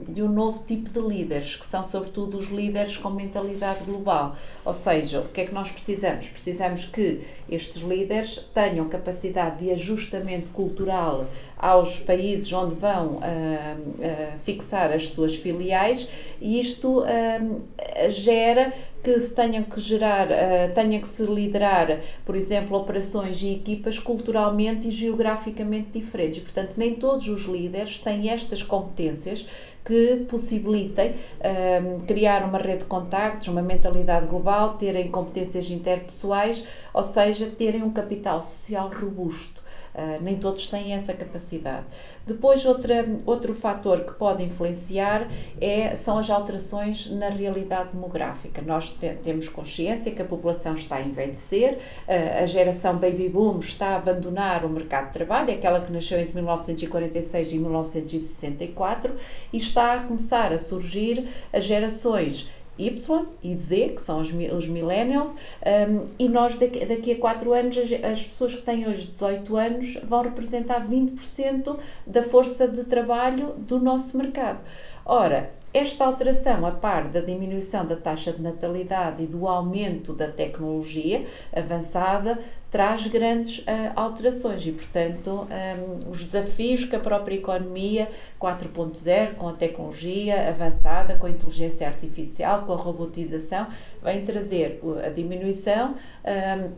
de 0.09 0.23
um 0.23 0.29
novo 0.29 0.65
tipo 0.65 0.89
de 0.91 1.01
líderes, 1.01 1.57
que 1.57 1.67
são 1.67 1.85
sobretudo 1.85 2.39
os 2.39 2.49
líderes 2.49 2.97
com 2.97 3.11
mentalidade 3.11 3.85
global. 3.85 4.37
Ou 4.65 4.73
seja, 4.75 5.21
o 5.21 5.29
que 5.29 5.43
é 5.43 5.47
que 5.47 5.55
nós 5.55 5.71
precisamos? 5.71 6.29
Precisamos 6.29 6.87
que 6.87 7.21
estes 7.49 7.83
líderes 7.83 8.39
tenham 8.53 8.89
capacidade 8.89 9.65
de 9.65 9.71
ajustamento 9.71 10.51
cultural 10.51 11.27
aos 11.65 11.99
países 11.99 12.53
onde 12.53 12.75
vão 12.75 13.21
ah, 13.23 13.77
ah, 14.03 14.37
fixar 14.45 14.93
as 14.93 15.09
suas 15.09 15.35
filiais 15.35 16.07
e 16.39 16.61
isto 16.61 17.03
ah, 17.03 18.11
gera 18.11 18.71
que 19.03 19.19
se 19.19 19.35
tenham 19.35 19.63
que 19.65 19.79
gerar, 19.81 20.29
tenha 20.75 20.99
que 20.99 21.07
se 21.07 21.23
liderar, 21.25 22.01
por 22.25 22.35
exemplo, 22.35 22.75
operações 22.75 23.43
e 23.43 23.53
equipas 23.53 23.99
culturalmente 23.99 24.89
e 24.89 24.91
geograficamente 24.91 25.91
diferentes. 25.93 26.41
Portanto, 26.41 26.73
nem 26.79 26.95
todos 26.95 27.29
os 27.29 27.43
líderes 27.45 27.99
têm 27.99 28.31
estas 28.31 28.63
competências 28.63 29.47
que 29.85 30.25
possibilitem 30.29 31.15
ah, 31.41 32.05
criar 32.07 32.45
uma 32.45 32.59
rede 32.59 32.79
de 32.79 32.85
contactos, 32.85 33.49
uma 33.49 33.63
mentalidade 33.63 34.27
global, 34.27 34.75
terem 34.75 35.11
competências 35.11 35.71
interpessoais, 35.71 36.65
ou 36.93 37.03
seja, 37.03 37.47
terem 37.47 37.83
um 37.83 37.91
capital 37.91 38.43
social 38.43 38.91
robusto. 38.91 39.64
Uh, 39.95 40.21
nem 40.21 40.37
todos 40.37 40.67
têm 40.67 40.93
essa 40.93 41.13
capacidade. 41.13 41.85
Depois, 42.27 42.65
outra, 42.67 43.07
outro 43.25 43.55
fator 43.55 44.01
que 44.01 44.13
pode 44.15 44.43
influenciar 44.43 45.29
é, 45.61 45.95
são 45.95 46.19
as 46.19 46.29
alterações 46.29 47.09
na 47.13 47.29
realidade 47.29 47.91
demográfica. 47.93 48.61
Nós 48.61 48.91
te- 48.91 49.15
temos 49.23 49.49
consciência 49.49 50.11
que 50.11 50.21
a 50.21 50.25
população 50.25 50.75
está 50.75 50.97
a 50.97 51.03
envelhecer, 51.03 51.75
uh, 52.09 52.43
a 52.43 52.47
geração 52.47 52.97
baby 52.97 53.29
boom 53.29 53.61
está 53.61 53.91
a 53.91 53.97
abandonar 53.97 54.65
o 54.65 54.69
mercado 54.69 55.07
de 55.07 55.13
trabalho, 55.13 55.53
aquela 55.53 55.81
que 55.81 55.93
nasceu 55.93 56.19
entre 56.19 56.35
1946 56.35 57.53
e 57.53 57.59
1964, 57.59 59.13
e 59.53 59.57
está 59.59 59.95
a 59.95 59.99
começar 60.01 60.53
a 60.53 60.59
surgir 60.59 61.29
as 61.53 61.63
gerações 61.65 62.51
Y 62.79 63.27
e 63.43 63.55
Z, 63.55 63.91
que 63.91 64.01
são 64.01 64.21
os, 64.21 64.31
os 64.31 64.69
millennials, 64.69 65.31
um, 65.31 66.05
e 66.19 66.29
nós 66.29 66.57
daqui, 66.57 66.85
daqui 66.85 67.13
a 67.13 67.19
4 67.19 67.53
anos, 67.53 67.79
as, 67.79 67.93
as 68.05 68.25
pessoas 68.25 68.55
que 68.55 68.63
têm 68.63 68.89
hoje 68.89 69.07
18 69.07 69.57
anos 69.57 69.99
vão 70.05 70.23
representar 70.23 70.87
20% 70.87 71.77
da 72.07 72.23
força 72.23 72.67
de 72.67 72.85
trabalho 72.85 73.55
do 73.59 73.79
nosso 73.79 74.17
mercado. 74.17 74.61
Ora, 75.07 75.51
esta 75.75 76.05
alteração, 76.05 76.65
a 76.65 76.71
par 76.71 77.09
da 77.09 77.21
diminuição 77.21 77.85
da 77.85 77.97
taxa 77.97 78.33
de 78.33 78.41
natalidade 78.41 79.25
e 79.25 79.27
do 79.27 79.47
aumento 79.47 80.15
da 80.15 80.29
tecnologia 80.29 81.27
avançada, 81.53 82.39
traz 82.71 83.07
grandes 83.09 83.63
ah, 83.67 83.93
alterações 83.97 84.65
e, 84.65 84.73
portanto, 84.73 85.47
ah, 85.51 86.09
os 86.09 86.25
desafios 86.25 86.85
que 86.85 86.95
a 86.95 87.01
própria 87.01 87.35
economia 87.35 88.09
4.0, 88.41 89.35
com 89.35 89.49
a 89.49 89.53
tecnologia 89.53 90.49
avançada, 90.49 91.17
com 91.17 91.27
a 91.27 91.31
inteligência 91.31 91.87
artificial, 91.87 92.63
com 92.63 92.73
a 92.73 92.77
robotização, 92.77 93.67
vem 94.03 94.23
trazer 94.23 94.81
a 95.05 95.09
diminuição. 95.09 95.97
ah, 96.25 96.69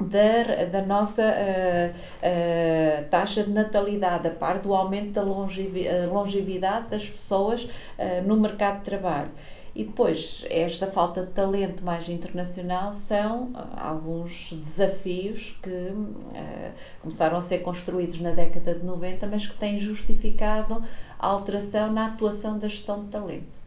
da, 0.00 0.64
da 0.66 0.82
nossa 0.82 1.22
ah, 1.22 1.90
ah, 2.22 3.04
taxa 3.10 3.42
de 3.42 3.50
natalidade, 3.50 4.28
a 4.28 4.30
par 4.30 4.58
do 4.58 4.74
aumento 4.74 5.12
da 5.12 5.22
ah, 5.22 6.06
longevidade 6.10 6.90
das 6.90 7.08
pessoas 7.08 7.68
ah, 7.98 8.22
no 8.22 8.36
mercado 8.36 8.78
de 8.78 8.84
trabalho. 8.84 9.30
E 9.74 9.84
depois, 9.84 10.44
esta 10.50 10.88
falta 10.88 11.22
de 11.22 11.30
talento 11.30 11.84
mais 11.84 12.08
internacional 12.08 12.90
são 12.90 13.52
alguns 13.76 14.52
desafios 14.52 15.56
que 15.62 15.92
ah, 16.34 16.72
começaram 17.00 17.36
a 17.36 17.40
ser 17.40 17.58
construídos 17.58 18.20
na 18.20 18.32
década 18.32 18.74
de 18.74 18.84
90, 18.84 19.26
mas 19.26 19.46
que 19.46 19.56
têm 19.56 19.78
justificado 19.78 20.82
a 21.18 21.26
alteração 21.26 21.92
na 21.92 22.06
atuação 22.06 22.58
da 22.58 22.68
gestão 22.68 23.04
de 23.04 23.10
talento. 23.10 23.57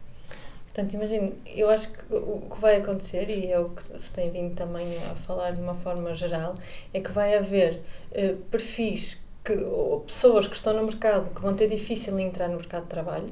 Portanto, 0.72 0.94
imagino, 0.94 1.34
eu 1.46 1.68
acho 1.68 1.92
que 1.92 2.14
o 2.14 2.48
que 2.50 2.58
vai 2.58 2.76
acontecer, 2.76 3.28
e 3.28 3.52
é 3.52 3.58
o 3.60 3.68
que 3.68 3.82
se 3.82 4.12
tem 4.12 4.30
vindo 4.30 4.54
também 4.54 4.96
a 5.10 5.14
falar 5.14 5.50
de 5.50 5.60
uma 5.60 5.74
forma 5.74 6.14
geral, 6.14 6.56
é 6.94 7.00
que 7.00 7.12
vai 7.12 7.36
haver 7.36 7.80
eh, 8.10 8.36
perfis 8.50 9.20
que, 9.44 9.52
ou 9.52 10.00
pessoas 10.00 10.48
que 10.48 10.54
estão 10.54 10.72
no 10.72 10.84
mercado 10.84 11.28
que 11.34 11.42
vão 11.42 11.54
ter 11.54 11.68
difícil 11.68 12.18
entrar 12.18 12.48
no 12.48 12.56
mercado 12.56 12.84
de 12.84 12.88
trabalho 12.88 13.30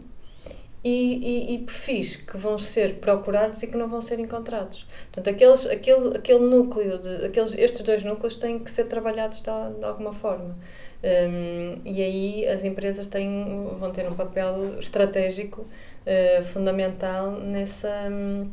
e, 0.82 1.52
e, 1.52 1.54
e 1.54 1.58
perfis 1.58 2.16
que 2.16 2.36
vão 2.36 2.58
ser 2.58 2.96
procurados 2.96 3.62
e 3.62 3.66
que 3.66 3.76
não 3.76 3.88
vão 3.88 4.00
ser 4.00 4.18
encontrados. 4.18 4.86
Portanto, 5.12 5.34
aqueles, 5.34 5.66
aquele, 5.66 6.16
aquele 6.16 6.40
núcleo, 6.40 6.98
de, 6.98 7.26
aqueles, 7.26 7.54
estes 7.54 7.82
dois 7.82 8.02
núcleos 8.02 8.36
têm 8.36 8.58
que 8.58 8.70
ser 8.70 8.84
trabalhados 8.84 9.38
de, 9.38 9.78
de 9.78 9.84
alguma 9.84 10.12
forma. 10.12 10.56
Um, 11.02 11.80
e 11.84 12.02
aí 12.02 12.48
as 12.48 12.62
empresas 12.62 13.06
têm, 13.06 13.68
vão 13.78 13.90
ter 13.90 14.06
um 14.06 14.14
papel 14.14 14.78
estratégico 14.78 15.62
uh, 15.62 16.44
fundamental 16.44 17.32
nessa, 17.32 18.08
hum, 18.10 18.50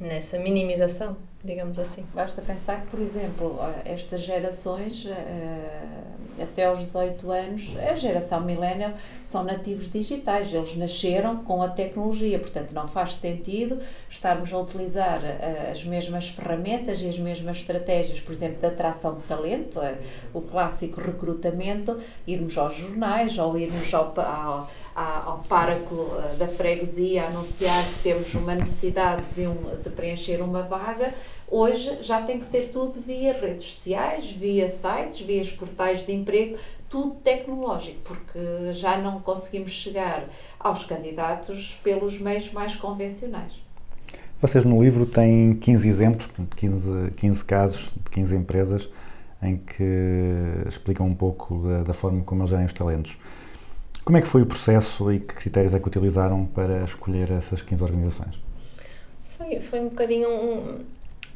nessa 0.00 0.38
minimização, 0.38 1.16
digamos 1.46 1.78
assim. 1.78 2.04
Basta 2.12 2.42
pensar 2.42 2.82
que, 2.82 2.88
por 2.88 3.00
exemplo, 3.00 3.58
estas 3.84 4.20
gerações, 4.22 5.06
eh, 5.06 6.42
até 6.42 6.66
aos 6.66 6.80
18 6.80 7.30
anos, 7.30 7.74
a 7.78 7.94
geração 7.94 8.42
millennial, 8.42 8.92
são 9.22 9.44
nativos 9.44 9.90
digitais, 9.90 10.52
eles 10.52 10.76
nasceram 10.76 11.38
com 11.38 11.62
a 11.62 11.68
tecnologia, 11.68 12.38
portanto 12.38 12.72
não 12.72 12.86
faz 12.86 13.14
sentido 13.14 13.78
estarmos 14.10 14.52
a 14.52 14.58
utilizar 14.58 15.24
eh, 15.24 15.70
as 15.72 15.84
mesmas 15.84 16.28
ferramentas 16.28 17.00
e 17.00 17.08
as 17.08 17.18
mesmas 17.18 17.58
estratégias, 17.58 18.20
por 18.20 18.32
exemplo, 18.32 18.58
de 18.58 18.66
atração 18.66 19.14
de 19.14 19.22
talento, 19.22 19.80
eh, 19.80 19.96
o 20.34 20.42
clássico 20.42 21.00
recrutamento, 21.00 21.98
irmos 22.26 22.58
aos 22.58 22.74
jornais 22.74 23.38
ou 23.38 23.56
irmos 23.56 23.94
ao, 23.94 24.12
ao, 24.18 24.68
ao 24.94 25.44
da 26.38 26.48
freguesia 26.48 27.26
anunciar 27.26 27.84
que 27.84 28.02
temos 28.02 28.34
uma 28.34 28.54
necessidade 28.54 29.22
de, 29.34 29.46
um, 29.46 29.56
de 29.82 29.90
preencher 29.90 30.42
uma 30.42 30.62
vaga, 30.62 31.14
Hoje 31.48 31.98
já 32.02 32.22
tem 32.22 32.40
que 32.40 32.46
ser 32.46 32.72
tudo 32.72 33.00
via 33.00 33.32
redes 33.32 33.66
sociais, 33.66 34.32
via 34.32 34.66
sites, 34.66 35.20
via 35.20 35.40
os 35.40 35.52
portais 35.52 36.04
de 36.04 36.12
emprego, 36.12 36.56
tudo 36.88 37.14
tecnológico, 37.16 37.98
porque 38.02 38.72
já 38.72 38.98
não 38.98 39.20
conseguimos 39.20 39.70
chegar 39.70 40.24
aos 40.58 40.82
candidatos 40.84 41.78
pelos 41.84 42.18
meios 42.18 42.52
mais 42.52 42.74
convencionais. 42.74 43.52
Vocês 44.40 44.64
no 44.64 44.82
livro 44.82 45.06
têm 45.06 45.54
15 45.54 45.88
exemplos, 45.88 46.28
15, 46.56 47.12
15 47.16 47.44
casos 47.44 47.92
de 47.96 48.10
15 48.10 48.36
empresas 48.36 48.88
em 49.40 49.56
que 49.56 50.64
explicam 50.68 51.06
um 51.06 51.14
pouco 51.14 51.58
da, 51.58 51.82
da 51.84 51.92
forma 51.92 52.22
como 52.24 52.42
eles 52.42 52.50
gerem 52.50 52.66
os 52.66 52.72
talentos. 52.72 53.16
Como 54.04 54.18
é 54.18 54.20
que 54.20 54.28
foi 54.28 54.42
o 54.42 54.46
processo 54.46 55.10
e 55.12 55.20
que 55.20 55.34
critérios 55.34 55.74
é 55.74 55.80
que 55.80 55.88
utilizaram 55.88 56.46
para 56.46 56.84
escolher 56.84 57.30
essas 57.32 57.62
15 57.62 57.82
organizações? 57.82 58.34
Foi, 59.36 59.60
foi 59.60 59.80
um 59.80 59.88
bocadinho 59.88 60.28
um, 60.28 60.78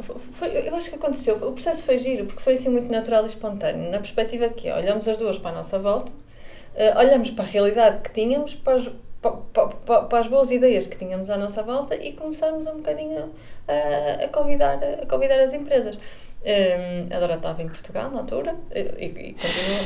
foi, 0.03 0.69
eu 0.69 0.75
acho 0.75 0.91
que 0.91 0.97
aconteceu. 0.97 1.37
O 1.37 1.53
processo 1.53 1.83
foi 1.83 1.99
giro, 1.99 2.27
porque 2.27 2.43
foi 2.43 2.55
assim 2.55 2.69
muito 2.69 2.91
natural 2.91 3.25
e 3.25 3.27
espontâneo, 3.27 3.91
na 3.91 3.99
perspectiva 3.99 4.49
de 4.49 4.55
que 4.55 4.71
olhamos 4.71 5.07
as 5.09 5.17
duas 5.17 5.39
para 5.39 5.51
a 5.51 5.55
nossa 5.55 5.79
volta, 5.79 6.11
uh, 6.11 6.99
olhamos 6.99 7.31
para 7.31 7.45
a 7.45 7.49
realidade 7.49 8.01
que 8.03 8.13
tínhamos, 8.13 8.55
para 8.55 8.75
as, 8.75 8.91
para, 9.21 9.33
para, 9.53 10.03
para, 10.03 10.19
as 10.19 10.29
boas 10.29 10.51
ideias 10.51 10.87
que 10.87 10.97
tínhamos 10.97 11.29
à 11.29 11.37
nossa 11.37 11.63
volta 11.63 11.95
e 11.95 12.13
começamos 12.13 12.67
um 12.67 12.77
bocadinho 12.77 13.31
a, 13.69 14.25
a, 14.25 14.29
convidar, 14.29 14.79
a 15.03 15.07
convidar 15.07 15.41
as 15.41 15.53
empresas. 15.53 15.99
Um, 16.43 17.15
a 17.15 17.21
Dora 17.21 17.35
estava 17.35 17.63
em 17.63 17.69
Portugal 17.69 18.11
na 18.11 18.21
altura 18.21 18.57
e, 18.75 19.05
e, 19.05 19.37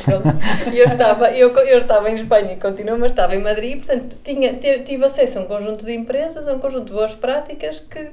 continua, 0.07 0.33
eu 0.73 0.85
estava, 0.85 1.33
eu, 1.33 1.51
eu 1.51 1.79
estava 1.79 2.09
em 2.09 2.15
Espanha 2.15 2.53
e 2.53 2.57
continuo, 2.61 2.97
mas 2.97 3.11
estava 3.11 3.35
em 3.35 3.43
Madrid, 3.43 3.79
portanto 3.79 4.19
tinha, 4.23 4.55
tive 4.55 5.05
acesso 5.05 5.41
a 5.41 5.43
um 5.43 5.47
conjunto 5.47 5.85
de 5.85 5.93
empresas, 5.93 6.47
a 6.47 6.53
um 6.53 6.61
conjunto 6.61 6.87
de 6.87 6.93
boas 6.93 7.13
práticas 7.13 7.81
que 7.81 8.13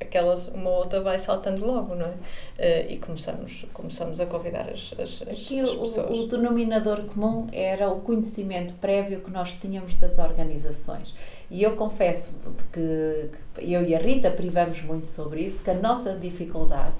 aquelas, 0.00 0.48
uma 0.48 0.70
ou 0.70 0.76
outra 0.76 1.00
vai 1.00 1.18
saltando 1.18 1.64
logo, 1.64 1.94
não 1.94 2.06
é? 2.06 2.10
Uh, 2.10 2.92
e 2.92 2.96
começamos, 2.98 3.66
começamos 3.72 4.20
a 4.20 4.26
convidar 4.26 4.68
as, 4.70 4.94
as, 4.98 5.22
Aqui 5.22 5.60
as 5.60 5.70
o, 5.70 5.80
pessoas. 5.80 6.18
o 6.18 6.26
denominador 6.26 7.02
comum 7.04 7.46
era 7.52 7.90
o 7.90 8.00
conhecimento 8.00 8.74
prévio 8.74 9.20
que 9.20 9.30
nós 9.30 9.54
tínhamos 9.54 9.94
das 9.94 10.18
organizações. 10.18 11.14
E 11.50 11.62
eu 11.62 11.76
confesso 11.76 12.34
que, 12.72 13.30
que 13.54 13.72
eu 13.72 13.82
e 13.82 13.94
a 13.94 13.98
Rita 13.98 14.30
privamos 14.30 14.82
muito 14.82 15.08
sobre 15.08 15.42
isso, 15.42 15.62
que 15.62 15.70
a 15.70 15.74
nossa 15.74 16.14
dificuldade 16.14 16.94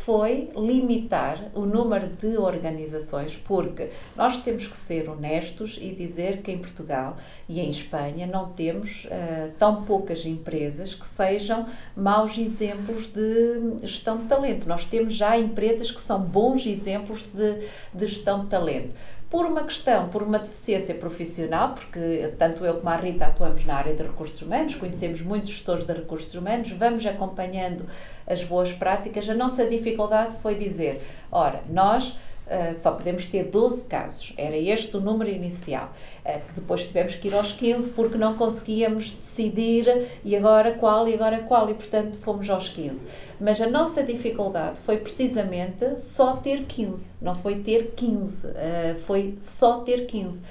foi 0.00 0.48
limitar 0.56 1.50
o 1.54 1.66
número 1.66 2.08
de 2.08 2.38
organizações, 2.38 3.36
porque 3.36 3.90
nós 4.16 4.38
temos 4.38 4.66
que 4.66 4.76
ser 4.76 5.10
honestos 5.10 5.78
e 5.80 5.94
dizer 5.94 6.38
que 6.38 6.50
em 6.50 6.58
Portugal 6.58 7.16
e 7.46 7.60
em 7.60 7.68
Espanha 7.68 8.26
não 8.26 8.48
temos 8.48 9.04
uh, 9.04 9.52
tão 9.58 9.84
poucas 9.84 10.24
empresas 10.24 10.94
que 10.94 11.06
sejam 11.06 11.66
maus 11.94 12.38
exemplos 12.38 13.08
de 13.08 13.86
gestão 13.86 14.18
de 14.18 14.24
talento. 14.24 14.66
Nós 14.66 14.86
temos 14.86 15.14
já 15.14 15.38
empresas 15.38 15.90
que 15.90 16.00
são 16.00 16.20
bons 16.20 16.64
exemplos 16.64 17.26
de, 17.26 17.58
de 17.92 18.06
gestão 18.06 18.40
de 18.40 18.46
talento 18.46 18.94
por 19.30 19.46
uma 19.46 19.62
questão, 19.62 20.08
por 20.08 20.24
uma 20.24 20.40
deficiência 20.40 20.92
profissional, 20.96 21.72
porque 21.72 22.34
tanto 22.36 22.64
eu 22.64 22.74
como 22.74 22.88
a 22.88 22.96
Rita 22.96 23.26
atuamos 23.26 23.64
na 23.64 23.76
área 23.76 23.94
de 23.94 24.02
recursos 24.02 24.42
humanos, 24.42 24.74
conhecemos 24.74 25.22
muitos 25.22 25.50
gestores 25.50 25.86
de 25.86 25.92
recursos 25.92 26.34
humanos, 26.34 26.72
vamos 26.72 27.06
acompanhando 27.06 27.86
as 28.26 28.42
boas 28.42 28.72
práticas. 28.72 29.28
A 29.28 29.34
nossa 29.34 29.64
dificuldade 29.66 30.34
foi 30.42 30.56
dizer: 30.56 31.00
ora, 31.30 31.62
nós 31.70 32.16
Uh, 32.50 32.74
só 32.74 32.90
podemos 32.90 33.26
ter 33.26 33.44
12 33.44 33.84
casos. 33.84 34.32
Era 34.36 34.56
este 34.56 34.96
o 34.96 35.00
número 35.00 35.30
inicial. 35.30 35.92
Uh, 36.24 36.40
que 36.48 36.54
depois 36.54 36.84
tivemos 36.84 37.14
que 37.14 37.28
ir 37.28 37.34
aos 37.34 37.52
15 37.52 37.90
porque 37.90 38.18
não 38.18 38.34
conseguíamos 38.34 39.12
decidir 39.12 40.08
e 40.24 40.34
agora 40.34 40.72
qual 40.72 41.06
e 41.06 41.14
agora 41.14 41.38
qual, 41.42 41.70
e 41.70 41.74
portanto 41.74 42.18
fomos 42.18 42.50
aos 42.50 42.68
15. 42.68 43.06
Mas 43.40 43.60
a 43.60 43.68
nossa 43.68 44.02
dificuldade 44.02 44.80
foi 44.80 44.96
precisamente 44.96 46.00
só 46.00 46.36
ter 46.36 46.64
15, 46.64 47.12
não 47.22 47.36
foi 47.36 47.56
ter 47.60 47.92
15, 47.94 48.46
uh, 48.48 48.50
foi 48.96 49.36
só 49.38 49.78
ter 49.78 50.06
15. 50.06 50.42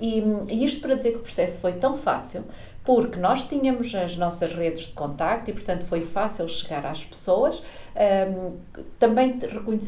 E, 0.00 0.22
e 0.48 0.64
isto 0.64 0.80
para 0.80 0.94
dizer 0.94 1.10
que 1.10 1.18
o 1.18 1.22
processo 1.22 1.60
foi 1.60 1.72
tão 1.72 1.96
fácil 1.96 2.44
porque 2.88 3.20
nós 3.20 3.44
tínhamos 3.44 3.94
as 3.94 4.16
nossas 4.16 4.54
redes 4.54 4.86
de 4.86 4.92
contacto 4.92 5.50
e, 5.50 5.52
portanto, 5.52 5.84
foi 5.84 6.00
fácil 6.00 6.48
chegar 6.48 6.86
às 6.86 7.04
pessoas. 7.04 7.62
Um, 7.94 8.56
também 8.98 9.38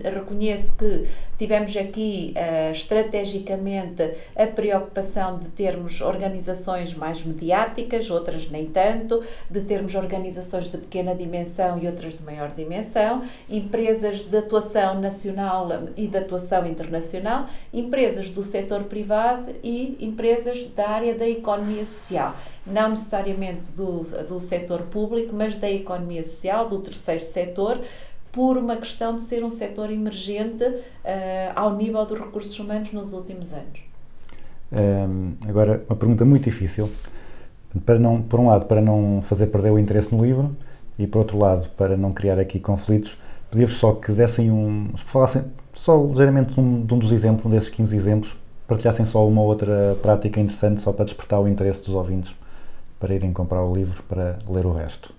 reconheço 0.05 0.77
que 0.77 1.07
tivemos 1.39 1.75
aqui 1.79 2.35
uh, 2.37 2.73
estrategicamente 2.73 4.03
a 4.37 4.47
preocupação 4.47 5.39
de 5.39 5.49
termos 5.49 6.03
organizações 6.03 6.93
mais 6.93 7.25
mediáticas, 7.25 8.11
outras 8.11 8.51
nem 8.51 8.67
tanto, 8.67 9.23
de 9.49 9.63
termos 9.63 9.95
organizações 9.95 10.71
de 10.71 10.77
pequena 10.77 11.15
dimensão 11.15 11.79
e 11.79 11.87
outras 11.87 12.17
de 12.17 12.23
maior 12.23 12.53
dimensão, 12.53 13.23
empresas 13.49 14.25
de 14.25 14.37
atuação 14.37 15.01
nacional 15.01 15.67
e 15.97 16.07
de 16.07 16.19
atuação 16.19 16.67
internacional, 16.67 17.47
empresas 17.73 18.29
do 18.29 18.43
setor 18.43 18.85
privado 18.85 19.55
e 19.65 19.97
empresas 20.05 20.67
da 20.67 20.87
área 20.87 21.15
da 21.15 21.27
economia 21.27 21.87
social 21.87 22.35
não 22.67 22.91
necessariamente 22.91 23.71
do, 23.73 24.03
do 24.29 24.39
setor 24.39 24.83
público, 24.83 25.35
mas 25.35 25.57
da 25.57 25.71
economia 25.71 26.23
social, 26.23 26.69
do 26.69 26.79
terceiro 26.79 27.23
setor, 27.23 27.81
por 28.33 28.57
uma 28.57 28.77
questão 28.77 29.15
de 29.15 29.21
ser 29.21 29.45
um 29.45 29.51
setor 29.51 29.91
emergente 29.91 30.65
uh, 30.65 30.81
ao 31.57 31.77
nível 31.77 32.05
dos 32.05 32.19
recursos 32.19 32.59
humanos 32.59 32.93
nos 32.93 33.13
últimos 33.13 33.53
anos. 33.53 33.83
Um, 34.73 35.33
agora, 35.49 35.85
uma 35.89 35.97
pergunta 35.97 36.25
muito 36.25 36.45
difícil. 36.45 36.89
Para 37.85 37.99
não, 37.99 38.23
por 38.23 38.39
um 38.41 38.49
lado, 38.49 38.67
para 38.67 38.81
não 38.81 39.21
fazer 39.23 39.47
perder 39.47 39.71
o 39.71 39.79
interesse 39.79 40.15
no 40.15 40.25
livro 40.25 40.57
e, 40.99 41.07
por 41.07 41.21
outro 41.21 41.39
lado, 41.39 41.69
para 41.71 41.97
não 41.97 42.13
criar 42.13 42.39
aqui 42.39 42.61
conflitos, 42.61 43.17
pedia-vos 43.51 43.77
só 43.77 43.93
que 43.95 44.13
dessem 44.13 44.51
um. 44.51 44.91
falassem 44.97 45.43
só 45.73 45.97
ligeiramente 46.05 46.55
de 46.55 46.61
um, 46.61 46.85
de 46.85 46.95
um 46.95 46.99
dos 46.99 47.11
exemplos, 47.13 47.51
desses 47.51 47.71
15 47.71 47.97
exemplos, 47.97 48.37
partilhassem 48.67 49.05
só 49.05 49.27
uma 49.27 49.43
outra 49.43 49.97
prática 50.03 50.41
interessante, 50.41 50.81
só 50.81 50.93
para 50.93 51.05
despertar 51.05 51.41
o 51.41 51.49
interesse 51.49 51.85
dos 51.85 51.95
ouvintes 51.95 52.35
para 53.01 53.15
irem 53.15 53.33
comprar 53.33 53.65
o 53.65 53.75
livro 53.75 54.03
para 54.05 54.39
ler 54.47 54.67
o 54.67 54.73
resto? 54.73 55.13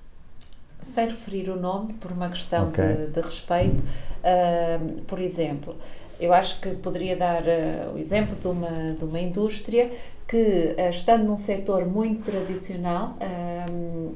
Sem 0.79 1.07
referir 1.07 1.49
o 1.49 1.59
nome, 1.59 1.93
por 1.93 2.11
uma 2.11 2.29
questão 2.29 2.69
Ok. 2.69 2.83
de, 2.83 3.07
de 3.07 3.21
respeito, 3.21 3.83
uh, 3.83 5.01
por 5.01 5.19
exemplo, 5.19 5.75
eu 6.19 6.33
acho 6.33 6.59
que 6.59 6.69
poderia 6.75 7.15
dar 7.15 7.41
uh, 7.41 7.95
o 7.95 7.97
exemplo 7.97 8.35
de 8.35 8.47
uma, 8.47 8.93
de 8.93 9.03
uma 9.03 9.19
indústria 9.19 9.91
que, 10.27 10.75
uh, 10.77 10.89
estando 10.89 11.23
num 11.25 11.37
setor 11.37 11.85
muito 11.85 12.23
tradicional 12.23 13.15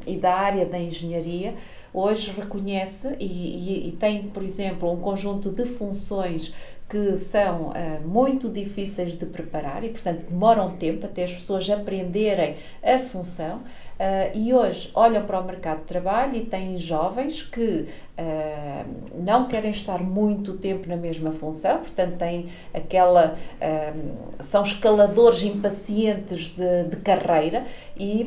e 0.07 0.15
da 0.17 0.33
área 0.33 0.65
da 0.65 0.79
engenharia, 0.79 1.55
hoje 1.93 2.31
reconhece 2.31 3.15
e, 3.19 3.25
e, 3.25 3.89
e 3.89 3.91
tem, 3.93 4.23
por 4.23 4.43
exemplo, 4.43 4.91
um 4.91 4.97
conjunto 4.97 5.51
de 5.51 5.65
funções 5.65 6.53
que 6.87 7.15
são 7.15 7.69
uh, 7.69 8.07
muito 8.07 8.47
difíceis 8.49 9.17
de 9.17 9.25
preparar 9.25 9.83
e, 9.83 9.89
portanto, 9.89 10.25
demoram 10.29 10.69
tempo 10.71 11.05
até 11.05 11.23
as 11.23 11.33
pessoas 11.33 11.67
aprenderem 11.69 12.55
a 12.83 12.99
função. 12.99 13.63
Ah, 13.99 14.29
e 14.33 14.53
hoje 14.53 14.91
olham 14.93 15.23
para 15.25 15.39
o 15.39 15.43
mercado 15.43 15.79
de 15.79 15.85
trabalho 15.85 16.35
e 16.35 16.41
têm 16.41 16.77
jovens 16.77 17.41
que 17.41 17.87
ah, 18.17 18.85
não 19.13 19.47
querem 19.47 19.71
estar 19.71 20.01
muito 20.03 20.53
tempo 20.53 20.87
na 20.87 20.97
mesma 20.97 21.31
função, 21.31 21.77
portanto 21.77 22.17
têm 22.17 22.47
aquela 22.73 23.35
ah, 23.61 23.93
são 24.39 24.63
escaladores 24.63 25.43
impacientes 25.43 26.49
de, 26.49 26.83
de 26.89 26.97
carreira 26.97 27.65
e 27.97 28.25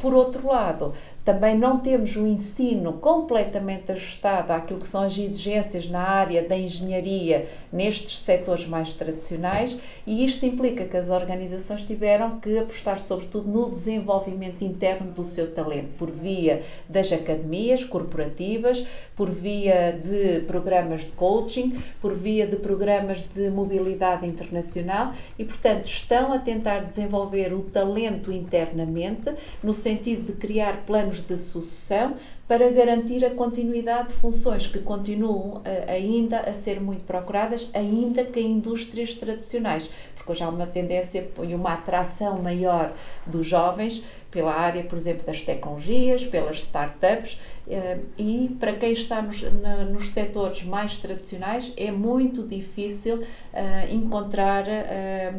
por 0.00 0.14
outro 0.14 0.46
lado 0.48 0.92
também 1.24 1.58
não 1.58 1.78
temos 1.78 2.16
o 2.16 2.26
ensino 2.26 2.94
completamente 2.94 3.92
ajustado 3.92 4.50
àquilo 4.50 4.80
que 4.80 4.88
são 4.88 5.02
as 5.02 5.18
exigências 5.18 5.86
na 5.86 6.00
área 6.00 6.42
da 6.42 6.56
engenharia 6.56 7.46
nestes 7.70 8.20
setores 8.20 8.66
mais 8.66 8.94
tradicionais 8.94 9.78
e 10.06 10.24
isto 10.24 10.46
implica 10.46 10.86
que 10.86 10.96
as 10.96 11.10
organizações 11.10 11.84
tiveram 11.84 12.40
que 12.40 12.58
apostar 12.58 12.98
sobretudo 12.98 13.46
no 13.46 13.68
desenvolvimento 13.68 14.64
interno 14.68 15.10
do 15.12 15.24
seu 15.24 15.50
talento, 15.52 15.88
por 15.96 16.10
via 16.10 16.62
das 16.88 17.12
academias 17.12 17.84
corporativas, 17.84 18.86
por 19.16 19.30
via 19.30 19.92
de 19.92 20.40
programas 20.46 21.06
de 21.06 21.12
coaching, 21.12 21.76
por 22.00 22.14
via 22.14 22.46
de 22.46 22.56
programas 22.56 23.22
de 23.22 23.50
mobilidade 23.50 24.26
internacional 24.26 25.12
e, 25.38 25.44
portanto, 25.44 25.86
estão 25.86 26.32
a 26.32 26.38
tentar 26.38 26.80
desenvolver 26.80 27.52
o 27.52 27.62
talento 27.62 28.30
internamente 28.30 29.32
no 29.62 29.74
sentido 29.74 30.24
de 30.24 30.32
criar 30.32 30.84
planos 30.86 31.20
de 31.20 31.36
sucessão 31.36 32.14
para 32.48 32.70
garantir 32.70 33.22
a 33.26 33.30
continuidade 33.30 34.08
de 34.08 34.14
funções 34.14 34.66
que 34.66 34.78
continuam 34.78 35.60
eh, 35.66 35.84
ainda 35.86 36.40
a 36.40 36.54
ser 36.54 36.80
muito 36.80 37.04
procuradas, 37.04 37.68
ainda 37.74 38.24
que 38.24 38.40
em 38.40 38.52
indústrias 38.52 39.14
tradicionais, 39.14 39.90
porque 40.16 40.32
hoje 40.32 40.42
há 40.42 40.48
uma 40.48 40.66
tendência 40.66 41.30
e 41.42 41.54
uma 41.54 41.74
atração 41.74 42.42
maior 42.42 42.92
dos 43.26 43.46
jovens 43.46 44.02
pela 44.30 44.54
área, 44.54 44.82
por 44.82 44.96
exemplo, 44.96 45.26
das 45.26 45.42
tecnologias, 45.42 46.24
pelas 46.24 46.58
startups, 46.58 47.38
eh, 47.68 47.98
e 48.16 48.56
para 48.58 48.74
quem 48.74 48.92
está 48.92 49.20
nos, 49.20 49.42
nos 49.90 50.10
setores 50.10 50.62
mais 50.62 50.98
tradicionais 50.98 51.72
é 51.76 51.90
muito 51.90 52.42
difícil 52.42 53.22
eh, 53.52 53.88
encontrar, 53.90 54.66
eh, 54.68 55.32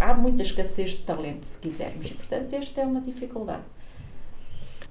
há 0.00 0.14
muita 0.14 0.42
escassez 0.42 0.92
de 0.92 1.02
talento, 1.02 1.44
se 1.44 1.58
quisermos, 1.58 2.06
e 2.10 2.14
portanto 2.14 2.52
esta 2.54 2.80
é 2.80 2.84
uma 2.84 3.00
dificuldade. 3.00 3.62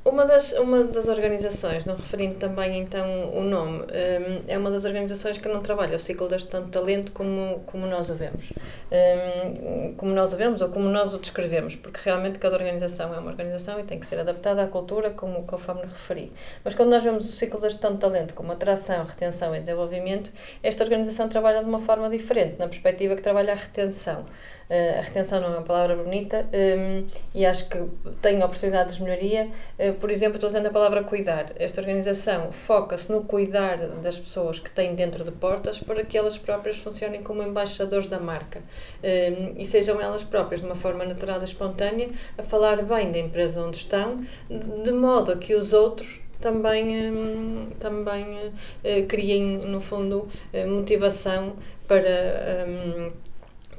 Uma 0.07 0.23
das, 0.23 0.51
uma 0.51 0.83
das 0.83 1.07
organizações, 1.07 1.83
não 1.83 1.95
referindo 1.95 2.35
também 2.35 2.79
então 2.79 3.35
o 3.35 3.41
nome, 3.41 3.79
hum, 3.79 4.43
é 4.47 4.55
uma 4.55 4.69
das 4.69 4.85
organizações 4.85 5.39
que 5.39 5.47
não 5.47 5.63
trabalha 5.63 5.95
o 5.95 5.99
ciclo 5.99 6.27
da 6.27 6.37
gestão 6.37 6.63
de 6.63 6.69
talento 6.69 7.11
como, 7.11 7.63
como 7.65 7.87
nós 7.87 8.11
o 8.11 8.13
vemos. 8.13 8.53
Hum, 8.91 9.95
como 9.97 10.13
nós 10.13 10.31
o 10.31 10.37
vemos 10.37 10.61
ou 10.61 10.69
como 10.69 10.89
nós 10.89 11.11
o 11.11 11.17
descrevemos, 11.17 11.75
porque 11.75 11.99
realmente 12.03 12.37
cada 12.37 12.55
organização 12.55 13.15
é 13.15 13.17
uma 13.17 13.31
organização 13.31 13.79
e 13.79 13.83
tem 13.83 13.99
que 13.99 14.05
ser 14.05 14.19
adaptada 14.19 14.61
à 14.61 14.67
cultura, 14.67 15.09
como 15.09 15.41
conforme 15.41 15.81
referi. 15.81 16.31
Mas 16.63 16.75
quando 16.75 16.91
nós 16.91 17.01
vemos 17.01 17.27
o 17.27 17.31
ciclo 17.31 17.59
da 17.59 17.67
gestão 17.67 17.93
de 17.93 17.97
talento 17.97 18.35
como 18.35 18.51
atração, 18.51 19.05
retenção 19.05 19.55
e 19.55 19.59
desenvolvimento, 19.59 20.31
esta 20.61 20.83
organização 20.83 21.27
trabalha 21.27 21.63
de 21.63 21.65
uma 21.67 21.79
forma 21.79 22.11
diferente, 22.11 22.59
na 22.59 22.67
perspectiva 22.67 23.15
que 23.15 23.23
trabalha 23.23 23.53
a 23.53 23.55
retenção. 23.55 24.23
Uh, 24.69 24.99
a 24.99 25.01
retenção 25.01 25.39
não 25.39 25.49
é 25.49 25.57
uma 25.57 25.61
palavra 25.61 25.95
bonita 25.95 26.47
um, 26.51 27.05
e 27.35 27.45
acho 27.45 27.67
que 27.69 27.77
tenho 28.21 28.43
oportunidades 28.43 28.95
de 28.95 29.03
melhoria. 29.03 29.49
Uh, 29.77 29.93
por 29.93 30.09
exemplo, 30.09 30.37
estou 30.37 30.49
usando 30.49 30.65
a 30.65 30.71
palavra 30.71 31.03
cuidar. 31.03 31.51
Esta 31.57 31.81
organização 31.81 32.51
foca-se 32.51 33.11
no 33.11 33.23
cuidar 33.23 33.77
das 33.77 34.17
pessoas 34.17 34.59
que 34.59 34.71
têm 34.71 34.95
dentro 34.95 35.23
de 35.23 35.31
portas 35.31 35.79
para 35.79 36.03
que 36.03 36.17
elas 36.17 36.37
próprias 36.37 36.77
funcionem 36.77 37.21
como 37.21 37.43
embaixadores 37.43 38.07
da 38.07 38.19
marca 38.19 38.61
um, 39.03 39.53
e 39.57 39.65
sejam 39.65 40.01
elas 40.01 40.23
próprias, 40.23 40.61
de 40.61 40.65
uma 40.65 40.75
forma 40.75 41.05
natural 41.05 41.39
e 41.41 41.43
espontânea, 41.43 42.09
a 42.37 42.41
falar 42.41 42.81
bem 42.83 43.11
da 43.11 43.19
empresa 43.19 43.61
onde 43.61 43.77
estão, 43.77 44.15
de, 44.49 44.83
de 44.83 44.91
modo 44.91 45.31
a 45.31 45.37
que 45.37 45.53
os 45.53 45.73
outros 45.73 46.21
também, 46.39 47.11
um, 47.11 47.65
também 47.79 48.37
uh, 48.47 49.05
criem, 49.07 49.43
no 49.43 49.79
fundo, 49.79 50.27
motivação 50.67 51.53
para 51.87 53.11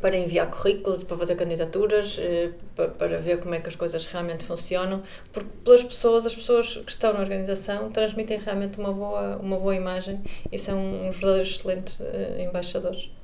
para 0.01 0.16
enviar 0.16 0.51
currículos, 0.51 1.03
para 1.03 1.16
fazer 1.16 1.36
candidaturas, 1.36 2.16
eh, 2.18 2.53
para 2.99 3.18
ver 3.18 3.40
como 3.40 3.55
é 3.55 3.61
que 3.61 3.68
as 3.68 3.76
coisas 3.76 4.07
realmente 4.07 4.44
funcionam, 4.44 5.03
porque 5.32 5.49
pelas 5.64 5.82
pessoas, 5.82 6.26
as 6.26 6.34
pessoas 6.34 6.76
que 6.76 6.90
estão 6.90 7.12
na 7.12 7.20
organização 7.20 7.90
transmitem 7.90 8.38
realmente 8.38 8.78
uma 8.78 8.92
boa, 8.92 9.36
uma 9.36 9.59
boa 9.59 9.74
imagem 9.74 10.22
e 10.51 10.59
são 10.59 10.78
uns 10.78 11.16
verdadeiros 11.16 11.51
excelentes 11.57 12.01
eh, 12.01 12.44
embaixadores. 12.49 13.16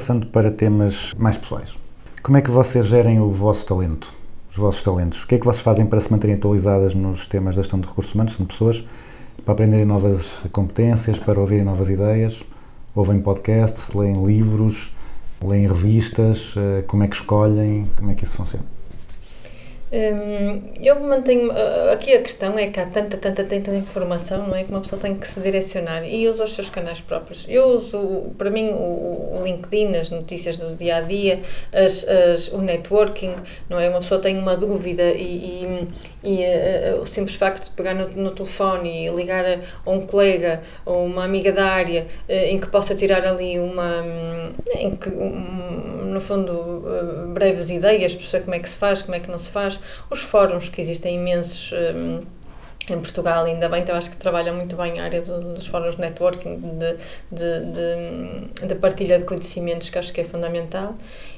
Passando 0.00 0.28
para 0.28 0.50
temas 0.50 1.12
mais 1.18 1.36
pessoais. 1.36 1.76
Como 2.22 2.38
é 2.38 2.40
que 2.40 2.50
vocês 2.50 2.86
gerem 2.86 3.20
o 3.20 3.28
vosso 3.28 3.66
talento? 3.66 4.10
Os 4.48 4.56
vossos 4.56 4.82
talentos? 4.82 5.22
O 5.22 5.26
que 5.26 5.34
é 5.34 5.38
que 5.38 5.44
vocês 5.44 5.60
fazem 5.60 5.84
para 5.84 6.00
se 6.00 6.10
manterem 6.10 6.36
atualizadas 6.36 6.94
nos 6.94 7.26
temas 7.26 7.54
da 7.54 7.60
gestão 7.60 7.78
de 7.78 7.86
recursos 7.86 8.14
humanos, 8.14 8.34
de 8.34 8.42
pessoas, 8.46 8.82
para 9.44 9.52
aprenderem 9.52 9.84
novas 9.84 10.40
competências, 10.52 11.18
para 11.18 11.38
ouvirem 11.38 11.66
novas 11.66 11.90
ideias? 11.90 12.42
Ouvem 12.94 13.20
podcasts, 13.20 13.92
leem 13.92 14.24
livros, 14.24 14.90
leem 15.44 15.68
revistas? 15.68 16.54
Eh, 16.56 16.82
como 16.86 17.02
é 17.02 17.06
que 17.06 17.16
escolhem? 17.16 17.84
Como 17.94 18.10
é 18.10 18.14
que 18.14 18.24
isso 18.24 18.36
funciona? 18.36 18.79
Hum, 19.92 20.62
eu 20.80 21.00
mantenho. 21.00 21.50
Aqui 21.92 22.14
a 22.14 22.22
questão 22.22 22.56
é 22.56 22.68
que 22.68 22.78
há 22.78 22.86
tanta, 22.86 23.16
tanta, 23.16 23.42
tanta 23.42 23.74
informação, 23.74 24.46
não 24.46 24.54
é? 24.54 24.62
Que 24.62 24.70
uma 24.70 24.80
pessoa 24.80 25.00
tem 25.00 25.16
que 25.16 25.26
se 25.26 25.40
direcionar 25.40 26.04
e 26.04 26.28
usa 26.28 26.44
os 26.44 26.54
seus 26.54 26.70
canais 26.70 27.00
próprios. 27.00 27.44
Eu 27.48 27.66
uso, 27.70 28.30
para 28.38 28.50
mim, 28.50 28.68
o, 28.68 29.38
o 29.38 29.42
LinkedIn, 29.42 29.96
as 29.96 30.08
notícias 30.08 30.56
do 30.58 30.76
dia 30.76 30.98
a 30.98 31.00
dia, 31.00 31.40
as, 31.72 32.06
as, 32.06 32.48
o 32.48 32.58
networking, 32.58 33.34
não 33.68 33.80
é? 33.80 33.88
Uma 33.88 33.98
pessoa 33.98 34.20
tem 34.20 34.38
uma 34.38 34.56
dúvida 34.56 35.10
e, 35.10 35.64
e, 35.64 35.88
e 36.22 36.94
uh, 36.94 37.00
o 37.02 37.06
simples 37.06 37.34
facto 37.34 37.64
de 37.64 37.70
pegar 37.70 37.94
no, 37.94 38.08
no, 38.10 38.30
telefone 38.30 39.06
e 39.06 39.10
ligar 39.10 39.44
a, 39.44 39.90
um 39.90 40.06
colega 40.06 40.62
ou 40.86 41.04
uma 41.04 41.24
amiga 41.24 41.50
da 41.50 41.64
área 41.64 42.06
uh, 42.28 42.32
em 42.32 42.60
que 42.60 42.68
possa 42.68 42.94
tirar 42.94 43.26
ali 43.26 43.58
uma. 43.58 44.04
em 44.72 44.94
que, 44.94 45.08
um, 45.08 46.12
no 46.12 46.20
fundo, 46.20 46.52
uh, 46.52 47.32
breves 47.32 47.70
ideias, 47.70 48.14
perceber 48.14 48.44
como 48.44 48.54
é 48.54 48.60
que 48.60 48.68
se 48.68 48.76
faz, 48.76 49.02
como 49.02 49.16
é 49.16 49.20
que 49.20 49.28
não 49.28 49.38
se 49.38 49.50
faz 49.50 49.79
os 50.10 50.20
fóruns, 50.20 50.68
que 50.68 50.80
existem 50.80 51.16
imensos 51.16 51.72
um, 51.72 52.20
em 52.92 53.00
Portugal, 53.00 53.44
ainda 53.44 53.68
bem, 53.68 53.82
então 53.82 53.94
acho 53.94 54.10
que 54.10 54.16
trabalham 54.16 54.54
muito 54.54 54.76
bem 54.76 54.98
a 54.98 55.04
área 55.04 55.20
do, 55.20 55.54
dos 55.54 55.66
fóruns 55.66 55.94
de 55.94 56.00
networking, 56.00 56.56
de, 56.56 56.96
de, 57.30 57.66
de, 57.66 58.66
de, 58.66 58.74
partilha 58.74 59.18
de 59.18 59.24
conhecimentos, 59.24 59.90
que 59.90 59.98
acho 59.98 60.12
que 60.12 60.20
é 60.20 60.24
fundamental. 60.24 60.94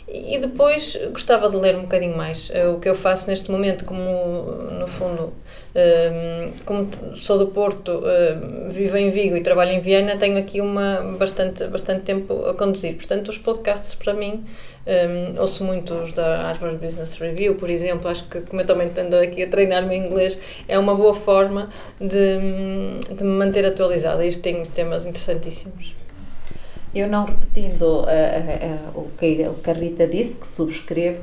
E, 0.09 0.39
depois 0.39 0.97
gostava 1.11 1.49
de 1.49 1.57
ler 1.57 1.77
um 1.77 1.83
bocadinho 1.83 2.17
mais. 2.17 2.51
Eh, 2.53 2.67
o 2.67 2.79
que 2.79 2.89
eu 2.89 2.95
faço 2.95 3.29
neste 3.29 3.51
momento, 3.51 3.85
como 3.85 4.01
no 4.01 4.87
fundo, 4.87 5.33
como 6.65 6.89
sou 7.15 7.39
do 7.39 7.47
Porto, 7.47 8.03
vivo 8.69 8.97
em 8.97 9.11
Vigo 9.11 9.37
e 9.37 9.41
trabalho 9.41 9.73
em 9.73 9.81
Viena, 9.81 10.17
tenho 10.17 10.39
aqui 10.39 10.61
uma, 10.61 11.17
bastante, 11.19 11.67
bastante 11.67 12.03
tempo 12.03 12.45
a 12.47 12.55
conduzir. 12.55 12.95
Portanto, 12.95 13.29
os 13.29 13.39
podcasts 13.39 13.95
para 13.95 14.13
mim 14.13 14.45
um, 14.85 15.41
ouço 15.41 15.65
muitos 15.65 16.13
da 16.13 16.43
Harvard 16.43 16.77
Business 16.79 17.17
Review, 17.17 17.55
por 17.55 17.71
exemplo, 17.71 18.09
acho 18.11 18.25
que, 18.25 18.41
como 18.41 18.63
eu 18.63 18.67
também 18.67 18.91
ando 18.99 19.17
aqui 19.17 19.45
a 19.45 19.49
treinar 19.49 19.87
meu 19.87 19.97
inglês, 19.97 20.37
é 20.67 20.79
uma 20.79 20.95
boa 20.95 21.15
forma 21.15 21.71
de, 22.01 23.15
de 23.15 23.23
me 23.23 23.31
manter 23.31 23.65
atualizada. 23.65 24.25
Isto 24.27 24.43
tem 24.43 24.63
temas 24.65 25.07
interessantíssimos. 25.07 26.02
Eu 26.95 27.09
não 27.09 27.25
repetindo 27.25 27.83
uh, 27.83 28.03
uh, 28.03 28.05
uh, 28.05 29.01
o, 29.01 29.11
que, 29.19 29.49
o 29.49 29.55
que 29.55 29.71
a 29.71 29.73
Rita 29.73 30.07
disse, 30.07 30.37
que 30.37 30.47
subscrevo, 30.47 31.23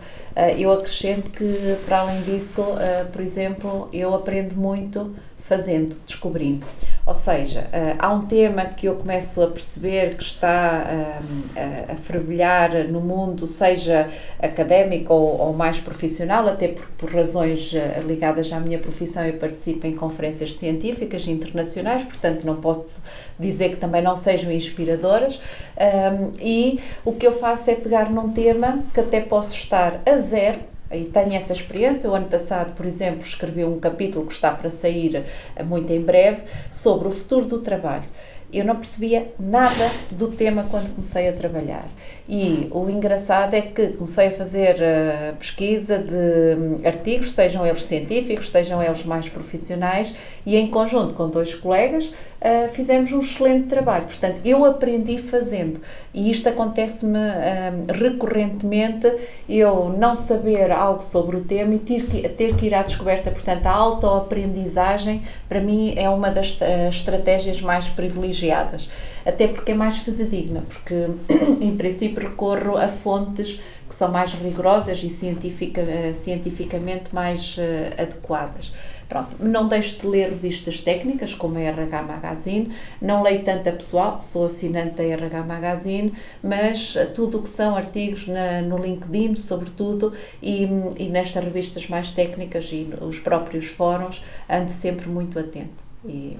eu 0.58 0.72
acrescento 0.72 1.30
que, 1.32 1.78
para 1.86 2.00
além 2.00 2.22
disso, 2.22 2.64
por 3.12 3.22
exemplo, 3.22 3.90
eu 3.92 4.14
aprendo 4.14 4.56
muito 4.56 5.14
fazendo, 5.50 5.97
descobrindo. 6.06 6.64
Ou 7.04 7.14
seja, 7.16 7.62
uh, 7.62 7.95
há 7.97 8.14
um 8.14 8.22
tema 8.22 8.66
que 8.66 8.86
eu 8.86 8.93
começo 8.93 9.41
a 9.41 9.47
perceber 9.47 10.16
que 10.16 10.22
está 10.22 10.86
uh, 10.86 11.91
a, 11.91 11.95
fervilhar 11.95 12.88
no 12.88 13.02
mundo, 13.02 13.47
seja 13.47 14.08
académico 14.39 15.12
ou, 15.12 15.52
mais 15.52 15.80
profissional, 15.80 16.47
até 16.47 16.68
por, 16.68 16.86
por 16.89 17.12
razões 17.12 17.74
uh, 17.74 18.08
ligadas 18.08 18.54
à 18.54 18.60
minha 18.60 18.78
profissão, 18.78 19.26
eu 19.26 19.34
participo 19.34 19.88
em 19.88 19.95
conferências 19.95 20.54
científicas 20.54 21.28
internacionais, 21.28 22.06
portanto 22.06 22.45
não 22.45 22.58
posso 22.58 23.02
dizer 23.39 23.70
que 23.70 23.78
também 23.78 24.04
não 24.04 24.16
sejam 24.16 24.52
inspiradoras. 24.52 25.41
Um, 25.80 26.32
e 26.39 26.80
o 27.04 27.14
que 27.14 27.26
eu 27.26 27.32
faço 27.32 27.72
é 27.72 27.76
pegar 27.76 28.12
num 28.12 28.32
tema 28.32 28.84
que 28.93 29.00
até 29.00 29.20
posso 29.20 29.56
estar 29.56 30.00
a 30.06 30.18
zero 30.18 30.60
e 30.92 31.06
tenho 31.06 31.34
essa 31.34 31.54
experiência. 31.54 32.10
O 32.10 32.14
ano 32.14 32.28
passado, 32.28 32.74
por 32.74 32.86
exemplo, 32.86 33.24
escrevi 33.24 33.64
um 33.64 33.80
capítulo 33.80 34.26
que 34.26 34.34
está 34.34 34.52
para 34.52 34.70
sair 34.70 35.24
muito 35.66 35.92
em 35.92 36.02
breve 36.02 36.44
sobre 36.70 37.08
o 37.08 37.12
futuro 37.12 37.46
do 37.46 37.60
trabalho. 37.60 38.06
Eu 38.52 38.66
não 38.66 38.76
percebia 38.76 39.32
nada 39.40 39.92
do 40.10 40.30
tema 40.30 40.66
quando 40.72 40.94
comecei 40.96 41.30
a 41.30 41.34
trabalhar. 41.34 41.88
E 42.32 42.68
o 42.70 42.88
engraçado 42.88 43.56
é 43.56 43.62
que 43.62 43.88
comecei 43.94 44.28
a 44.28 44.32
fazer 44.32 44.76
uh, 44.76 45.36
pesquisa 45.38 45.98
de 45.98 46.60
hum, 46.60 46.76
artigos, 46.86 47.32
sejam 47.32 47.66
eles 47.66 47.84
científicos, 47.84 48.52
sejam 48.52 48.84
eles 48.84 49.04
mais 49.04 49.28
profissionais, 49.28 50.14
e 50.46 50.56
em 50.56 50.68
conjunto 50.68 51.16
com 51.16 51.28
dois 51.28 51.56
colegas 51.56 52.06
uh, 52.06 52.70
fizemos 52.70 53.12
um 53.14 53.20
excelente 53.20 53.66
trabalho. 53.66 54.06
Portanto, 54.06 54.42
eu 54.46 54.64
aprendi 54.64 55.18
fazendo. 55.18 55.82
E 56.14 56.30
isto 56.30 56.48
acontece-me 56.48 57.18
uh, 57.18 57.92
recorrentemente, 57.92 59.12
eu 59.50 59.90
não 59.98 60.14
saber 60.14 60.72
algo 60.72 61.02
sobre 61.02 61.36
o 61.36 61.42
tema 61.42 61.74
e 61.74 61.80
ter 61.80 62.06
que, 62.06 62.30
ter 62.30 62.56
que 62.56 62.68
ir 62.68 62.76
à 62.76 62.84
descoberta. 62.84 63.32
Portanto, 63.32 63.66
a 63.66 63.72
autoaprendizagem, 63.72 65.24
para 65.48 65.62
mim, 65.62 65.96
é 65.98 66.08
uma 66.08 66.30
das 66.30 66.54
uh, 66.62 66.90
estratégias 66.90 67.60
mais 67.60 67.90
privilegiadas 67.90 68.88
até 69.30 69.48
porque 69.48 69.72
é 69.72 69.76
mais 69.76 70.00
fidedigna, 70.00 70.64
porque 70.68 71.08
em 71.62 71.78
princípio 71.78 72.28
recorro 72.28 72.78
a 72.78 72.88
fontes 72.88 73.60
que 73.88 73.94
são 73.96 74.12
mais 74.12 74.34
rigorosas 74.34 75.04
e 75.04 75.10
cientifica, 75.10 75.82
eh, 75.82 76.14
cientificamente 76.14 77.14
mais 77.14 77.58
uh, 77.58 78.02
adequadas. 78.02 78.72
Pronto, 79.08 79.38
não 79.40 79.68
deixo 79.68 80.00
de 80.00 80.08
ler 80.08 80.30
revistas 80.30 80.82
técnicas 80.82 81.34
como 81.34 81.58
a 81.58 81.62
RH 81.62 82.04
Magazine, 82.04 82.72
não 83.02 83.24
leio 83.24 83.44
tanta 83.44 83.72
pessoal, 83.72 84.20
sou 84.20 84.46
assinante 84.46 84.98
da 84.98 85.04
RH 85.04 85.44
Magazine, 85.44 86.14
mas 86.44 86.96
tudo 87.16 87.40
o 87.40 87.42
que 87.42 87.50
são 87.50 87.76
artigos 87.76 88.28
na, 88.28 88.62
no 88.62 88.78
LinkedIn, 88.78 89.36
sobretudo, 89.36 90.14
e, 90.44 90.68
e 91.00 91.10
nestas 91.10 91.44
revistas 91.44 91.88
mais 91.88 92.12
técnicas 92.12 92.70
e 92.72 92.88
os 93.02 93.20
próprios 93.20 93.66
fóruns, 93.66 94.24
ando 94.48 94.70
sempre 94.70 95.10
muito 95.10 95.40
atento. 95.40 95.84
E, 96.06 96.38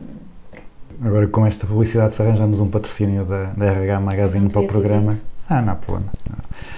Agora 1.02 1.28
com 1.28 1.46
esta 1.46 1.66
publicidade, 1.66 2.14
se 2.14 2.22
arranjamos 2.22 2.60
um 2.60 2.68
patrocínio 2.68 3.24
da, 3.24 3.46
da 3.46 3.66
RH 3.66 4.00
Magazine 4.02 4.50
para 4.50 4.62
o 4.62 4.68
programa. 4.68 5.18
Ah, 5.50 5.62
não 5.62 5.74
há 5.74 5.76
problema. 5.76 6.12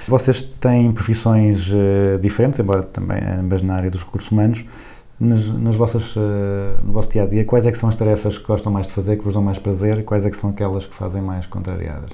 Vocês 0.08 0.42
têm 0.42 0.92
profissões 0.92 1.72
uh, 1.74 2.20
diferentes, 2.20 2.60
embora 2.60 2.84
também 2.84 3.20
ambas 3.40 3.62
na 3.62 3.76
área 3.76 3.90
dos 3.90 4.04
recursos 4.04 4.32
humanos. 4.32 4.64
Nas, 5.20 5.52
nas 5.54 5.76
vossas, 5.76 6.16
uh, 6.16 6.20
no 6.84 6.94
vosso 6.94 7.10
dia 7.10 7.24
a 7.24 7.26
dia, 7.26 7.44
quais 7.46 7.66
é 7.66 7.72
que 7.72 7.78
são 7.78 7.90
as 7.90 7.96
tarefas 7.96 8.38
que 8.38 8.46
gostam 8.46 8.72
mais 8.72 8.88
de 8.88 8.94
fazer, 8.94 9.18
que 9.18 9.24
vos 9.24 9.34
dão 9.34 9.44
mais 9.44 9.60
prazer, 9.60 10.00
e 10.00 10.04
quais 10.04 10.26
é 10.26 10.30
que 10.30 10.38
são 10.38 10.52
aquelas 10.52 10.86
que 10.86 10.96
fazem 10.96 11.22
mais 11.22 11.46
contrariadas? 11.46 12.12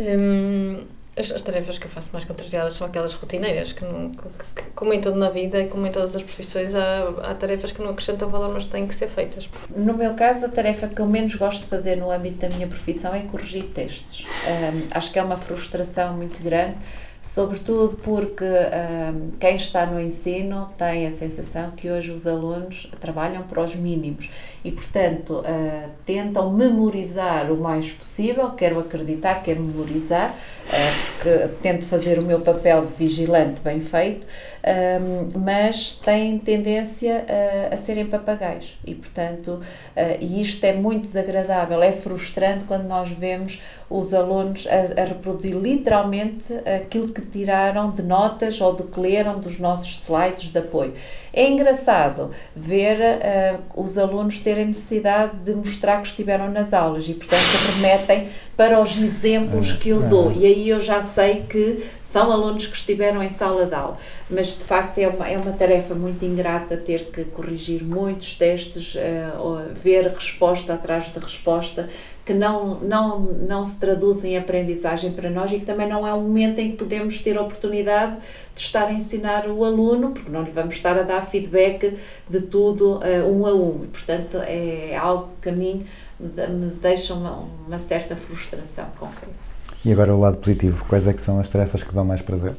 Hum, 0.00 0.80
as, 1.18 1.30
as, 1.32 1.42
tarefas 1.42 1.78
que 1.78 1.86
eu 1.86 1.90
faço 1.90 2.10
mais 2.12 2.24
contrariadas 2.24 2.74
são 2.74 2.86
aquelas 2.86 3.14
rotineiras, 3.14 3.72
que, 3.72 3.84
não, 3.84 4.10
que, 4.10 4.62
que, 4.62 4.70
como 4.74 4.92
em 4.92 5.00
tudo 5.00 5.18
na 5.18 5.30
vida 5.30 5.60
e 5.60 5.68
como 5.68 5.86
em 5.86 5.90
todas 5.90 6.14
as 6.14 6.22
profissões, 6.22 6.74
há, 6.74 7.08
há 7.22 7.34
tarefas 7.34 7.72
que 7.72 7.82
não 7.82 7.90
acrescentam 7.90 8.28
valor, 8.28 8.52
mas 8.52 8.66
têm 8.66 8.86
que 8.86 8.94
ser 8.94 9.08
feitas. 9.08 9.48
No 9.74 9.94
meu 9.94 10.14
caso, 10.14 10.46
a 10.46 10.48
tarefa 10.48 10.88
que 10.88 11.00
eu 11.00 11.06
menos 11.06 11.34
gosto 11.34 11.60
de 11.62 11.66
fazer 11.66 11.96
no 11.96 12.10
âmbito 12.10 12.38
da 12.38 12.48
minha 12.48 12.66
profissão 12.66 13.14
é 13.14 13.20
corrigir 13.20 13.64
textos. 13.74 14.24
Um, 14.46 14.88
acho 14.90 15.12
que 15.12 15.18
é 15.18 15.22
uma 15.22 15.36
frustração 15.36 16.14
muito 16.14 16.42
grande 16.42 16.76
sobretudo 17.20 17.96
porque 17.96 18.44
quem 19.38 19.56
está 19.56 19.84
no 19.86 20.00
ensino 20.00 20.70
tem 20.78 21.06
a 21.06 21.10
sensação 21.10 21.72
que 21.72 21.90
hoje 21.90 22.10
os 22.10 22.26
alunos 22.26 22.88
trabalham 23.00 23.42
para 23.42 23.62
os 23.62 23.74
mínimos 23.74 24.30
e, 24.64 24.72
portanto, 24.72 25.40
uh, 25.40 25.90
tentam 26.04 26.52
memorizar 26.52 27.50
o 27.52 27.56
mais 27.56 27.92
possível, 27.92 28.50
quero 28.50 28.80
acreditar 28.80 29.42
que 29.42 29.52
é 29.52 29.54
memorizar, 29.54 30.30
uh, 30.30 31.12
porque 31.14 31.48
tento 31.62 31.86
fazer 31.86 32.18
o 32.18 32.22
meu 32.22 32.40
papel 32.40 32.84
de 32.86 32.92
vigilante 32.92 33.60
bem 33.60 33.80
feito, 33.80 34.26
mas 35.34 35.94
têm 35.94 36.38
tendência 36.38 37.24
a, 37.70 37.74
a 37.74 37.76
serem 37.76 38.06
papagaios 38.06 38.76
e, 38.84 38.94
portanto, 38.94 39.52
uh, 39.52 39.62
e 40.20 40.42
isto 40.42 40.62
é 40.64 40.72
muito 40.72 41.02
desagradável, 41.02 41.82
é 41.82 41.92
frustrante 41.92 42.64
quando 42.64 42.86
nós 42.86 43.08
vemos 43.08 43.62
os 43.88 44.12
alunos 44.12 44.66
a, 44.66 45.00
a 45.00 45.04
reproduzir 45.06 45.56
literalmente 45.56 46.52
aquilo 46.82 47.07
que 47.08 47.20
tiraram 47.20 47.90
de 47.90 48.02
notas 48.02 48.60
ou 48.60 48.72
do 48.72 48.84
que 48.84 49.00
leram 49.00 49.38
dos 49.38 49.58
nossos 49.58 50.02
slides 50.02 50.50
de 50.50 50.58
apoio. 50.58 50.94
É 51.32 51.48
engraçado 51.48 52.30
ver 52.54 52.98
uh, 52.98 53.80
os 53.80 53.98
alunos 53.98 54.40
terem 54.40 54.66
necessidade 54.66 55.36
de 55.36 55.54
mostrar 55.54 56.00
que 56.00 56.08
estiveram 56.08 56.50
nas 56.50 56.72
aulas 56.72 57.08
e, 57.08 57.14
portanto, 57.14 57.42
remetem 57.74 58.28
para 58.56 58.80
os 58.80 58.98
exemplos 58.98 59.72
que 59.72 59.90
eu 59.90 60.02
dou. 60.02 60.32
E 60.32 60.44
aí 60.44 60.68
eu 60.68 60.80
já 60.80 61.00
sei 61.00 61.44
que 61.48 61.84
são 62.02 62.32
alunos 62.32 62.66
que 62.66 62.76
estiveram 62.76 63.22
em 63.22 63.28
sala 63.28 63.66
de 63.66 63.74
aula. 63.74 63.98
Mas, 64.28 64.48
de 64.48 64.64
facto, 64.64 64.98
é 64.98 65.08
uma, 65.08 65.28
é 65.28 65.38
uma 65.38 65.52
tarefa 65.52 65.94
muito 65.94 66.24
ingrata 66.24 66.76
ter 66.76 67.04
que 67.12 67.24
corrigir 67.24 67.84
muitos 67.84 68.34
testes, 68.34 68.94
uh, 68.94 69.72
ver 69.74 70.08
resposta 70.08 70.74
atrás 70.74 71.12
de 71.12 71.18
resposta, 71.18 71.88
que 72.28 72.34
não, 72.34 72.74
não, 72.80 73.20
não 73.20 73.64
se 73.64 73.78
traduz 73.80 74.22
em 74.22 74.36
aprendizagem 74.36 75.12
para 75.12 75.30
nós 75.30 75.50
e 75.50 75.60
que 75.60 75.64
também 75.64 75.88
não 75.88 76.06
é 76.06 76.12
um 76.12 76.20
momento 76.20 76.58
em 76.58 76.72
que 76.72 76.76
podemos 76.76 77.20
ter 77.20 77.38
a 77.38 77.40
oportunidade 77.40 78.18
de 78.54 78.60
estar 78.60 78.84
a 78.84 78.92
ensinar 78.92 79.48
o 79.48 79.64
aluno, 79.64 80.10
porque 80.10 80.30
não 80.30 80.42
lhe 80.42 80.50
vamos 80.50 80.74
estar 80.74 80.98
a 80.98 81.00
dar 81.00 81.22
feedback 81.22 81.96
de 82.28 82.40
tudo 82.42 82.98
uh, 82.98 83.32
um 83.32 83.46
a 83.46 83.54
um. 83.54 83.82
E, 83.82 83.86
portanto, 83.86 84.36
é 84.42 84.94
algo 84.94 85.30
que 85.40 85.48
a 85.48 85.52
mim 85.52 85.86
me 86.20 86.66
deixa 86.82 87.14
uma, 87.14 87.48
uma 87.66 87.78
certa 87.78 88.14
frustração, 88.14 88.90
confesso. 88.98 89.54
E 89.82 89.90
agora 89.90 90.14
o 90.14 90.20
lado 90.20 90.36
positivo, 90.36 90.84
quais 90.84 91.08
é 91.08 91.14
que 91.14 91.22
são 91.22 91.40
as 91.40 91.48
tarefas 91.48 91.82
que 91.82 91.94
dão 91.94 92.04
mais 92.04 92.20
prazer? 92.20 92.54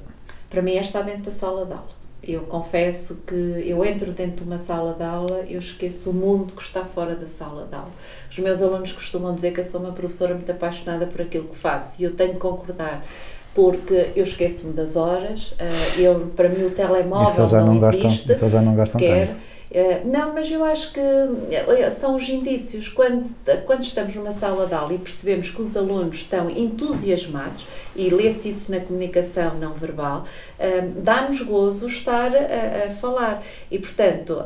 Para 0.50 0.64
mim 0.64 0.78
é 0.78 0.80
estar 0.80 1.04
dentro 1.04 1.26
da 1.26 1.32
sala 1.32 1.64
de 1.64 1.74
aula. 1.74 1.99
Eu 2.22 2.42
confesso 2.42 3.20
que 3.26 3.64
eu 3.66 3.84
entro 3.84 4.12
dentro 4.12 4.44
de 4.44 4.50
uma 4.50 4.58
sala 4.58 4.94
de 4.94 5.04
aula, 5.04 5.46
eu 5.48 5.58
esqueço 5.58 6.10
o 6.10 6.14
mundo 6.14 6.54
que 6.54 6.62
está 6.62 6.84
fora 6.84 7.16
da 7.16 7.28
sala 7.28 7.66
de 7.66 7.76
aula. 7.76 7.92
Os 8.30 8.38
meus 8.40 8.62
alunos 8.62 8.92
costumam 8.92 9.34
dizer 9.34 9.54
que 9.54 9.62
eu 9.62 9.64
sou 9.64 9.80
uma 9.80 9.94
professora 9.94 10.34
muito 10.34 10.52
apaixonada 10.52 11.06
por 11.06 11.22
aquilo 11.22 11.48
que 11.48 11.56
faço 11.56 12.02
e 12.02 12.04
eu 12.04 12.14
tenho 12.14 12.34
que 12.34 12.40
concordar 12.40 13.06
porque 13.54 14.12
eu 14.16 14.24
esqueço-me 14.24 14.74
das 14.74 14.96
horas, 14.96 15.54
eh, 15.58 16.02
eu, 16.02 16.32
para 16.36 16.48
mim 16.50 16.64
o 16.66 16.70
telemóvel 16.70 17.48
não, 17.48 17.66
não, 17.66 17.90
existe 17.90 18.28
gostam, 18.28 18.62
não 18.62 18.76
gostam 18.76 19.00
sequer. 19.00 19.28
Tanto. 19.28 19.49
Uh, 19.70 20.10
não, 20.10 20.34
mas 20.34 20.50
eu 20.50 20.64
acho 20.64 20.92
que 20.92 21.00
uh, 21.00 21.92
são 21.92 22.16
os 22.16 22.28
indícios. 22.28 22.90
Quando, 22.90 23.24
quando 23.66 23.84
estamos 23.84 24.16
numa 24.16 24.32
sala 24.32 24.66
de 24.66 24.74
aula 24.74 24.94
e 24.94 24.98
percebemos 24.98 25.50
que 25.52 25.62
os 25.62 25.78
alunos 25.78 26.18
estão 26.18 26.50
entusiasmados, 26.50 27.68
e 27.96 28.10
lê-se 28.10 28.50
isso 28.50 28.72
na 28.72 28.80
comunicação 28.80 29.56
não 29.56 29.74
verbal, 29.74 30.26
uh, 30.60 31.02
dá-nos 31.02 31.42
gozo 31.42 31.86
estar 31.86 32.32
a, 32.36 32.88
a, 32.88 32.90
falar. 32.90 33.44
E, 33.70 33.78
portanto, 33.78 34.44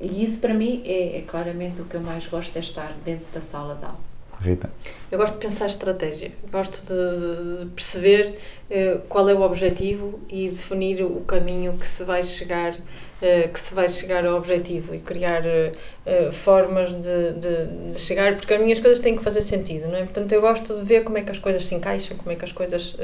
e 0.00 0.22
isso 0.22 0.40
para 0.40 0.52
mim 0.52 0.82
é, 0.84 1.18
é 1.18 1.20
claramente 1.22 1.80
o 1.80 1.84
que 1.84 1.94
eu 1.94 2.00
mais 2.00 2.26
gosto, 2.26 2.56
é 2.56 2.60
estar 2.60 2.94
dentro 3.04 3.26
da 3.32 3.40
sala 3.40 3.74
de 3.74 3.84
aula. 3.84 4.13
Rita? 4.44 4.70
Eu 5.10 5.18
gosto 5.18 5.34
de 5.34 5.40
pensar 5.40 5.66
estratégia, 5.66 6.32
gosto 6.50 6.82
de, 6.86 7.60
de 7.60 7.66
perceber 7.66 8.34
uh, 8.70 8.98
qual 9.08 9.28
é 9.28 9.34
o 9.34 9.40
objetivo 9.40 10.20
e 10.28 10.48
definir 10.48 11.02
o 11.02 11.20
caminho 11.20 11.78
que 11.78 11.86
se 11.86 12.04
vai 12.04 12.22
chegar, 12.22 12.74
uh, 12.74 13.48
que 13.52 13.58
se 13.58 13.72
vai 13.72 13.88
chegar 13.88 14.26
ao 14.26 14.36
objetivo 14.36 14.94
e 14.94 15.00
criar 15.00 15.42
uh, 15.46 16.32
formas 16.32 16.92
de, 16.92 17.32
de, 17.32 17.90
de, 17.92 17.98
chegar, 17.98 18.36
porque 18.36 18.52
as 18.52 18.60
minhas 18.60 18.80
coisas 18.80 19.00
têm 19.00 19.16
que 19.16 19.22
fazer 19.22 19.40
sentido, 19.40 19.88
não 19.88 19.96
é? 19.96 20.02
Portanto, 20.02 20.30
eu 20.32 20.40
gosto 20.40 20.76
de 20.76 20.82
ver 20.82 21.04
como 21.04 21.16
é 21.16 21.22
que 21.22 21.30
as 21.30 21.38
coisas 21.38 21.64
se 21.64 21.74
encaixam, 21.74 22.16
como 22.16 22.30
é 22.30 22.34
que 22.34 22.44
as 22.44 22.52
coisas, 22.52 22.96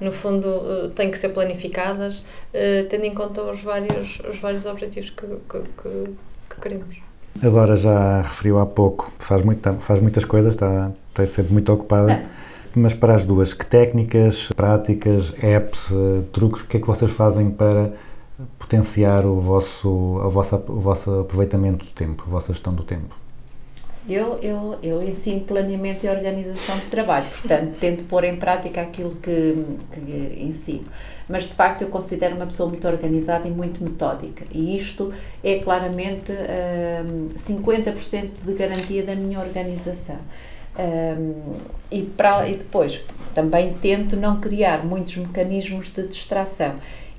no 0.00 0.10
fundo, 0.10 0.90
têm 0.94 1.10
que 1.10 1.18
ser 1.18 1.28
planificadas, 1.28 2.22
tendo 2.88 3.04
em 3.04 3.14
conta 3.14 3.42
os 3.42 3.60
vários, 3.60 4.20
os 4.28 4.38
vários 4.38 4.66
objetivos 4.66 5.10
que, 5.10 5.26
que, 5.26 5.62
que, 5.82 6.14
que 6.50 6.60
queremos. 6.60 7.13
A 7.42 7.48
Dora 7.48 7.76
já 7.76 8.22
referiu 8.22 8.58
há 8.58 8.66
pouco, 8.66 9.12
faz, 9.18 9.42
muito, 9.42 9.72
faz 9.74 10.00
muitas 10.00 10.24
coisas, 10.24 10.54
está, 10.54 10.90
está 11.08 11.26
sempre 11.26 11.52
muito 11.52 11.72
ocupada. 11.72 12.12
É. 12.12 12.26
Mas 12.76 12.92
para 12.92 13.14
as 13.14 13.24
duas, 13.24 13.52
que 13.52 13.64
técnicas, 13.64 14.48
práticas, 14.56 15.32
apps, 15.42 15.90
eh, 15.92 16.22
truques, 16.32 16.62
o 16.62 16.66
que 16.66 16.76
é 16.78 16.80
que 16.80 16.86
vocês 16.86 17.10
fazem 17.12 17.50
para 17.50 17.92
potenciar 18.58 19.24
o 19.24 19.40
vosso, 19.40 20.20
a 20.24 20.28
vossa, 20.28 20.56
o 20.56 20.80
vosso 20.80 21.20
aproveitamento 21.20 21.84
do 21.84 21.92
tempo, 21.92 22.24
a 22.26 22.30
vossa 22.30 22.52
gestão 22.52 22.74
do 22.74 22.82
tempo? 22.82 23.23
Eu, 24.06 24.38
eu, 24.42 24.78
eu 24.82 25.02
ensino 25.02 25.40
planeamento 25.40 26.04
e 26.04 26.08
organização 26.10 26.76
de 26.78 26.86
trabalho, 26.86 27.26
portanto, 27.26 27.76
tento 27.80 28.04
pôr 28.04 28.24
em 28.24 28.36
prática 28.36 28.82
aquilo 28.82 29.16
que, 29.16 29.56
que 29.92 30.38
ensino. 30.42 30.84
Mas, 31.26 31.44
de 31.44 31.54
facto, 31.54 31.82
eu 31.82 31.88
considero 31.88 32.36
uma 32.36 32.46
pessoa 32.46 32.68
muito 32.68 32.86
organizada 32.86 33.48
e 33.48 33.50
muito 33.50 33.82
metódica, 33.82 34.44
e 34.52 34.76
isto 34.76 35.10
é 35.42 35.58
claramente 35.58 36.32
um, 36.32 37.28
50% 37.30 38.28
de 38.44 38.52
garantia 38.52 39.02
da 39.02 39.14
minha 39.14 39.40
organização. 39.40 40.18
Um, 40.76 41.54
e, 41.90 42.02
para, 42.02 42.48
e 42.48 42.56
depois 42.56 43.04
também 43.32 43.74
tento 43.74 44.16
não 44.16 44.40
criar 44.40 44.84
muitos 44.84 45.16
mecanismos 45.16 45.92
de 45.92 46.08
distração 46.08 46.74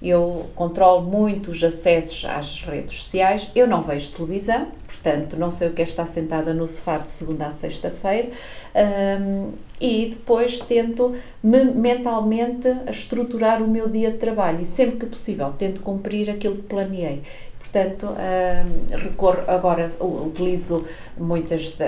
eu 0.10 0.46
controlo 0.56 1.02
muito 1.02 1.52
os 1.52 1.64
acessos 1.64 2.26
às 2.26 2.62
redes 2.62 2.96
sociais, 2.96 3.50
eu 3.56 3.68
não 3.68 3.82
vejo 3.82 4.12
televisão, 4.12 4.68
portanto 4.86 5.38
não 5.38 5.52
sei 5.52 5.70
o 5.70 5.74
que 5.74 5.82
é 5.82 5.86
estar 5.86 6.06
sentada 6.06 6.54
no 6.54 6.68
sofá 6.68 6.98
de 6.98 7.10
segunda 7.10 7.48
a 7.48 7.52
sexta-feira. 7.52 8.30
Um, 8.76 9.52
e 9.80 10.08
depois 10.08 10.60
tento 10.60 11.14
me, 11.44 11.64
mentalmente 11.66 12.68
estruturar 12.90 13.62
o 13.62 13.68
meu 13.68 13.90
dia 13.90 14.12
de 14.12 14.18
trabalho. 14.18 14.62
E 14.62 14.66
sempre 14.66 14.98
que 14.98 15.06
possível 15.06 15.54
tento 15.58 15.82
cumprir 15.82 16.30
aquilo 16.30 16.56
que 16.58 16.64
planeei. 16.64 17.22
Portanto, 17.76 18.08
recorro 19.04 19.40
agora, 19.48 19.86
utilizo 20.00 20.86
muitas 21.18 21.74
da- 21.74 21.86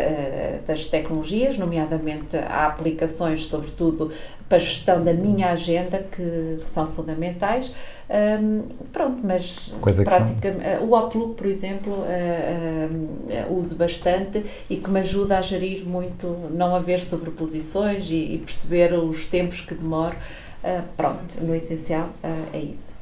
das 0.66 0.86
tecnologias, 0.88 1.58
nomeadamente 1.58 2.36
há 2.36 2.68
aplicações, 2.68 3.46
sobretudo 3.46 4.12
para 4.50 4.58
a 4.58 4.60
gestão 4.60 5.02
da 5.02 5.14
minha 5.14 5.50
agenda, 5.52 6.00
que, 6.00 6.58
que 6.62 6.70
são 6.70 6.88
fundamentais. 6.88 7.72
Pronto, 8.92 9.20
mas 9.24 9.74
é 10.02 10.04
praticamente, 10.04 10.84
o 10.84 10.94
Outlook, 10.94 11.36
por 11.36 11.48
exemplo, 11.48 12.04
eh, 12.06 12.90
eh, 13.30 13.46
uso 13.50 13.76
bastante 13.76 14.44
e 14.70 14.76
que 14.78 14.90
me 14.90 15.00
ajuda 15.00 15.38
a 15.38 15.42
gerir 15.42 15.86
muito, 15.86 16.28
não 16.52 16.76
haver 16.76 17.02
sobreposições 17.02 18.10
e, 18.10 18.36
e 18.36 18.38
perceber 18.40 18.94
os 18.94 19.26
tempos 19.26 19.62
que 19.62 19.74
demoro. 19.74 20.18
Eh, 20.64 20.82
pronto, 20.98 21.42
no 21.42 21.56
essencial 21.56 22.10
eh, 22.24 22.30
é 22.54 22.60
isso. 22.60 22.97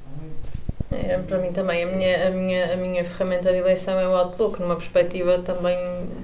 É, 0.92 1.18
para 1.18 1.40
mim 1.40 1.52
também, 1.52 1.84
a 1.84 1.88
minha, 1.88 2.28
a, 2.28 2.32
minha, 2.32 2.74
a 2.74 2.78
minha 2.78 3.04
ferramenta 3.04 3.52
de 3.52 3.58
eleição 3.58 4.00
é 4.00 4.08
o 4.08 4.16
Outlook, 4.16 4.60
numa 4.62 4.76
perspectiva 4.76 5.40
também 5.40 5.78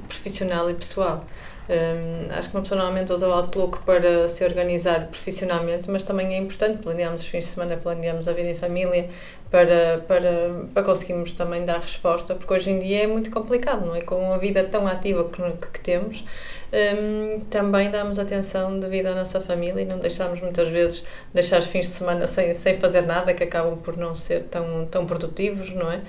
profissional 0.07 0.69
e 0.69 0.73
pessoal. 0.73 1.25
Hum, 1.71 2.27
acho 2.31 2.49
que 2.49 2.57
uma 2.57 2.63
pessoa 2.63 2.77
normalmente 2.79 3.13
usa 3.13 3.29
o 3.29 3.31
Outlook 3.31 3.85
para 3.85 4.27
se 4.27 4.43
organizar 4.43 5.07
profissionalmente, 5.07 5.89
mas 5.89 6.03
também 6.03 6.33
é 6.33 6.37
importante 6.37 6.83
planearmos 6.83 7.21
os 7.21 7.27
fins 7.29 7.45
de 7.45 7.51
semana, 7.51 7.77
planearmos 7.77 8.27
a 8.27 8.33
vida 8.33 8.49
em 8.49 8.55
família, 8.55 9.09
para, 9.49 10.03
para, 10.05 10.65
para 10.73 10.83
conseguirmos 10.83 11.31
também 11.31 11.63
dar 11.63 11.79
resposta, 11.79 12.35
porque 12.35 12.53
hoje 12.53 12.71
em 12.71 12.79
dia 12.79 13.03
é 13.03 13.07
muito 13.07 13.31
complicado, 13.31 13.85
não 13.85 13.95
é? 13.95 14.01
Com 14.01 14.33
a 14.33 14.37
vida 14.37 14.65
tão 14.65 14.85
ativa 14.85 15.23
que, 15.29 15.67
que 15.67 15.79
temos, 15.79 16.25
hum, 16.73 17.39
também 17.49 17.89
damos 17.89 18.19
atenção 18.19 18.77
devido 18.77 19.07
à 19.07 19.15
nossa 19.15 19.39
família 19.39 19.81
e 19.81 19.85
não 19.85 19.97
deixamos 19.97 20.41
muitas 20.41 20.67
vezes 20.67 21.05
deixar 21.33 21.59
os 21.59 21.67
fins 21.67 21.87
de 21.87 21.93
semana 21.93 22.27
sem, 22.27 22.53
sem 22.53 22.79
fazer 22.79 23.03
nada, 23.03 23.33
que 23.33 23.43
acabam 23.45 23.77
por 23.77 23.95
não 23.95 24.13
ser 24.13 24.43
tão, 24.43 24.85
tão 24.87 25.05
produtivos, 25.05 25.69
não 25.73 25.89
é? 25.89 26.01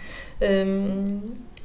Hum, 0.43 1.21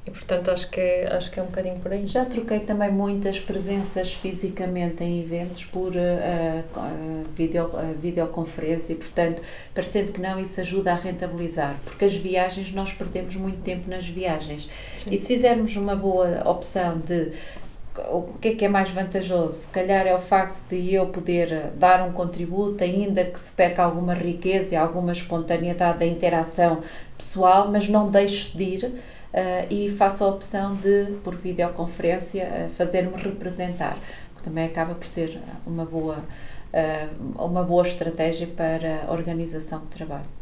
e 0.07 0.11
portanto 0.11 0.49
acho 0.49 0.69
que, 0.69 0.79
é, 0.79 1.07
acho 1.15 1.29
que 1.29 1.37
é 1.39 1.43
um 1.43 1.47
bocadinho 1.47 1.77
por 1.79 1.91
aí. 1.91 2.07
Já 2.07 2.23
troquei 2.23 2.59
também 2.61 2.89
muitas 2.89 3.39
presenças 3.41 4.13
fisicamente 4.13 5.03
em 5.03 5.19
eventos 5.21 5.65
por 5.65 5.91
co- 5.91 5.97
eh, 5.99 7.23
video, 7.35 7.69
eh, 7.75 7.93
videoconferência 7.99 8.93
e, 8.93 8.95
portanto, 8.95 9.41
parecendo 9.73 10.13
que 10.13 10.21
não, 10.21 10.39
isso 10.39 10.61
ajuda 10.61 10.93
a 10.93 10.95
rentabilizar, 10.95 11.75
porque 11.83 12.05
as 12.05 12.15
viagens, 12.15 12.71
nós 12.71 12.93
perdemos 12.93 13.35
muito 13.35 13.59
tempo 13.61 13.89
nas 13.89 14.07
viagens. 14.07 14.69
Sim. 14.95 15.09
E 15.11 15.17
se 15.17 15.27
fizermos 15.27 15.75
uma 15.75 15.95
boa 15.95 16.41
opção 16.49 16.97
de 16.99 17.31
o 18.11 18.21
que 18.39 18.49
é 18.49 18.55
que 18.55 18.63
é 18.65 18.69
mais 18.69 18.91
vantajoso? 18.91 19.55
Se 19.61 19.67
calhar 19.69 20.05
é 20.05 20.13
o 20.13 20.19
facto 20.19 20.61
de 20.69 20.93
eu 20.93 21.07
poder 21.07 21.71
dar 21.77 22.07
um 22.07 22.11
contributo, 22.11 22.83
ainda 22.83 23.25
que 23.25 23.39
se 23.39 23.51
perca 23.51 23.83
alguma 23.83 24.13
riqueza 24.13 24.75
e 24.75 24.77
alguma 24.77 25.11
espontaneidade 25.11 25.97
da 25.99 26.05
interação 26.05 26.81
pessoal, 27.17 27.69
mas 27.71 27.89
não 27.89 28.09
deixo 28.11 28.55
de 28.55 28.63
ir 28.63 28.91
eh, 29.33 29.67
e 29.69 29.89
faço 29.89 30.23
a 30.23 30.27
opção 30.27 30.75
de, 30.75 31.17
por 31.23 31.35
videoconferência, 31.35 32.43
eh, 32.43 32.69
fazer-me 32.69 33.15
representar, 33.15 33.97
que 34.35 34.43
também 34.43 34.65
acaba 34.65 34.95
por 34.95 35.05
ser 35.05 35.39
uma 35.65 35.85
boa, 35.85 36.23
eh, 36.73 37.07
uma 37.37 37.63
boa 37.63 37.83
estratégia 37.85 38.47
para 38.47 39.05
a 39.07 39.11
organização 39.11 39.79
de 39.81 39.87
trabalho. 39.87 40.36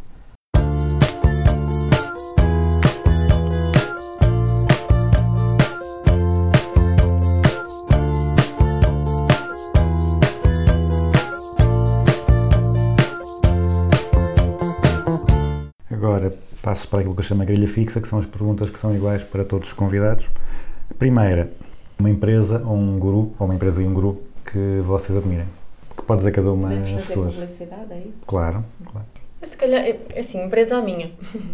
Passo 16.65 16.87
para 16.87 17.01
aquilo 17.01 17.13
que 17.13 17.19
eu 17.19 17.23
chamo 17.23 17.43
a 17.43 17.45
grelha 17.45 17.67
fixa, 17.67 18.01
que 18.01 18.07
são 18.07 18.17
as 18.17 18.25
perguntas 18.25 18.71
que 18.71 18.79
são 18.79 18.95
iguais 18.95 19.21
para 19.23 19.45
todos 19.45 19.67
os 19.67 19.73
convidados. 19.73 20.31
A 20.89 20.93
primeira, 20.95 21.51
uma 21.99 22.09
empresa 22.09 22.59
ou 22.65 22.75
um 22.75 22.97
guru, 22.97 23.35
ou 23.37 23.45
uma 23.45 23.53
empresa 23.53 23.83
e 23.83 23.85
um 23.87 23.93
guru 23.93 24.23
que 24.43 24.79
vocês 24.83 25.15
admirem. 25.15 25.45
Que 25.95 26.01
pode 26.01 26.21
dizer 26.21 26.31
cada 26.31 26.51
uma 26.51 26.63
Podemos 26.67 26.87
as 26.91 27.03
fazer 27.03 27.13
suas. 27.13 27.33
publicidade, 27.35 27.93
é 27.93 27.99
isso? 27.99 28.25
Claro, 28.25 28.65
claro. 28.83 29.05
Se 29.43 29.55
calhar, 29.55 29.85
é- 29.85 30.19
assim, 30.19 30.43
empresa 30.43 30.77
a 30.77 30.81
minha, 30.81 31.11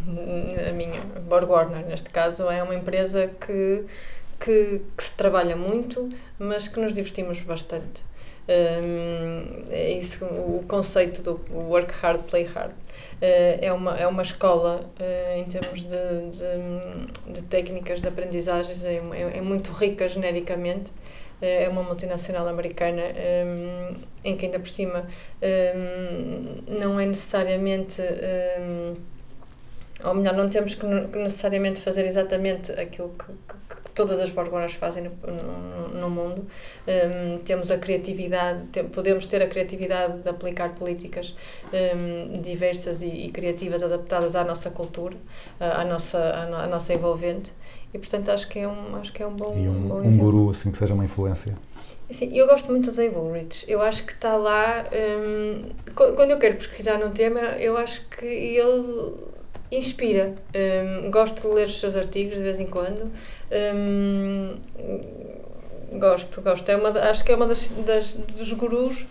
a 0.70 0.72
minha, 0.72 1.02
Borg 1.28 1.50
Warner, 1.50 1.86
neste 1.86 2.10
caso, 2.10 2.50
é 2.50 2.64
uma 2.64 2.74
empresa 2.74 3.30
que, 3.46 3.84
que, 4.40 4.82
que 4.96 5.04
se 5.04 5.14
trabalha 5.14 5.58
muito, 5.58 6.08
mas 6.40 6.70
que 6.70 6.80
nos 6.80 6.94
divertimos 6.96 7.42
bastante. 7.42 8.06
Hum, 8.48 9.64
é 9.70 9.92
isso, 9.92 10.24
o 10.26 10.64
conceito 10.68 11.22
do 11.22 11.40
work 11.54 11.94
hard, 12.02 12.22
play 12.30 12.46
hard. 12.46 12.72
Eh, 13.22 13.60
é, 13.62 13.72
uma, 13.74 13.96
é 13.98 14.08
uma 14.08 14.24
escola 14.24 14.82
eh, 15.00 15.38
em 15.40 15.44
termos 15.46 15.84
de, 15.84 16.30
de, 16.32 17.34
de 17.34 17.42
técnicas 17.44 18.02
de 18.02 18.08
aprendizagens, 18.08 18.84
é, 18.84 18.96
é, 18.96 19.38
é 19.38 19.42
muito 19.42 19.72
rica 19.72 20.08
genericamente. 20.08 20.92
Eh, 21.42 21.64
É 21.66 21.70
uma 21.70 21.84
multinacional 21.84 22.48
americana 22.48 23.02
em 24.24 24.36
que 24.38 24.46
ainda 24.46 24.60
por 24.60 24.70
cima 24.70 25.06
não 26.68 27.00
é 27.00 27.06
necessariamente 27.06 28.02
ou 30.04 30.16
melhor, 30.16 30.34
não 30.36 30.50
temos 30.50 30.76
que 30.76 30.86
ne- 30.86 31.08
que 31.08 31.18
necessariamente 31.20 31.82
fazer 31.82 32.06
exatamente 32.06 32.72
aquilo 32.72 33.10
que 33.20 33.54
todas 34.02 34.20
as 34.20 34.32
borgonas 34.32 34.74
fazem 34.74 35.04
no, 35.04 35.12
no, 35.32 35.88
no 36.02 36.10
mundo. 36.10 36.48
Hum, 36.88 37.38
temos 37.46 37.70
a 37.70 37.78
criatividade, 37.78 38.66
te- 38.72 38.84
podemos 38.84 39.28
ter 39.28 39.42
a 39.44 39.48
criatividade 39.48 40.20
de 40.24 40.30
aplicar 40.30 40.70
políticas 40.74 41.36
hum, 41.72 42.42
diversas 42.42 43.02
e, 43.04 43.08
e 43.08 43.30
criativas 43.32 43.84
adaptadas 43.84 44.36
à 44.36 44.44
nossa 44.44 44.72
cultura, 44.72 45.16
à, 45.60 45.84
nossa, 45.86 46.18
à, 46.18 46.46
no- 46.48 46.56
à 46.56 46.68
nossa 46.68 46.94
envolvente. 46.94 47.52
E 47.94 48.00
portanto 48.00 48.30
acho 48.30 48.48
que 48.48 48.58
é 48.60 48.68
um, 48.68 48.96
acho 48.96 49.12
que 49.14 49.22
é 49.22 49.28
um 49.28 49.36
bom, 49.36 49.54
E 49.56 49.68
bom 49.68 49.96
um, 49.96 49.98
um 49.98 50.06
exemplo. 50.08 50.32
guru, 50.32 50.50
assim, 50.52 50.72
que 50.72 50.78
seja 50.78 50.94
uma 50.94 51.04
influência. 51.06 51.56
Assim, 52.10 52.36
eu 52.36 52.48
gosto 52.48 52.72
muito 52.72 52.90
do 52.92 52.96
Dave 52.98 53.16
Ulrich. 53.16 53.66
Eu 53.70 53.82
acho 53.82 54.04
que 54.06 54.14
está 54.14 54.36
lá. 54.36 54.86
qu- 55.96 56.14
quando 56.16 56.32
eu 56.32 56.40
quero 56.40 56.56
pesquisar 56.56 56.98
num 56.98 57.12
tema, 57.12 57.40
eu 57.60 57.78
acho 57.78 58.06
que 58.10 58.26
ele 58.26 59.14
inspira. 59.72 60.34
Hum, 60.56 61.10
gosto 61.10 61.48
de 61.48 61.54
ler 61.54 61.68
os 61.68 61.80
seus 61.80 61.96
artigos 61.96 62.36
de 62.36 62.44
vez 62.44 62.60
em 62.60 62.68
quando. 62.68 63.12
Hum, 63.52 64.56
gosto, 65.94 66.42
gosto. 66.42 66.70
É 66.70 66.76
uma, 66.76 66.90
acho 66.90 67.24
que 67.24 67.32
é 67.32 67.36
uma 67.36 67.48
das, 67.48 67.70
das, 67.86 68.14
dos 68.14 68.52
gurus. 68.54 69.06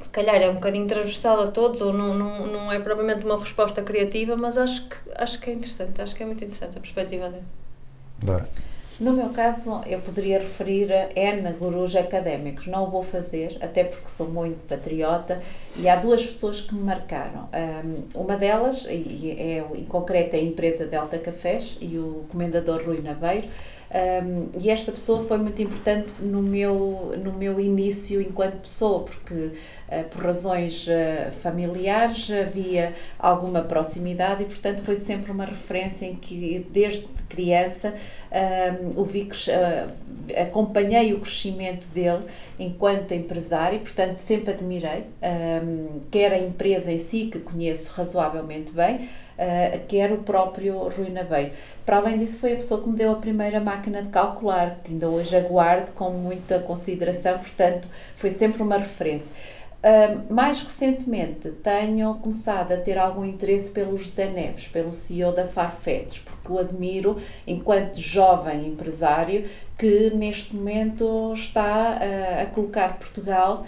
Se 0.00 0.08
calhar 0.08 0.36
é 0.42 0.50
um 0.50 0.54
bocadinho 0.54 0.86
transversal 0.86 1.40
a 1.40 1.46
todos, 1.46 1.80
ou 1.80 1.92
não, 1.92 2.12
não, 2.12 2.46
não 2.46 2.72
é 2.72 2.78
propriamente 2.80 3.24
uma 3.24 3.38
resposta 3.38 3.82
criativa, 3.82 4.36
mas 4.36 4.58
acho 4.58 4.88
que, 4.88 4.96
acho 5.14 5.38
que 5.40 5.50
é 5.50 5.52
interessante. 5.52 6.02
Acho 6.02 6.14
que 6.14 6.22
é 6.22 6.26
muito 6.26 6.44
interessante 6.44 6.76
a 6.76 6.80
perspectiva 6.80 7.28
dele. 7.28 7.44
Dora. 8.18 8.48
No 9.00 9.12
meu 9.12 9.30
caso, 9.30 9.80
eu 9.86 10.00
poderia 10.00 10.38
referir 10.38 10.92
a 10.92 11.08
N 11.16 11.52
gurus 11.54 11.96
académicos. 11.96 12.66
Não 12.66 12.84
o 12.84 12.90
vou 12.90 13.02
fazer, 13.02 13.56
até 13.60 13.84
porque 13.84 14.08
sou 14.08 14.28
muito 14.28 14.58
patriota, 14.68 15.40
e 15.76 15.88
há 15.88 15.96
duas 15.96 16.24
pessoas 16.24 16.60
que 16.60 16.74
me 16.74 16.82
marcaram. 16.82 17.48
Um, 17.52 18.20
uma 18.20 18.36
delas, 18.36 18.86
e 18.88 19.34
é 19.38 19.64
em 19.74 19.84
concreto 19.84 20.36
a 20.36 20.38
empresa 20.38 20.86
Delta 20.86 21.18
Cafés 21.18 21.76
e 21.80 21.98
o 21.98 22.24
comendador 22.28 22.82
Rui 22.84 23.00
Nabeiro, 23.00 23.48
um, 23.92 24.48
e 24.58 24.70
esta 24.70 24.90
pessoa 24.90 25.22
foi 25.22 25.36
muito 25.36 25.60
importante 25.60 26.10
no 26.20 26.40
meu, 26.40 27.14
no 27.22 27.36
meu 27.36 27.60
início 27.60 28.22
enquanto 28.22 28.62
pessoa, 28.62 29.04
porque 29.04 29.34
uh, 29.34 30.04
por 30.10 30.24
razões 30.24 30.86
uh, 30.86 31.30
familiares 31.30 32.30
havia 32.30 32.94
alguma 33.18 33.60
proximidade 33.60 34.44
e, 34.44 34.46
portanto, 34.46 34.80
foi 34.80 34.96
sempre 34.96 35.30
uma 35.30 35.44
referência 35.44 36.06
em 36.06 36.14
que, 36.14 36.66
desde 36.70 37.06
criança, 37.28 37.94
um, 38.94 39.00
o 39.00 39.04
vi, 39.04 39.28
uh, 39.28 40.40
acompanhei 40.40 41.12
o 41.12 41.20
crescimento 41.20 41.86
dele 41.88 42.24
enquanto 42.58 43.12
empresário, 43.12 43.80
portanto, 43.80 44.16
sempre 44.16 44.54
admirei, 44.54 45.04
um, 45.22 46.00
quer 46.10 46.32
a 46.32 46.38
empresa 46.38 46.90
em 46.90 46.98
si, 46.98 47.26
que 47.26 47.40
conheço 47.40 47.90
razoavelmente 47.94 48.72
bem, 48.72 49.06
uh, 49.42 49.86
quer 49.86 50.12
o 50.12 50.18
próprio 50.18 50.88
Rui 50.88 51.10
Nabeiro. 51.10 51.52
Para 51.84 51.96
além 51.96 52.18
disso, 52.18 52.38
foi 52.38 52.52
a 52.52 52.56
pessoa 52.56 52.82
que 52.82 52.88
me 52.88 52.96
deu 52.96 53.12
a 53.12 53.16
primeira 53.16 53.60
máquina 53.60 54.02
de 54.02 54.08
calcular, 54.08 54.78
que 54.84 54.92
ainda 54.92 55.08
hoje 55.08 55.36
aguardo 55.36 55.90
com 55.92 56.10
muita 56.10 56.58
consideração, 56.60 57.38
portanto, 57.38 57.88
foi 58.14 58.30
sempre 58.30 58.62
uma 58.62 58.78
referência. 58.78 59.34
Uh, 59.82 60.32
mais 60.32 60.60
recentemente 60.60 61.50
tenho 61.50 62.14
começado 62.14 62.70
a 62.70 62.76
ter 62.76 62.96
algum 62.96 63.24
interesse 63.24 63.68
pelo 63.72 63.96
José 63.96 64.26
Neves, 64.26 64.68
pelo 64.68 64.92
CEO 64.92 65.32
da 65.32 65.44
Farfetch, 65.44 66.20
porque 66.20 66.52
o 66.52 66.58
admiro 66.60 67.16
enquanto 67.44 67.96
jovem 67.96 68.68
empresário 68.68 69.42
que 69.76 70.10
neste 70.14 70.54
momento 70.54 71.32
está 71.32 71.98
uh, 71.98 72.42
a 72.42 72.46
colocar 72.46 72.96
Portugal 72.96 73.66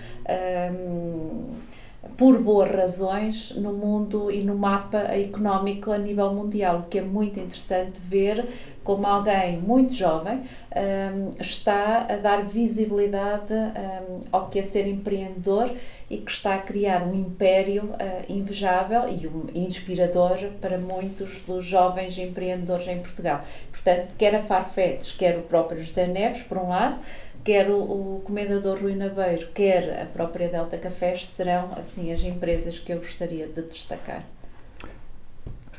por 2.17 2.41
boas 2.41 2.71
razões 2.71 3.51
no 3.57 3.73
mundo 3.73 4.31
e 4.31 4.43
no 4.43 4.55
mapa 4.55 4.99
económico 5.15 5.91
a 5.91 5.99
nível 5.99 6.33
mundial, 6.33 6.81
o 6.81 6.83
que 6.85 6.99
é 6.99 7.03
muito 7.03 7.41
interessante 7.41 8.01
ver 8.01 8.47
como 8.85 9.07
alguém 9.07 9.59
muito 9.59 9.95
jovem 9.95 10.43
um, 10.43 11.31
está 11.41 12.07
a 12.09 12.17
dar 12.17 12.43
visibilidade 12.43 13.53
um, 13.53 14.21
ao 14.31 14.49
que 14.49 14.59
é 14.59 14.62
ser 14.62 14.87
empreendedor 14.87 15.73
e 16.11 16.19
que 16.19 16.31
está 16.31 16.57
a 16.57 16.59
criar 16.59 17.03
um 17.03 17.15
império 17.15 17.85
uh, 17.85 18.33
invejável 18.33 19.09
e 19.09 19.27
um, 19.27 19.47
inspirador 19.55 20.39
para 20.61 20.77
muitos 20.77 21.43
dos 21.43 21.65
jovens 21.65 22.19
empreendedores 22.19 22.87
em 22.87 22.99
Portugal. 22.99 23.41
Portanto, 23.73 24.15
quer 24.19 24.35
a 24.35 24.39
Farfetch, 24.39 25.17
quer 25.17 25.39
o 25.39 25.43
próprio 25.43 25.81
José 25.81 26.07
Neves, 26.07 26.43
por 26.43 26.59
um 26.59 26.69
lado, 26.69 26.99
quer 27.45 27.71
o, 27.71 27.77
o 27.77 28.23
Comendador 28.25 28.81
Rui 28.81 28.97
Nabeiro, 28.97 29.49
quer 29.55 30.03
a 30.03 30.07
própria 30.07 30.49
Delta 30.49 30.79
Cafés, 30.79 31.27
serão 31.27 31.73
assim 31.77 32.13
as 32.13 32.23
empresas 32.23 32.79
que 32.79 32.93
eu 32.93 32.97
gostaria 32.97 33.47
de 33.47 33.63
destacar. 33.63 34.25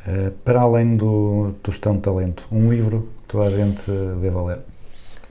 Uh, 0.07 0.31
para 0.43 0.61
além 0.61 0.95
do 0.95 1.55
Tostão 1.63 1.95
de 1.95 2.01
Talento, 2.01 2.47
um 2.51 2.69
livro 2.71 3.09
que 3.23 3.29
toda 3.29 3.47
a 3.47 3.49
gente 3.49 3.81
deva 4.21 4.43
ler. 4.43 4.59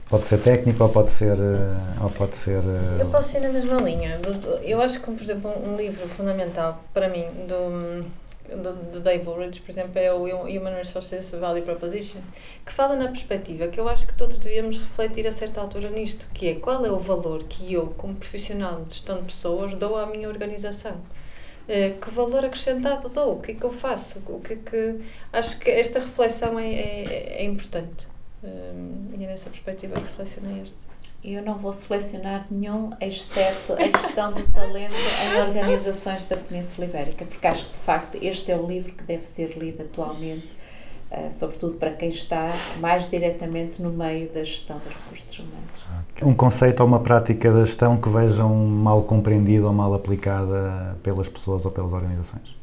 Pode 0.09 0.25
ser 0.25 0.39
técnico 0.39 0.83
ou 0.83 0.89
pode 0.89 1.11
ser. 1.11 1.33
Uh, 1.33 2.03
ou 2.03 2.09
pode 2.09 2.35
ser 2.35 2.59
uh, 2.59 2.99
Eu 2.99 3.07
posso 3.07 3.37
ir 3.37 3.39
na 3.39 3.49
mesma 3.49 3.81
linha. 3.81 4.19
Eu 4.61 4.81
acho 4.81 4.99
que, 4.99 5.09
por 5.09 5.21
exemplo, 5.23 5.51
um 5.65 5.75
livro 5.75 6.07
fundamental 6.09 6.83
para 6.93 7.09
mim 7.09 7.25
do, 7.47 8.05
do, 8.49 8.73
do 8.91 8.99
Dave 8.99 9.27
Ulrich, 9.27 9.61
por 9.61 9.71
exemplo, 9.71 9.97
é 9.99 10.11
o 10.13 10.23
Human 10.23 10.75
Resources 10.75 11.31
Value 11.31 11.61
Proposition, 11.63 12.19
que 12.65 12.71
fala 12.73 12.95
na 12.95 13.07
perspectiva 13.07 13.67
que 13.67 13.79
eu 13.79 13.87
acho 13.89 14.05
que 14.07 14.13
todos 14.13 14.37
devíamos 14.37 14.77
refletir 14.77 15.27
a 15.27 15.31
certa 15.31 15.61
altura 15.61 15.89
nisto, 15.89 16.27
que 16.33 16.49
é 16.49 16.55
qual 16.55 16.85
é 16.85 16.91
o 16.91 16.97
valor 16.97 17.43
que 17.43 17.73
eu, 17.73 17.87
como 17.97 18.15
profissional 18.15 18.83
de 18.83 18.93
gestão 18.93 19.17
de 19.17 19.23
pessoas, 19.25 19.73
dou 19.75 19.95
à 19.97 20.05
minha 20.05 20.27
organização. 20.29 21.01
Eh, 21.67 21.91
Que 22.01 22.09
valor 22.11 22.45
acrescentado 22.45 23.09
dou? 23.09 23.33
O 23.33 23.41
que 23.41 23.51
é 23.51 23.55
que 23.55 23.63
eu 23.65 23.71
faço? 23.71 24.21
O 24.27 24.39
que 24.39 24.53
é 24.53 24.55
que... 24.57 25.01
Acho 25.33 25.57
que 25.59 25.69
esta 25.69 25.99
reflexão 25.99 26.59
é, 26.59 26.73
é, 26.73 27.41
é 27.41 27.45
importante. 27.45 28.07
Hum, 28.43 29.09
E 29.17 29.23
é 29.23 29.27
nessa 29.27 29.49
perspectiva 29.49 29.99
que 29.99 30.07
selecionei 30.07 30.61
este. 30.63 30.84
Eu 31.27 31.41
não 31.41 31.57
vou 31.57 31.73
selecionar 31.73 32.45
nenhum, 32.51 32.91
exceto 33.01 33.73
a 33.73 33.81
gestão 33.81 34.31
do 34.31 34.43
talento 34.49 34.93
em 34.93 35.41
organizações 35.41 36.23
da 36.25 36.37
Península 36.37 36.85
Ibérica, 36.85 37.25
porque 37.25 37.47
acho 37.47 37.65
que 37.65 37.71
de 37.71 37.79
facto 37.79 38.17
este 38.21 38.51
é 38.51 38.55
o 38.55 38.67
livro 38.67 38.91
que 38.91 39.03
deve 39.03 39.25
ser 39.25 39.57
lido 39.57 39.81
atualmente, 39.81 40.47
eh, 41.09 41.31
sobretudo 41.31 41.77
para 41.77 41.89
quem 41.93 42.09
está 42.09 42.53
mais 42.79 43.09
diretamente 43.09 43.81
no 43.81 43.89
meio 43.89 44.29
da 44.29 44.43
gestão 44.43 44.77
de 44.77 44.87
recursos 44.87 45.39
humanos. 45.39 46.21
um 46.21 46.35
conceito 46.35 46.81
ou 46.81 46.85
uma 46.85 46.99
prática 46.99 47.51
da 47.51 47.63
gestão 47.63 47.97
que 47.97 48.07
vejam 48.07 48.53
mal 48.53 49.01
compreendida 49.01 49.65
ou 49.65 49.73
mal 49.73 49.95
aplicada 49.95 50.95
pelas 51.01 51.27
pessoas 51.27 51.65
ou 51.65 51.71
pelas 51.71 51.91
organizações. 51.91 52.55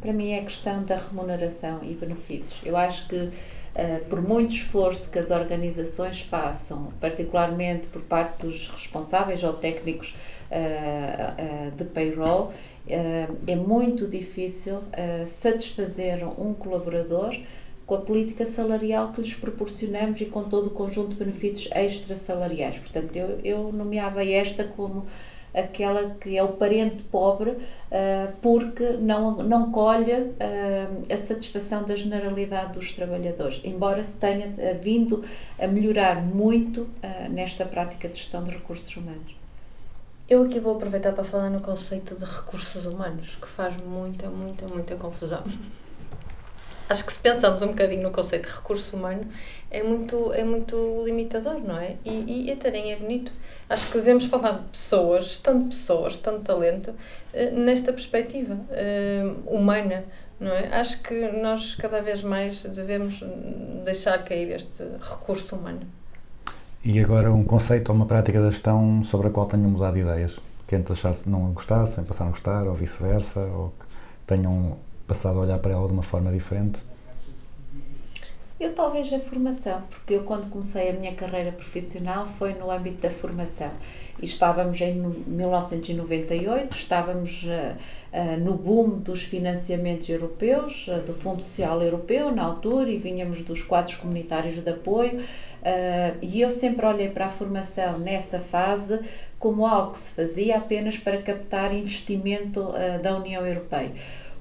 Para 0.00 0.12
mim 0.12 0.30
é 0.30 0.38
a 0.38 0.44
questão 0.44 0.84
da 0.84 0.96
remuneração 0.96 1.80
e 1.82 1.94
benefícios. 1.94 2.60
Eu 2.62 2.76
acho 2.76 3.08
que 3.08 3.30
por 4.08 4.22
muito 4.22 4.54
esforço 4.54 5.10
que 5.10 5.18
as 5.18 5.30
organizações 5.30 6.20
façam, 6.20 6.92
particularmente 7.00 7.88
por 7.88 8.02
parte 8.02 8.46
dos 8.46 8.68
responsáveis 8.68 9.42
ou 9.42 9.52
técnicos 9.52 10.14
eh, 10.50 11.34
eh, 11.38 11.70
de 11.76 11.84
payroll, 11.84 12.52
eh, 12.88 13.26
é 13.46 13.56
muito 13.56 14.06
difícil 14.06 14.80
eh, 14.92 15.24
satisfazer 15.26 16.22
um 16.38 16.54
colaborador 16.54 17.36
com 17.86 17.94
a 17.96 17.98
política 17.98 18.46
salarial 18.46 19.10
que 19.12 19.20
lhes 19.20 19.34
proporcionamos 19.34 20.20
e 20.20 20.26
com 20.26 20.44
todo 20.44 20.66
o 20.66 20.70
conjunto 20.70 21.10
de 21.10 21.16
benefícios 21.16 21.68
extrasalariais. 21.74 22.78
Portanto, 22.78 23.16
eu, 23.16 23.40
eu 23.42 23.72
nomeava 23.72 24.24
esta 24.24 24.64
como 24.64 25.06
aquela 25.54 26.10
que 26.20 26.36
é 26.36 26.42
o 26.42 26.48
parente 26.48 27.02
pobre 27.04 27.56
ah, 27.90 28.32
porque 28.42 28.84
não, 28.94 29.36
não 29.36 29.70
colhe 29.70 30.12
ah, 30.12 31.12
a 31.12 31.16
satisfação 31.16 31.84
da 31.84 31.94
generalidade 31.94 32.78
dos 32.78 32.92
trabalhadores, 32.92 33.60
embora 33.64 34.02
se 34.02 34.16
tenha 34.16 34.52
ah, 34.58 34.74
vindo 34.74 35.24
a 35.58 35.66
melhorar 35.66 36.22
muito 36.22 36.88
ah, 37.02 37.28
nesta 37.28 37.64
prática 37.64 38.08
de 38.08 38.16
gestão 38.16 38.42
de 38.42 38.50
recursos 38.50 38.94
humanos. 38.96 39.36
Eu 40.28 40.42
aqui 40.42 40.58
vou 40.58 40.74
aproveitar 40.74 41.12
para 41.12 41.22
falar 41.22 41.50
no 41.50 41.60
conceito 41.60 42.14
de 42.14 42.24
recursos 42.24 42.86
humanos, 42.86 43.36
que 43.40 43.46
faz 43.46 43.76
muita, 43.76 44.28
muita, 44.30 44.66
muita 44.66 44.96
confusão. 44.96 45.44
Acho 46.88 47.04
que 47.04 47.12
se 47.12 47.18
pensamos 47.18 47.62
um 47.62 47.68
bocadinho 47.68 48.02
no 48.02 48.10
conceito 48.10 48.48
de 48.48 48.54
recurso 48.54 48.96
humano, 48.96 49.26
é 49.70 49.82
muito, 49.82 50.32
é 50.34 50.44
muito 50.44 51.02
limitador, 51.04 51.58
não 51.58 51.78
é? 51.78 51.96
E, 52.04 52.46
e 52.46 52.52
até 52.52 52.70
nem 52.70 52.92
é 52.92 52.96
bonito. 52.96 53.32
Acho 53.68 53.86
que 53.86 53.98
devemos 53.98 54.26
falar 54.26 54.52
de 54.52 54.68
pessoas, 54.68 55.40
de 55.42 55.64
pessoas, 55.64 56.12
de 56.12 56.18
talento, 56.18 56.94
eh, 57.32 57.50
nesta 57.50 57.90
perspectiva 57.92 58.58
eh, 58.70 59.24
humana, 59.46 60.04
não 60.38 60.52
é? 60.52 60.78
Acho 60.78 61.00
que 61.00 61.28
nós 61.32 61.74
cada 61.74 62.02
vez 62.02 62.22
mais 62.22 62.62
devemos 62.64 63.24
deixar 63.84 64.22
cair 64.22 64.50
este 64.50 64.84
recurso 65.00 65.56
humano. 65.56 65.80
E 66.84 67.00
agora 67.00 67.32
um 67.32 67.44
conceito 67.44 67.88
ou 67.88 67.96
uma 67.96 68.04
prática 68.04 68.42
da 68.42 68.50
gestão 68.50 69.02
sobre 69.04 69.28
a 69.28 69.30
qual 69.30 69.46
tenham 69.46 69.70
mudado 69.70 69.94
de 69.94 70.00
ideias. 70.00 70.38
Que 70.66 70.76
antes 70.76 71.02
não 71.26 71.52
gostassem, 71.52 72.04
passaram 72.04 72.28
a 72.28 72.32
gostar, 72.32 72.64
ou 72.64 72.74
vice-versa, 72.74 73.40
ou 73.40 73.72
que 73.78 73.86
tenham 74.26 74.76
passado 75.06 75.38
a 75.38 75.42
olhar 75.42 75.58
para 75.58 75.72
ela 75.72 75.86
de 75.86 75.92
uma 75.92 76.02
forma 76.02 76.32
diferente. 76.32 76.80
Eu 78.58 78.72
talvez 78.72 79.12
a 79.12 79.18
formação, 79.18 79.82
porque 79.90 80.14
eu 80.14 80.22
quando 80.22 80.48
comecei 80.48 80.88
a 80.88 80.92
minha 80.92 81.12
carreira 81.12 81.50
profissional 81.50 82.24
foi 82.24 82.54
no 82.54 82.70
âmbito 82.70 83.02
da 83.02 83.10
formação 83.10 83.70
e 84.22 84.24
estávamos 84.24 84.80
em 84.80 84.94
no- 84.94 85.10
1998, 85.26 86.72
estávamos 86.74 87.46
ah, 87.50 87.76
ah, 88.12 88.36
no 88.36 88.54
boom 88.54 88.90
dos 88.90 89.24
financiamentos 89.24 90.08
europeus, 90.08 90.86
ah, 90.88 90.98
do 90.98 91.12
Fundo 91.12 91.42
Social 91.42 91.82
Europeu 91.82 92.30
na 92.30 92.44
altura 92.44 92.90
e 92.92 92.96
vinhamos 92.96 93.42
dos 93.42 93.60
quadros 93.60 93.96
comunitários 93.96 94.54
de 94.54 94.70
apoio 94.70 95.20
e 96.22 96.40
eu 96.40 96.50
sempre 96.50 96.84
olhei 96.86 97.08
para 97.08 97.26
a 97.26 97.30
formação 97.30 97.98
nessa 97.98 98.38
fase 98.38 99.00
como 99.38 99.66
algo 99.66 99.92
que 99.92 99.98
se 99.98 100.12
fazia 100.12 100.58
apenas 100.58 100.96
para 100.96 101.20
captar 101.20 101.74
investimento 101.74 102.72
da 103.02 103.16
União 103.16 103.46
Europeia. 103.46 103.90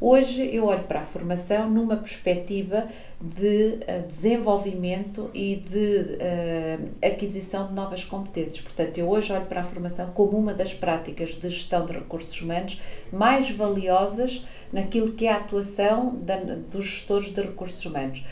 Hoje 0.05 0.53
eu 0.53 0.65
olho 0.65 0.83
para 0.83 0.99
a 0.99 1.03
formação 1.05 1.69
numa 1.69 1.95
perspectiva 1.95 2.89
de 3.21 3.77
eh, 3.87 3.99
desenvolvimento 4.05 5.31
e 5.33 5.55
de 5.55 6.17
eh, 6.19 6.77
aquisição 7.01 7.67
de 7.67 7.73
novas 7.73 8.03
competências. 8.03 8.59
Portanto, 8.59 8.97
eu 8.97 9.07
hoje 9.07 9.31
olho 9.31 9.45
para 9.45 9.61
a 9.61 9.63
formação 9.63 10.11
como 10.11 10.37
uma 10.37 10.53
das 10.53 10.73
práticas 10.73 11.37
de 11.37 11.49
gestão 11.49 11.85
de 11.85 11.93
recursos 11.93 12.41
humanos 12.41 12.81
mais 13.13 13.49
valiosas 13.49 14.43
naquilo 14.73 15.13
que 15.13 15.25
é 15.25 15.31
a 15.31 15.37
atuação 15.37 16.17
da- 16.17 16.35
dos 16.35 16.83
gestores 16.83 17.31
de 17.31 17.41
recursos 17.41 17.85
humanos. 17.85 18.25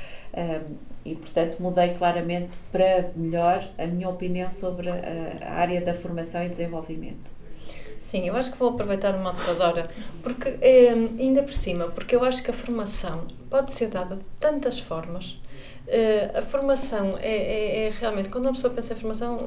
E, 1.06 1.16
portanto, 1.16 1.56
mudei 1.62 1.94
claramente 1.94 2.50
para 2.70 3.12
melhor 3.16 3.66
a 3.78 3.86
minha 3.88 4.10
opinião 4.10 4.52
sobre 4.52 4.90
a, 4.90 4.96
a 5.42 5.54
área 5.54 5.80
da 5.80 5.94
formação 5.94 6.44
e 6.44 6.50
desenvolvimento. 6.50 7.32
Sim, 8.12 8.28
eu 8.28 8.36
acho 8.36 8.52
que 8.52 8.58
vou 8.58 8.72
aproveitar 8.72 9.16
uma 9.16 9.32
motivadora, 9.32 9.90
porque 10.22 10.58
é, 10.60 10.90
ainda 10.90 11.44
por 11.44 11.54
cima, 11.54 11.86
porque 11.88 12.14
eu 12.14 12.26
acho 12.26 12.44
que 12.44 12.52
a 12.52 12.54
formação 12.54 13.26
pode 13.50 13.72
ser 13.72 13.88
dada 13.88 14.18
de 14.18 14.26
tantas 14.38 14.78
formas. 14.78 15.38
Eh, 15.88 16.32
a 16.38 16.42
formação 16.44 17.18
é, 17.18 17.28
é, 17.84 17.88
é 17.88 17.90
realmente, 17.90 18.30
quando 18.30 18.46
uma 18.46 18.54
pessoa 18.54 18.72
pensa 18.74 18.94
em 18.94 18.96
formação, 18.96 19.40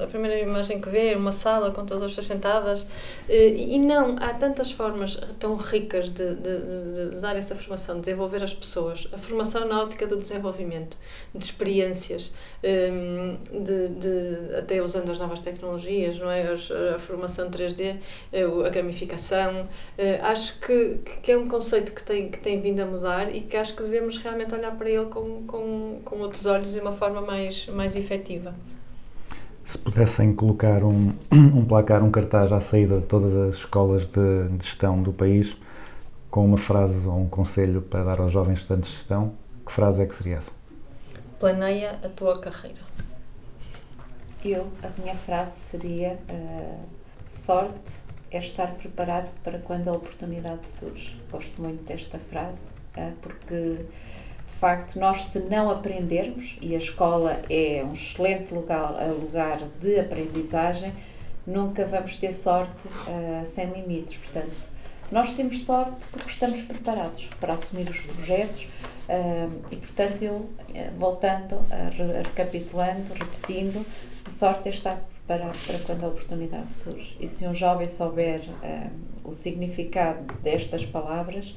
eh, 0.00 0.04
a 0.04 0.06
primeira 0.08 0.40
imagem 0.40 0.80
que 0.80 0.88
vê 0.88 1.12
é 1.12 1.16
uma 1.16 1.30
sala 1.30 1.70
com 1.72 1.84
todas 1.84 2.04
as 2.04 2.10
pessoas 2.10 2.26
sentadas, 2.26 2.86
eh, 3.28 3.48
e 3.50 3.78
não, 3.78 4.16
há 4.18 4.32
tantas 4.34 4.72
formas 4.72 5.16
tão 5.38 5.54
ricas 5.56 6.10
de, 6.10 6.34
de, 6.36 7.10
de- 7.10 7.20
dar 7.20 7.36
essa 7.36 7.54
formação, 7.54 7.96
de 7.96 8.00
desenvolver 8.06 8.42
as 8.42 8.54
pessoas. 8.54 9.06
A 9.12 9.18
formação 9.18 9.66
na 9.68 9.82
ótica 9.82 10.06
do 10.06 10.16
desenvolvimento, 10.16 10.96
de 11.34 11.44
experiências, 11.44 12.32
eh, 12.62 12.90
de, 13.52 13.88
de, 13.88 14.56
até 14.56 14.80
usando 14.82 15.10
as 15.10 15.18
novas 15.18 15.40
tecnologias, 15.40 16.18
não 16.18 16.30
é? 16.30 16.52
A 16.94 16.98
formação 16.98 17.50
3D, 17.50 17.96
eh, 18.32 18.46
o- 18.46 18.64
a 18.64 18.68
gamificação. 18.70 19.68
Eh, 19.98 20.18
Acho 20.22 20.58
que, 20.60 20.98
que 21.22 21.32
é 21.32 21.36
um 21.36 21.46
conceito 21.48 21.92
que 21.92 22.02
tem, 22.02 22.30
que 22.30 22.38
tem 22.38 22.58
vindo 22.60 22.80
a 22.80 22.86
mudar 22.86 23.34
e 23.34 23.42
que 23.42 23.56
acho 23.56 23.74
que 23.74 23.82
devemos 23.82 24.16
realmente 24.18 24.54
olhar 24.54 24.74
para 24.76 24.88
ele 24.88 25.04
com, 25.06 25.46
com, 25.46 25.73
com 26.04 26.16
outros 26.18 26.46
olhos 26.46 26.70
e 26.70 26.74
de 26.74 26.80
uma 26.80 26.92
forma 26.92 27.20
mais, 27.20 27.66
mais 27.68 27.96
efetiva. 27.96 28.54
Se 29.64 29.78
pudessem 29.78 30.34
colocar 30.34 30.82
um, 30.84 31.12
um 31.32 31.64
placar, 31.64 32.02
um 32.02 32.10
cartaz 32.10 32.52
à 32.52 32.60
saída 32.60 33.00
de 33.00 33.06
todas 33.06 33.34
as 33.34 33.56
escolas 33.56 34.06
de, 34.06 34.48
gestão 34.60 35.02
do 35.02 35.12
país, 35.12 35.56
com 36.30 36.44
uma 36.44 36.58
frase 36.58 37.06
ou 37.06 37.18
um 37.20 37.28
conselho 37.28 37.80
para 37.80 38.04
dar 38.04 38.20
aos 38.20 38.32
jovens 38.32 38.60
estudantes 38.60 38.90
de 38.90 38.96
gestão, 38.96 39.32
que 39.64 39.72
frase 39.72 40.02
é 40.02 40.06
que 40.06 40.14
seria 40.14 40.36
essa? 40.36 40.50
Planeia 41.40 41.98
a 42.02 42.08
tua 42.08 42.38
carreira. 42.38 42.80
Eu, 44.44 44.70
a 44.82 45.00
minha 45.00 45.14
frase 45.14 45.56
seria: 45.56 46.18
ah, 46.28 46.84
sorte 47.24 47.94
é 48.30 48.38
estar 48.38 48.74
preparado 48.74 49.32
para 49.42 49.58
quando 49.58 49.88
a 49.88 49.92
oportunidade 49.92 50.68
surge. 50.68 51.16
Gosto 51.30 51.62
muito 51.62 51.86
desta 51.86 52.18
frase, 52.18 52.72
ah, 52.96 53.12
porque 53.22 53.86
facto 54.64 54.98
nós, 54.98 55.24
se 55.24 55.40
não 55.40 55.68
aprendermos, 55.68 56.56
e 56.58 56.74
a 56.74 56.78
escola 56.78 57.38
é 57.50 57.84
um 57.84 57.92
excelente 57.92 58.54
lugar, 58.54 58.94
ah, 58.98 59.12
lugar 59.12 59.58
de 59.78 60.00
aprendizagem, 60.00 60.90
nunca 61.46 61.84
vamos 61.84 62.16
ter 62.16 62.32
sorte 62.32 62.88
ah, 63.06 63.44
sem 63.44 63.66
limites. 63.66 64.16
Portanto, 64.16 64.72
Nós 65.12 65.32
temos 65.32 65.66
sorte 65.66 66.00
porque 66.10 66.30
estamos 66.30 66.62
preparados 66.62 67.28
para 67.38 67.52
assumir 67.52 67.90
os 67.90 68.00
projetos 68.00 68.66
ah, 69.06 69.50
e, 69.70 69.76
portanto, 69.76 70.22
eu, 70.22 70.48
eh, 70.74 70.90
voltando, 70.96 71.58
recapitulando, 72.24 73.12
repetindo, 73.12 73.84
a 74.24 74.30
sorte 74.30 74.68
é 74.68 74.70
estar 74.70 74.96
preparado 75.26 75.58
para 75.66 75.78
quando 75.80 76.04
a 76.04 76.08
oportunidade 76.08 76.74
surge. 76.74 77.14
E 77.20 77.26
se 77.26 77.46
um 77.46 77.52
jovem 77.52 77.86
souber 77.86 78.40
o 79.22 79.32
significado 79.32 80.24
destas 80.42 80.86
palavras, 80.86 81.54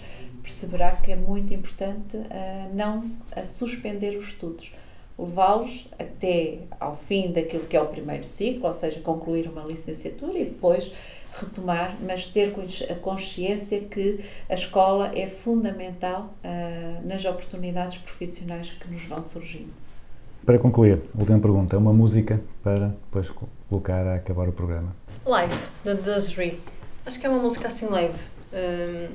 perceberá 0.47 0.91
que 0.91 1.11
é 1.11 1.15
muito 1.15 1.53
importante 1.53 2.17
ah, 2.31 2.69
não 2.73 3.03
a 3.35 3.43
suspender 3.43 4.15
os 4.15 4.29
estudos, 4.29 4.73
levá-los 5.19 5.89
até 5.99 6.59
ao 6.79 6.93
fim 6.93 7.31
daquilo 7.33 7.65
que 7.65 7.75
é 7.75 7.81
o 7.81 7.87
primeiro 7.87 8.23
ciclo, 8.23 8.65
ou 8.65 8.73
seja, 8.73 9.01
concluir 9.01 9.49
uma 9.49 9.63
licenciatura 9.63 10.39
e 10.39 10.45
depois 10.45 10.93
retomar, 11.33 11.97
mas 12.01 12.27
ter 12.27 12.53
a 12.89 12.95
consciência 12.95 13.81
que 13.81 14.19
a 14.49 14.53
escola 14.53 15.11
é 15.13 15.27
fundamental 15.27 16.33
ah, 16.43 17.01
nas 17.03 17.25
oportunidades 17.25 17.97
profissionais 17.97 18.71
que 18.71 18.89
nos 18.89 19.03
vão 19.03 19.21
surgindo. 19.21 19.71
Para 20.45 20.57
concluir, 20.57 21.01
última 21.13 21.39
pergunta. 21.39 21.75
É 21.75 21.79
uma 21.79 21.91
música 21.91 22.39
para 22.63 22.87
depois 22.87 23.29
colocar 23.69 24.07
a 24.07 24.15
acabar 24.15 24.47
o 24.47 24.53
programa. 24.53 24.95
Live, 25.25 25.57
da 25.83 25.93
Desiree. 25.93 26.57
Acho 27.05 27.19
que 27.19 27.27
é 27.27 27.29
uma 27.29 27.39
música 27.39 27.67
assim 27.67 27.89
leve. 27.89 28.17
eh, 28.53 29.09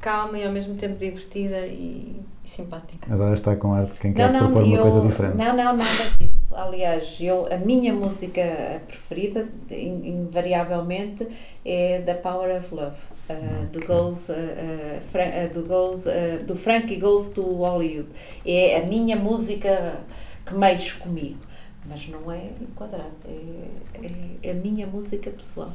calma 0.00 0.38
e 0.38 0.44
ao 0.44 0.52
mesmo 0.52 0.74
tempo 0.76 0.96
divertida 0.96 1.66
e, 1.66 2.20
e 2.44 2.48
simpática. 2.48 3.12
Agora 3.12 3.34
está 3.34 3.56
com 3.56 3.72
ar 3.72 3.86
de 3.86 3.94
quem 3.98 4.12
quer 4.12 4.30
propor 4.38 4.62
uma 4.62 4.78
coisa 4.78 5.00
diferente. 5.00 5.36
não, 5.36 5.46
não, 5.56 5.76
nada 5.76 6.10
disso. 6.20 6.54
Aliás, 6.56 7.16
eu, 7.20 7.52
a 7.52 7.56
minha 7.58 7.92
música 7.92 8.80
preferida, 8.86 9.48
in- 9.70 10.06
invariavelmente, 10.08 11.26
é 11.64 12.00
The 12.06 12.14
Power 12.14 12.56
of 12.56 12.74
Love, 12.74 12.96
uh, 13.28 13.66
do, 13.72 13.84
goes, 13.84 14.28
uh, 14.28 14.32
uh, 14.32 15.00
Fra- 15.10 15.24
uh, 15.24 15.52
do, 15.52 15.62
goes, 15.66 16.06
uh, 16.06 16.44
do 16.46 16.54
Frankie 16.56 16.96
Goes 16.96 17.28
to 17.28 17.42
Hollywood. 17.42 18.08
É 18.46 18.78
a 18.80 18.86
minha 18.86 19.16
música 19.16 20.00
que 20.46 20.54
mexe 20.54 20.94
comigo, 20.94 21.40
mas 21.88 22.08
não 22.08 22.30
é 22.30 22.50
enquadrado, 22.60 23.10
é, 23.26 24.48
é 24.48 24.50
a 24.52 24.54
minha 24.54 24.86
música 24.86 25.30
pessoal. 25.30 25.72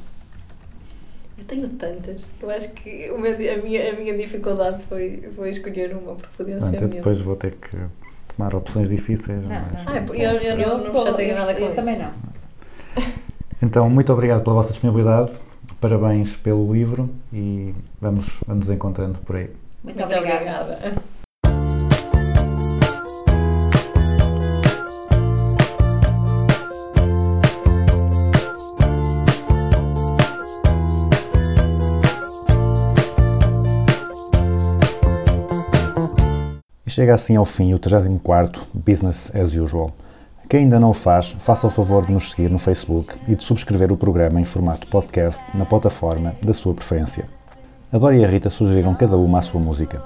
Eu 1.42 1.46
tenho 1.48 1.68
tantas. 1.70 2.22
Eu 2.42 2.50
acho 2.52 2.72
que 2.74 3.10
o 3.12 3.18
meu- 3.20 3.34
a, 3.34 3.58
minha, 3.58 3.90
a 3.92 3.94
minha 3.96 4.16
dificuldade 4.18 4.84
foi, 4.84 5.30
foi 5.36 5.50
escolher 5.50 5.92
uma, 5.96 6.14
porque 6.16 6.30
podiam 6.38 6.60
ser 6.60 6.76
eu 6.76 6.82
mil. 6.88 6.90
depois 6.98 7.20
vou 7.20 7.36
ter 7.36 7.56
que 7.56 7.76
tomar 8.36 8.54
opções 8.56 8.90
difíceis. 8.90 9.44
Não, 9.44 9.50
mas- 9.50 9.84
não, 9.86 9.94
Ah, 9.94 10.00
não, 10.02 10.16
eu- 10.16 10.32
eu 10.40 10.58
não- 10.58 10.74
não 10.74 10.80
sou- 10.82 11.20
eu- 11.20 11.36
nada 11.36 11.54
com 11.56 11.60
eu 11.60 11.66
isso. 11.66 11.76
também 11.76 11.98
não. 11.98 12.12
Então, 13.62 13.90
muito 13.90 14.12
obrigado 14.14 14.44
pela 14.44 14.56
vossa 14.56 14.70
disponibilidade. 14.70 15.32
Parabéns 15.80 16.36
pelo 16.36 16.72
livro 16.72 17.10
e 17.34 17.74
vamos, 18.00 18.28
vamos 18.46 18.68
nos 18.68 18.76
encontrando 18.76 19.18
por 19.20 19.36
aí. 19.36 19.50
Muito, 19.84 19.98
Muito 20.00 20.04
obrigada. 20.04 20.62
obrigada. 20.76 21.02
Chega 37.02 37.16
assim 37.16 37.36
ao 37.36 37.46
fim 37.46 37.74
o 37.74 37.80
34º 37.80 38.60
Business 38.76 39.32
as 39.34 39.56
Usual. 39.56 39.92
Quem 40.48 40.60
ainda 40.60 40.80
não 40.80 40.92
o 40.92 40.94
faz, 40.94 41.32
faça 41.32 41.66
o 41.66 41.70
favor 41.72 42.06
de 42.06 42.12
nos 42.12 42.30
seguir 42.30 42.48
no 42.48 42.60
Facebook 42.60 43.16
e 43.28 43.36
de 43.36 43.44
subscrever 43.44 43.92
o 43.92 43.98
programa 43.98 44.40
em 44.40 44.46
formato 44.46 44.86
podcast 44.86 45.42
na 45.58 45.66
plataforma 45.66 46.36
da 46.44 46.54
sua 46.54 46.76
preferência. 46.76 47.28
A 47.92 47.98
Dora 47.98 48.16
e 48.16 48.24
a 48.24 48.28
Rita 48.28 48.52
sugeriram 48.52 48.94
cada 48.94 49.18
uma 49.18 49.40
a 49.40 49.42
sua 49.42 49.60
música. 49.60 50.00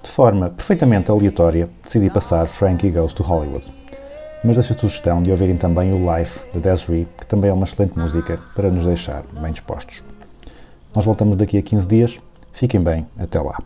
De 0.00 0.08
forma 0.08 0.48
perfeitamente 0.50 1.10
aleatória, 1.10 1.68
decidi 1.82 2.08
passar 2.10 2.46
Frankie 2.46 2.92
Goes 2.92 3.12
to 3.12 3.24
Hollywood. 3.24 3.66
Mas 4.44 4.54
deixo 4.54 4.72
a 4.72 4.78
sugestão 4.78 5.24
de 5.24 5.32
ouvirem 5.32 5.56
também 5.56 5.92
o 5.92 6.16
Life 6.16 6.38
de 6.52 6.60
Desiree, 6.60 7.08
que 7.18 7.26
também 7.26 7.50
é 7.50 7.52
uma 7.52 7.64
excelente 7.64 7.98
música 7.98 8.38
para 8.54 8.70
nos 8.70 8.84
deixar 8.84 9.24
bem 9.32 9.50
dispostos. 9.50 10.04
Nós 10.94 11.04
voltamos 11.04 11.36
daqui 11.36 11.58
a 11.58 11.62
15 11.62 11.88
dias. 11.88 12.20
Fiquem 12.52 12.80
bem, 12.80 13.04
até 13.18 13.40
lá. 13.40 13.58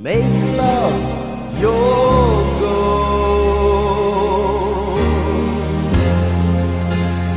Make 0.00 0.56
love 0.56 1.58
your 1.60 2.60
goal. 2.60 2.98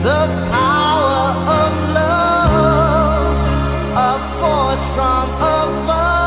The 0.03 0.27
power 0.51 1.23
of 1.59 1.71
love, 1.97 3.35
a 3.97 4.13
force 4.37 4.85
from 4.93 5.25
above, 5.41 6.20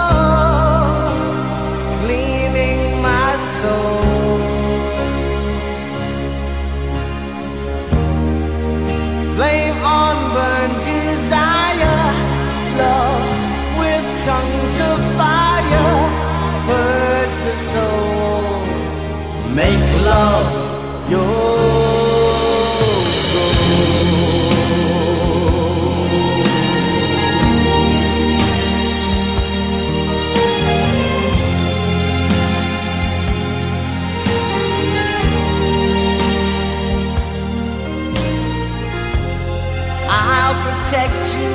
protect 40.84 41.36
you 41.36 41.54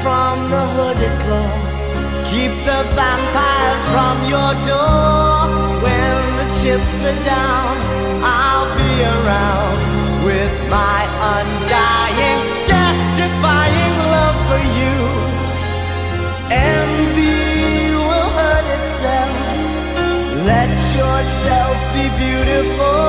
from 0.00 0.48
the 0.50 0.62
hooded 0.74 1.20
claw. 1.20 1.50
Keep 2.30 2.52
the 2.64 2.80
vampires 2.94 3.84
from 3.92 4.16
your 4.30 4.54
door. 4.66 5.27
Chips 6.62 7.04
are 7.04 7.24
down, 7.24 7.78
I'll 8.20 8.66
be 8.76 8.92
around 9.14 9.78
with 10.24 10.52
my 10.68 11.06
undying, 11.38 12.42
death 12.66 12.98
defying 13.16 13.96
love 14.10 14.38
for 14.50 14.62
you. 14.78 14.96
Envy 16.50 17.94
will 17.94 18.30
hurt 18.38 18.66
itself. 18.80 19.30
Let 20.50 20.74
yourself 20.98 21.76
be 21.94 22.10
beautiful, 22.18 23.06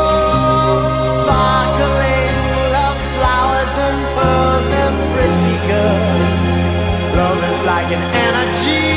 sparkling 1.18 2.36
love 2.78 3.02
flowers 3.18 3.74
and 3.88 3.98
pearls 4.14 4.70
and 4.84 4.96
pretty 5.14 5.58
girls. 5.74 7.18
Love 7.18 7.42
is 7.52 7.66
like 7.66 7.90
an 7.98 8.04
energy 8.14 8.89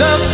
The 0.00 0.29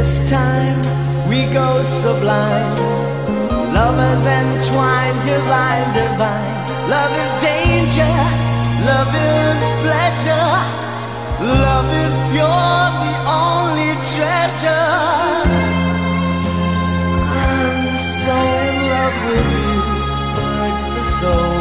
This 0.00 0.16
time 0.30 0.80
we 1.28 1.44
go 1.52 1.82
sublime. 1.82 2.74
Lovers 3.76 4.24
entwined, 4.24 5.20
divine, 5.28 5.92
divine. 5.92 6.56
Love 6.88 7.12
is 7.22 7.32
danger, 7.44 8.14
love 8.88 9.12
is 9.12 9.60
pleasure. 9.84 10.52
Love 11.44 11.90
is 12.04 12.14
pure, 12.32 12.80
the 13.04 13.14
only 13.44 13.92
treasure. 14.14 14.88
I'm 17.44 17.78
so 18.24 18.36
in 18.64 18.76
love 18.94 19.16
with 19.28 19.48
you, 19.60 19.76
hurts 20.56 20.88
the 20.96 21.04
soul. 21.20 21.60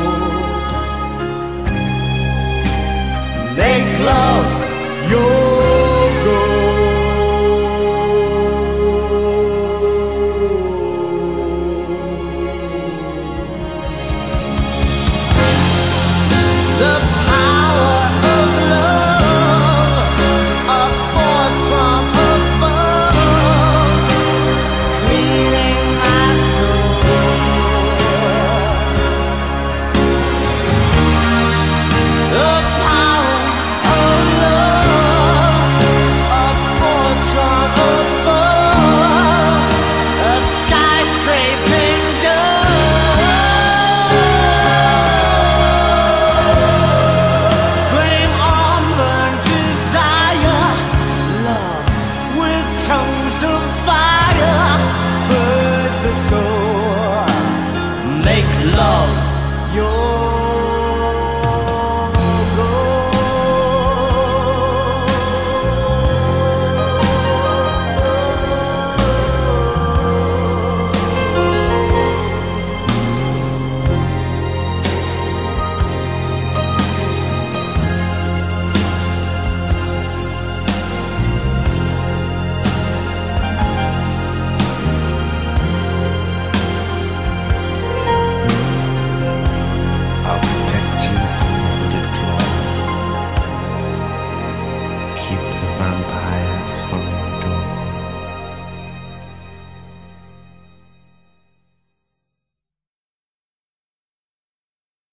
Make 3.59 3.89
love 3.99 4.49
your 5.11 5.48